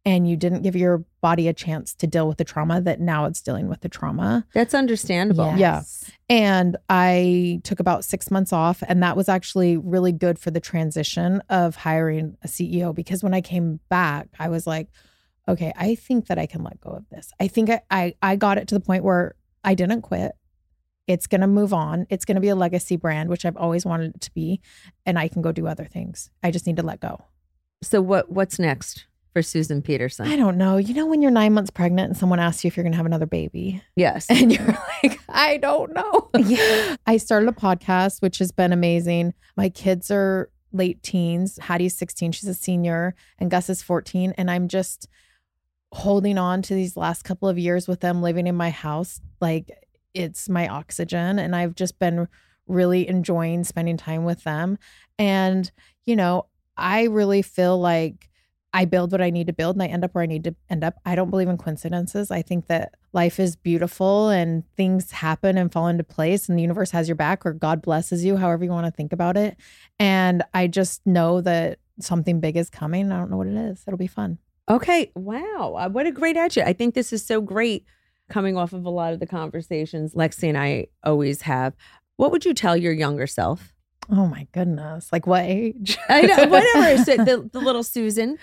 and 0.06 0.30
you 0.30 0.36
didn't 0.36 0.64
give 0.64 0.76
your 0.76 1.06
body 1.22 1.48
a 1.48 1.54
chance 1.54 1.94
to 1.96 2.08
deal 2.08 2.28
with 2.28 2.38
the 2.38 2.44
trauma 2.44 2.82
that 2.82 3.00
now 3.00 3.26
it's 3.26 3.42
dealing 3.42 3.70
with 3.70 3.82
the 3.82 3.90
trauma. 3.90 4.46
That's 4.54 4.74
understandable. 4.74 5.54
Yeah. 5.56 5.84
And 6.30 6.76
I 6.90 7.62
took 7.64 7.80
about 7.80 8.04
six 8.04 8.30
months 8.30 8.52
off. 8.52 8.84
And 8.88 9.02
that 9.02 9.16
was 9.16 9.30
actually 9.30 9.78
really 9.78 10.12
good 10.12 10.38
for 10.38 10.52
the 10.52 10.60
transition 10.60 11.42
of 11.50 11.78
hiring 11.78 12.38
a 12.44 12.48
CEO 12.48 12.94
because 12.94 13.24
when 13.24 13.34
I 13.34 13.42
came 13.42 13.80
back, 13.90 14.28
I 14.40 14.50
was 14.50 14.68
like, 14.68 14.90
okay, 15.48 15.74
I 15.76 15.96
think 15.96 16.28
that 16.28 16.40
I 16.40 16.46
can 16.46 16.64
let 16.64 16.80
go 16.80 16.92
of 16.92 17.10
this. 17.10 17.32
I 17.40 17.48
think 17.48 17.70
I, 17.70 17.82
I, 17.90 18.16
I 18.22 18.36
got 18.36 18.58
it 18.58 18.68
to 18.70 18.76
the 18.76 18.82
point 18.82 19.04
where 19.04 19.36
I 19.64 19.76
didn't 19.76 20.02
quit. 20.02 20.34
It's 21.06 21.28
going 21.28 21.42
to 21.42 21.48
move 21.48 21.74
on. 21.74 22.08
It's 22.10 22.24
going 22.24 22.36
to 22.36 22.42
be 22.42 22.50
a 22.50 22.56
legacy 22.56 22.96
brand, 22.96 23.30
which 23.30 23.46
I've 23.46 23.58
always 23.58 23.86
wanted 23.86 24.16
it 24.16 24.22
to 24.22 24.34
be. 24.34 24.62
And 25.06 25.20
I 25.20 25.28
can 25.28 25.42
go 25.42 25.52
do 25.52 25.68
other 25.68 25.86
things. 25.86 26.30
I 26.42 26.52
just 26.52 26.66
need 26.66 26.78
to 26.78 26.84
let 26.84 27.02
go. 27.02 27.26
So 27.82 28.02
what 28.02 28.32
what's 28.32 28.58
next 28.58 29.06
for 29.34 29.42
Susan 29.42 29.82
Petersen? 29.82 30.28
I 30.28 30.38
don't 30.38 30.58
know. 30.58 30.78
You 30.78 30.94
know, 30.94 31.06
when 31.06 31.22
you're 31.22 31.32
nine 31.32 31.54
months 31.54 31.72
pregnant 31.72 32.10
and 32.10 32.18
someone 32.18 32.40
asks 32.40 32.64
you 32.64 32.70
if 32.70 32.78
you're 32.78 32.86
going 32.86 32.94
to 32.94 32.98
have 32.98 33.06
another 33.06 33.26
baby, 33.26 33.82
yes. 33.98 34.28
and 34.30 34.54
you're 34.54 34.78
like, 35.04 35.20
I 35.28 35.58
don't 35.58 35.94
know. 35.94 36.30
yeah. 36.38 36.96
I 37.06 37.18
started 37.18 37.50
a 37.50 37.52
podcast, 37.52 38.22
which 38.22 38.38
has 38.38 38.52
been 38.52 38.72
amazing. 38.72 39.34
My 39.58 39.68
kids 39.68 40.10
are 40.10 40.50
late 40.72 41.04
teens. 41.04 41.60
Hattie's 41.62 41.96
16, 41.98 42.32
she's 42.32 42.50
a 42.50 42.54
senior, 42.54 43.16
and 43.40 43.52
Gus 43.52 43.70
is 43.70 43.84
14. 43.84 44.34
And 44.38 44.50
I'm 44.50 44.68
just 44.68 45.08
holding 45.94 46.38
on 46.38 46.62
to 46.64 46.74
these 46.74 46.98
last 46.98 47.24
couple 47.24 47.48
of 47.48 47.58
years 47.58 47.88
with 47.88 48.00
them 48.02 48.22
living 48.22 48.48
in 48.48 48.56
my 48.56 48.72
house. 48.72 49.22
Like 49.40 49.72
it's 50.14 50.50
my 50.50 50.68
oxygen. 50.68 51.40
And 51.40 51.56
I've 51.56 51.76
just 51.76 52.00
been 52.00 52.28
really 52.68 53.08
enjoying 53.08 53.64
spending 53.64 53.98
time 53.98 54.24
with 54.24 54.44
them. 54.44 54.78
And, 55.20 55.72
you 56.06 56.16
know, 56.16 56.48
I 56.76 57.04
really 57.04 57.42
feel 57.42 57.80
like 57.80 58.30
I 58.76 58.86
build 58.86 59.12
what 59.12 59.22
I 59.22 59.30
need 59.30 59.48
to 59.48 59.54
build 59.54 59.76
and 59.76 59.84
I 59.84 59.88
end 59.88 60.04
up 60.04 60.16
where 60.16 60.24
I 60.24 60.28
need 60.28 60.46
to 60.46 60.56
end 60.68 60.84
up. 60.84 60.96
I 61.06 61.14
don't 61.14 61.30
believe 61.30 61.48
in 61.48 61.60
coincidences. 61.60 62.32
I 62.32 62.42
think 62.42 62.68
that 62.68 62.96
life 63.12 63.40
is 63.40 63.56
beautiful 63.56 64.30
and 64.30 64.64
things 64.76 65.12
happen 65.12 65.60
and 65.60 65.72
fall 65.72 65.88
into 65.88 66.04
place 66.04 66.50
and 66.50 66.58
the 66.58 66.64
universe 66.64 66.90
has 66.90 67.08
your 67.08 67.16
back 67.16 67.46
or 67.46 67.54
God 67.54 67.84
blesses 67.84 68.26
you, 68.26 68.38
however 68.38 68.64
you 68.64 68.72
want 68.72 68.88
to 68.88 68.92
think 68.92 69.14
about 69.14 69.38
it. 69.38 69.58
And 70.00 70.42
I 70.56 70.66
just 70.66 71.06
know 71.06 71.40
that 71.42 71.78
something 72.00 72.40
big 72.40 72.58
is 72.58 72.72
coming. 72.72 73.12
I 73.12 73.18
don't 73.20 73.30
know 73.30 73.38
what 73.38 73.48
it 73.48 73.56
is. 73.56 73.84
It'll 73.86 73.98
be 73.98 74.08
fun. 74.08 74.40
Okay. 74.70 75.12
Wow. 75.16 75.76
Uh, 75.78 75.90
What 75.90 76.06
a 76.08 76.12
great 76.12 76.38
attitude. 76.38 76.64
I 76.64 76.74
think 76.74 76.94
this 76.96 77.12
is 77.14 77.26
so 77.26 77.42
great 77.42 77.86
coming 78.30 78.58
off 78.58 78.74
of 78.74 78.86
a 78.86 78.90
lot 78.90 79.14
of 79.14 79.20
the 79.20 79.28
conversations 79.28 80.14
Lexi 80.14 80.48
and 80.50 80.58
I 80.58 80.88
always 81.04 81.42
have. 81.42 81.74
What 82.18 82.32
would 82.32 82.46
you 82.46 82.54
tell 82.54 82.78
your 82.78 82.94
younger 82.94 83.28
self? 83.28 83.74
Oh 84.10 84.28
my 84.28 84.48
goodness. 84.52 85.10
Like 85.12 85.28
what 85.28 85.44
age? 85.46 85.98
I 86.10 86.22
know, 86.24 86.46
whatever. 86.48 87.04
So 87.04 87.18
the, 87.24 87.50
the 87.52 87.60
little 87.60 87.84
Susan, 87.84 88.38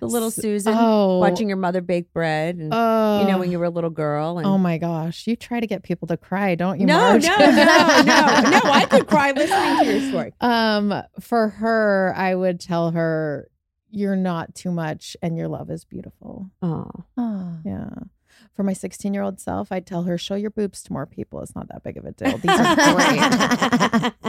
the 0.00 0.06
little 0.06 0.30
Susan, 0.30 0.74
Oh. 0.76 1.18
watching 1.18 1.48
your 1.48 1.56
mother 1.56 1.80
bake 1.80 2.12
bread 2.12 2.56
and, 2.56 2.72
Oh. 2.74 3.20
you 3.22 3.26
know, 3.26 3.38
when 3.38 3.50
you 3.50 3.58
were 3.58 3.64
a 3.66 3.70
little 3.70 3.90
girl. 3.90 4.38
And, 4.38 4.46
Oh 4.46 4.58
my 4.58 4.76
gosh. 4.78 5.26
You 5.26 5.34
try 5.36 5.60
to 5.60 5.66
get 5.66 5.82
people 5.82 6.08
to 6.08 6.16
cry, 6.16 6.54
don't 6.54 6.78
you? 6.80 6.86
no, 6.86 6.98
Marge? 6.98 7.24
no, 7.24 7.36
no, 7.38 7.46
no, 7.46 8.50
no. 8.50 8.60
I 8.64 8.86
could 8.88 9.06
cry 9.06 9.32
listening 9.32 9.78
to 9.78 9.84
your 9.98 10.08
story. 10.10 10.32
Um, 10.40 11.02
for 11.20 11.48
her, 11.48 12.12
I 12.16 12.34
would 12.34 12.60
tell 12.60 12.90
her, 12.90 13.50
"You're 13.90 14.16
not 14.16 14.54
too 14.54 14.70
much, 14.70 15.16
and 15.22 15.36
your 15.36 15.48
love 15.48 15.70
is 15.70 15.84
beautiful." 15.84 16.50
Oh, 16.62 16.90
Yeah. 17.64 17.90
For 18.54 18.62
my 18.62 18.72
16 18.72 19.14
year 19.14 19.22
old 19.22 19.40
self, 19.40 19.72
I'd 19.72 19.86
tell 19.86 20.04
her, 20.04 20.16
"Show 20.18 20.34
your 20.36 20.50
boobs 20.50 20.82
to 20.84 20.92
more 20.92 21.06
people. 21.06 21.40
It's 21.40 21.56
not 21.56 21.68
that 21.68 21.82
big 21.82 21.96
of 21.96 22.04
a 22.04 22.12
deal. 22.12 22.38
These 22.38 22.50
are 22.50 22.74
great." 22.74 23.20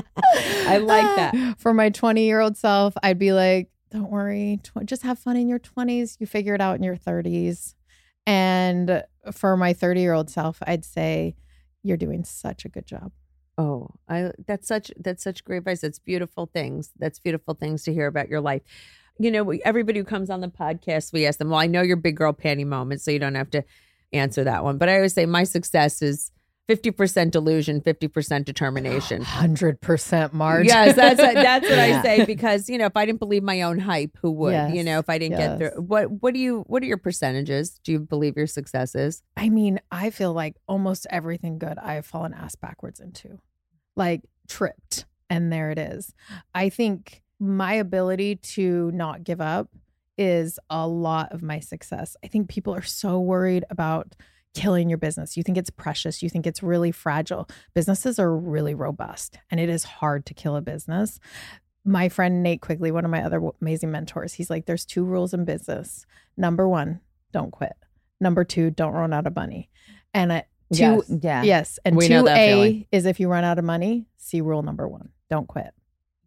I 0.67 0.77
like 0.77 1.15
that. 1.15 1.55
For 1.59 1.73
my 1.73 1.89
20 1.89 2.23
year 2.23 2.39
old 2.39 2.57
self, 2.57 2.95
I'd 3.03 3.19
be 3.19 3.33
like, 3.33 3.69
"Don't 3.91 4.09
worry, 4.09 4.59
tw- 4.63 4.85
just 4.85 5.03
have 5.03 5.19
fun 5.19 5.37
in 5.37 5.47
your 5.47 5.59
20s. 5.59 6.17
You 6.19 6.25
figure 6.27 6.53
it 6.55 6.61
out 6.61 6.75
in 6.75 6.83
your 6.83 6.95
30s." 6.95 7.75
And 8.25 9.03
for 9.31 9.57
my 9.57 9.73
30 9.73 10.01
year 10.01 10.13
old 10.13 10.29
self, 10.29 10.59
I'd 10.65 10.85
say, 10.85 11.35
"You're 11.83 11.97
doing 11.97 12.23
such 12.23 12.65
a 12.65 12.69
good 12.69 12.85
job." 12.85 13.11
Oh, 13.57 13.89
I 14.07 14.31
that's 14.47 14.67
such 14.67 14.91
that's 14.97 15.23
such 15.23 15.43
great 15.43 15.57
advice. 15.57 15.81
That's 15.81 15.99
beautiful 15.99 16.45
things. 16.45 16.91
That's 16.97 17.19
beautiful 17.19 17.53
things 17.55 17.83
to 17.83 17.93
hear 17.93 18.07
about 18.07 18.29
your 18.29 18.41
life. 18.41 18.61
You 19.19 19.31
know, 19.31 19.51
everybody 19.65 19.99
who 19.99 20.05
comes 20.05 20.29
on 20.29 20.41
the 20.41 20.47
podcast, 20.47 21.11
we 21.13 21.25
ask 21.25 21.39
them, 21.39 21.49
"Well, 21.49 21.59
I 21.59 21.67
know 21.67 21.81
your 21.81 21.97
big 21.97 22.15
girl 22.15 22.33
panty 22.33 22.65
moment, 22.65 23.01
so 23.01 23.11
you 23.11 23.19
don't 23.19 23.35
have 23.35 23.51
to 23.51 23.63
answer 24.13 24.43
that 24.45 24.63
one." 24.63 24.77
But 24.77 24.89
I 24.89 24.95
always 24.95 25.13
say 25.13 25.25
my 25.25 25.43
success 25.43 26.01
is 26.01 26.31
fifty 26.69 26.91
percent 26.91 27.33
delusion, 27.33 27.81
fifty 27.81 28.07
percent 28.07 28.45
determination. 28.45 29.23
Hundred 29.23 29.81
percent, 29.81 30.33
Marge. 30.33 30.67
Yes, 30.67 30.95
that's 30.95 31.17
that's 31.17 31.67
what 31.67 31.79
I 31.79 32.01
say 32.03 32.25
because 32.25 32.69
you 32.69 32.77
know 32.77 32.85
if 32.85 32.95
I 32.95 33.05
didn't 33.05 33.19
believe 33.19 33.43
my 33.43 33.63
own 33.63 33.79
hype, 33.79 34.15
who 34.21 34.31
would? 34.31 34.73
you 34.73 34.83
know, 34.83 34.99
if 34.99 35.09
I 35.09 35.17
didn't 35.17 35.37
get 35.37 35.57
through. 35.57 35.81
What 35.81 36.11
what 36.21 36.33
do 36.33 36.39
you 36.39 36.63
what 36.67 36.83
are 36.83 36.85
your 36.85 36.97
percentages? 36.97 37.79
Do 37.83 37.91
you 37.91 37.99
believe 37.99 38.37
your 38.37 38.47
successes? 38.47 39.23
I 39.35 39.49
mean, 39.49 39.81
I 39.91 40.11
feel 40.11 40.31
like 40.31 40.55
almost 40.67 41.07
everything 41.09 41.57
good 41.57 41.77
I 41.79 41.95
have 41.95 42.05
fallen 42.05 42.33
ass 42.33 42.55
backwards 42.55 42.99
into, 42.99 43.39
like 43.95 44.21
tripped, 44.47 45.05
and 45.29 45.51
there 45.51 45.71
it 45.71 45.79
is. 45.79 46.13
I 46.53 46.69
think 46.69 47.23
my 47.39 47.73
ability 47.73 48.35
to 48.37 48.91
not 48.91 49.23
give 49.23 49.41
up 49.41 49.69
is 50.17 50.59
a 50.69 50.85
lot 50.87 51.31
of 51.31 51.41
my 51.41 51.59
success. 51.59 52.17
I 52.23 52.27
think 52.27 52.49
people 52.49 52.75
are 52.75 52.81
so 52.81 53.19
worried 53.19 53.63
about 53.69 54.15
killing 54.53 54.89
your 54.89 54.97
business. 54.97 55.37
You 55.37 55.43
think 55.43 55.57
it's 55.57 55.69
precious, 55.69 56.21
you 56.21 56.29
think 56.29 56.45
it's 56.45 56.61
really 56.63 56.91
fragile. 56.91 57.47
Businesses 57.73 58.19
are 58.19 58.35
really 58.35 58.73
robust, 58.73 59.37
and 59.49 59.59
it 59.59 59.69
is 59.69 59.83
hard 59.85 60.25
to 60.25 60.33
kill 60.33 60.55
a 60.55 60.61
business. 60.61 61.19
My 61.85 62.09
friend 62.09 62.43
Nate 62.43 62.61
Quigley, 62.61 62.91
one 62.91 63.05
of 63.05 63.11
my 63.11 63.23
other 63.23 63.41
amazing 63.61 63.91
mentors, 63.91 64.33
he's 64.33 64.49
like, 64.49 64.65
there's 64.65 64.85
two 64.85 65.05
rules 65.05 65.33
in 65.33 65.45
business. 65.45 66.05
Number 66.35 66.67
one, 66.67 66.99
don't 67.31 67.51
quit. 67.51 67.73
Number 68.19 68.43
two, 68.43 68.69
don't 68.71 68.91
run 68.93 69.13
out 69.13 69.27
of 69.27 69.35
money. 69.35 69.69
And 70.13 70.31
uh, 70.31 70.41
two, 70.73 71.03
Yes. 71.07 71.19
Yeah. 71.21 71.43
yes, 71.43 71.79
and 71.85 71.95
We 71.95 72.07
two 72.09 72.27
A 72.27 72.35
feeling. 72.35 72.85
is 72.91 73.05
if 73.05 73.19
you 73.21 73.29
run 73.29 73.45
out 73.45 73.59
of 73.59 73.63
money, 73.65 74.07
see 74.17 74.41
rule 74.41 74.63
number 74.63 74.87
one, 74.87 75.09
don't 75.29 75.47
quit. 75.47 75.71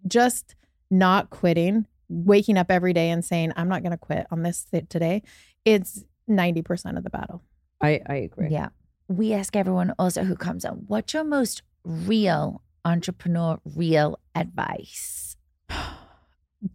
Just 0.09 0.55
not 0.93 1.31
quitting, 1.31 1.87
waking 2.09 2.59
up 2.59 2.71
every 2.71 2.93
day 2.93 3.11
and 3.11 3.25
saying, 3.25 3.53
I'm 3.57 3.69
not 3.69 3.83
going 3.83 3.93
to 3.93 3.99
quit 3.99 4.27
on 4.31 4.43
this 4.43 4.67
th- 4.71 4.89
today. 4.89 5.23
It's 5.65 6.05
90% 6.29 6.97
of 6.97 7.03
the 7.03 7.11
battle. 7.11 7.43
I 7.81 8.01
I 8.07 8.15
agree. 8.17 8.49
Yeah. 8.51 8.69
We 9.09 9.33
ask 9.33 9.57
everyone 9.57 9.93
also 9.99 10.23
who 10.23 10.37
comes 10.37 10.65
on, 10.65 10.85
what's 10.87 11.13
your 11.13 11.25
most 11.25 11.63
real 11.85 12.63
entrepreneur 12.85 13.59
real 13.65 14.21
advice? 14.35 15.37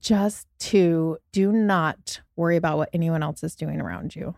just 0.01 0.47
to 0.59 1.17
do 1.31 1.51
not 1.51 2.19
worry 2.35 2.57
about 2.57 2.77
what 2.77 2.89
anyone 2.91 3.23
else 3.23 3.43
is 3.43 3.55
doing 3.55 3.79
around 3.79 4.15
you. 4.15 4.35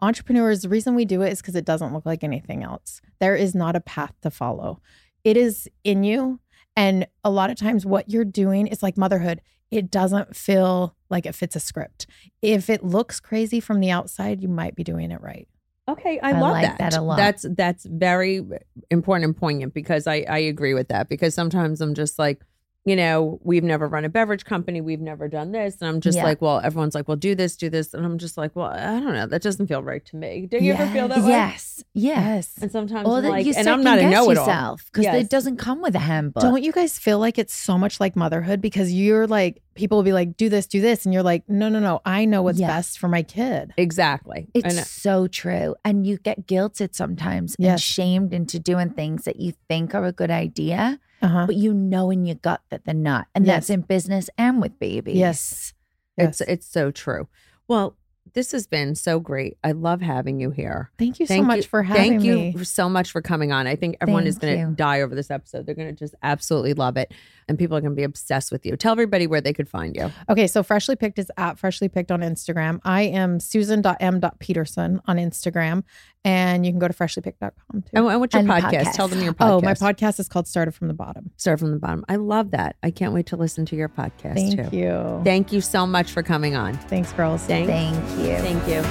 Entrepreneurs, 0.00 0.62
the 0.62 0.68
reason 0.68 0.96
we 0.96 1.04
do 1.04 1.22
it 1.22 1.32
is 1.32 1.40
because 1.40 1.54
it 1.54 1.64
doesn't 1.64 1.94
look 1.94 2.04
like 2.04 2.24
anything 2.24 2.64
else. 2.64 3.00
There 3.20 3.36
is 3.36 3.54
not 3.54 3.76
a 3.76 3.80
path 3.80 4.12
to 4.22 4.30
follow. 4.30 4.80
It 5.22 5.36
is 5.36 5.68
in 5.84 6.02
you. 6.02 6.40
And 6.76 7.06
a 7.22 7.30
lot 7.30 7.50
of 7.50 7.56
times, 7.56 7.84
what 7.84 8.10
you're 8.10 8.24
doing 8.24 8.66
is 8.66 8.82
like 8.82 8.96
motherhood. 8.96 9.40
It 9.70 9.90
doesn't 9.90 10.36
feel 10.36 10.94
like 11.08 11.24
it 11.24 11.34
fits 11.34 11.56
a 11.56 11.60
script. 11.60 12.06
If 12.42 12.68
it 12.68 12.84
looks 12.84 13.20
crazy 13.20 13.58
from 13.60 13.80
the 13.80 13.90
outside, 13.90 14.42
you 14.42 14.48
might 14.48 14.74
be 14.74 14.84
doing 14.84 15.10
it 15.10 15.20
right. 15.20 15.48
Okay, 15.88 16.20
I, 16.20 16.30
I 16.30 16.40
love 16.40 16.52
like 16.52 16.62
that. 16.64 16.78
that 16.78 16.96
a 16.96 17.02
lot. 17.02 17.16
That's 17.16 17.44
that's 17.56 17.84
very 17.84 18.42
important 18.90 19.24
and 19.24 19.36
poignant 19.36 19.74
because 19.74 20.06
I 20.06 20.24
I 20.28 20.38
agree 20.38 20.74
with 20.74 20.88
that 20.88 21.08
because 21.08 21.34
sometimes 21.34 21.80
I'm 21.80 21.94
just 21.94 22.18
like, 22.18 22.42
you 22.84 22.96
know, 22.96 23.38
we've 23.44 23.62
never 23.62 23.86
run 23.86 24.04
a 24.04 24.08
beverage 24.08 24.44
company, 24.44 24.80
we've 24.80 25.00
never 25.00 25.28
done 25.28 25.52
this, 25.52 25.76
and 25.80 25.88
I'm 25.88 26.00
just 26.00 26.16
Yeah. 26.18 26.24
like, 26.24 26.42
well, 26.42 26.60
everyone's 26.64 26.94
like, 26.96 27.06
well, 27.06 27.16
do 27.16 27.34
this, 27.34 27.56
do 27.56 27.70
this, 27.70 27.94
and 27.94 28.04
I'm 28.04 28.18
just 28.18 28.36
like, 28.36 28.56
well, 28.56 28.66
I 28.66 28.98
don't 28.98 29.12
know, 29.12 29.26
that 29.26 29.40
doesn't 29.42 29.68
feel 29.68 29.82
right 29.82 30.04
to 30.06 30.16
me. 30.16 30.46
Do 30.50 30.58
you 30.58 30.72
ever 30.72 30.86
feel 30.92 31.06
that 31.08 31.18
way? 31.22 31.28
Yes. 31.28 31.84
Yes. 31.94 32.52
And 32.60 32.72
sometimes 32.72 33.06
Or 33.06 33.18
I'm 33.18 33.24
like, 33.24 33.46
you 33.46 33.54
and 33.56 33.68
I'm 33.68 33.84
not 33.84 33.98
a 33.98 34.00
second-guess 34.00 34.24
know-it-all. 34.24 34.46
yourself 34.46 34.84
because 34.86 35.04
Yes. 35.04 35.24
it 35.24 35.30
doesn't 35.30 35.58
come 35.58 35.80
with 35.80 35.94
a 35.94 36.00
handbook. 36.00 36.42
Don't 36.42 36.62
you 36.62 36.72
guys 36.72 36.98
feel 36.98 37.18
like 37.18 37.38
it's 37.38 37.54
so 37.54 37.78
much 37.78 38.00
like 38.00 38.16
motherhood? 38.16 38.60
Because 38.60 38.92
you're 38.92 39.26
like, 39.26 39.62
people 39.74 39.98
will 39.98 40.02
be 40.04 40.12
like, 40.12 40.36
do 40.36 40.48
this, 40.48 40.66
do 40.66 40.80
this. 40.80 41.04
And 41.04 41.14
you're 41.14 41.22
like, 41.22 41.48
no, 41.48 41.68
no, 41.68 41.78
no. 41.78 42.00
I 42.04 42.24
know 42.24 42.42
what's 42.42 42.58
Yeah. 42.58 42.66
best 42.68 42.98
for 42.98 43.08
my 43.08 43.22
kid. 43.22 43.74
Exactly. 43.76 44.48
It's 44.54 44.76
uh, 44.76 44.82
so 44.84 45.26
true. 45.28 45.76
And 45.84 46.06
you 46.06 46.16
get 46.18 46.46
guilted 46.46 46.94
sometimes 46.94 47.54
and 47.60 47.80
shamed 47.80 48.32
into 48.34 48.58
doing 48.58 48.90
things 48.90 49.24
that 49.24 49.36
you 49.38 49.52
think 49.68 49.94
are 49.94 50.04
a 50.06 50.12
good 50.12 50.30
idea, 50.30 50.98
Uh-huh. 51.22 51.46
but 51.46 51.54
you 51.56 51.72
know 51.72 52.10
in 52.10 52.24
your 52.26 52.34
gut 52.36 52.60
that 52.70 52.84
they're 52.84 52.94
not. 52.94 53.28
And 53.34 53.46
that's 53.46 53.70
in 53.70 53.82
business 53.82 54.28
and 54.36 54.60
with 54.60 54.78
babies. 54.78 55.16
Yes. 55.16 55.72
It's 56.16 56.40
Yes. 56.40 56.48
it's 56.48 56.66
so 56.66 56.90
true. 56.90 57.28
Well, 57.68 57.96
this 58.34 58.52
has 58.52 58.66
been 58.66 58.94
so 58.94 59.20
great. 59.20 59.58
I 59.62 59.72
love 59.72 60.00
having 60.00 60.40
you 60.40 60.50
here. 60.50 60.90
Thank 60.98 61.20
you 61.20 61.26
so 61.26 61.42
much 61.42 61.56
you- 61.58 61.62
for 61.64 61.82
having 61.82 62.20
me. 62.22 62.28
Thank 62.28 62.56
you 62.58 62.64
so 62.64 62.88
much 62.88 63.10
for 63.10 63.20
coming 63.20 63.52
on. 63.52 63.66
I 63.66 63.76
think 63.76 63.96
everyone 64.00 64.26
is 64.26 64.38
going 64.38 64.68
to 64.70 64.74
die 64.74 65.02
over 65.02 65.14
this 65.14 65.30
episode. 65.30 65.66
They're 65.66 65.74
going 65.74 65.88
to 65.88 65.94
just 65.94 66.14
absolutely 66.22 66.74
love 66.74 66.96
it. 66.96 67.12
And 67.48 67.58
people 67.58 67.76
are 67.76 67.80
going 67.80 67.92
to 67.92 67.96
be 67.96 68.04
obsessed 68.04 68.52
with 68.52 68.64
you. 68.64 68.76
Tell 68.76 68.92
everybody 68.92 69.26
where 69.26 69.40
they 69.40 69.52
could 69.52 69.68
find 69.68 69.94
you. 69.96 70.10
Okay, 70.28 70.46
so 70.46 70.62
Freshly 70.62 70.94
Picked 70.96 71.18
is 71.18 71.30
at 71.36 71.58
Freshly 71.58 71.88
Picked 71.88 72.10
on 72.12 72.20
Instagram. 72.20 72.80
I 72.84 73.02
am 73.02 73.40
susan.m.peterson 73.40 75.00
on 75.06 75.16
Instagram. 75.16 75.82
And 76.24 76.64
you 76.64 76.70
can 76.70 76.78
go 76.78 76.86
to 76.86 76.94
freshlypicked.com 76.94 77.82
too. 77.82 77.88
And, 77.94 78.06
and 78.06 78.20
what's 78.20 78.32
your 78.32 78.40
And 78.42 78.48
podcast? 78.48 78.70
podcast. 78.84 78.92
Tell 78.94 79.08
them 79.08 79.20
your 79.22 79.32
podcast. 79.32 79.50
Oh, 79.50 79.60
my 79.60 79.74
podcast 79.74 80.20
is 80.20 80.28
called 80.28 80.46
Started 80.46 80.72
from 80.72 80.86
the 80.86 80.94
Bottom. 80.94 81.32
Start 81.36 81.58
from 81.58 81.72
the 81.72 81.78
bottom. 81.80 82.04
I 82.08 82.14
love 82.14 82.52
that. 82.52 82.76
I 82.82 82.92
can't 82.92 83.12
wait 83.12 83.26
to 83.26 83.36
listen 83.36 83.66
to 83.66 83.76
your 83.76 83.88
podcast 83.88 84.34
Thank 84.34 84.70
too. 84.70 84.76
you. 84.76 85.20
Thank 85.24 85.52
you 85.52 85.60
so 85.60 85.84
much 85.84 86.12
for 86.12 86.22
coming 86.22 86.54
on. 86.54 86.74
Thanks, 86.74 87.12
girls. 87.12 87.42
Thank, 87.44 87.66
Thank 87.66 88.20
you. 88.22 88.36
thank 88.38 88.66
you. 88.68 88.82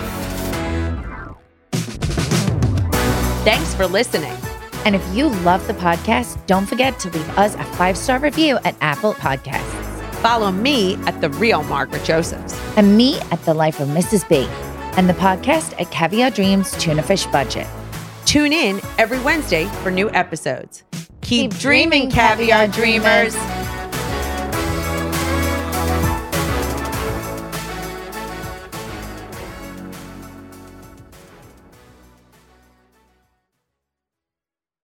Thanks 3.44 3.74
for 3.74 3.88
listening. 3.88 4.38
And 4.86 4.96
if 4.96 5.16
you 5.16 5.30
love 5.30 5.66
the 5.68 5.74
podcast, 5.74 6.44
don't 6.48 6.66
forget 6.66 7.00
to 7.00 7.10
leave 7.10 7.38
us 7.38 7.56
a 7.56 7.64
five 7.76 7.98
star 7.98 8.20
review 8.20 8.58
at 8.64 8.76
Apple 8.82 9.14
Podcasts 9.14 9.78
Follow 10.22 10.52
me 10.52 10.96
at 11.08 11.20
the 11.22 11.30
real 11.32 11.64
Margaret 11.64 12.04
Josephs. 12.04 12.54
and 12.78 12.96
me 12.96 13.20
at 13.32 13.44
The 13.44 13.54
Life 13.56 13.80
of 13.80 13.88
Mrs. 13.90 14.28
B 14.30 14.48
and 14.98 15.10
the 15.10 15.14
podcast 15.14 15.74
at 15.82 15.90
Caviar 15.92 16.30
Dreams 16.30 16.72
Tuna 16.78 17.02
Fish 17.02 17.26
Budget. 17.28 17.66
Tune 18.26 18.54
in 18.54 18.80
every 19.00 19.20
Wednesday 19.22 19.66
for 19.82 19.90
new 19.90 20.12
episodes. 20.12 20.84
Keep, 21.22 21.52
Keep 21.52 21.60
dreaming, 21.60 21.90
dreaming, 22.10 22.12
caviar 22.12 22.68
caviar 22.68 22.68
dreamers. 22.68 23.34
dreamers. 23.34 23.81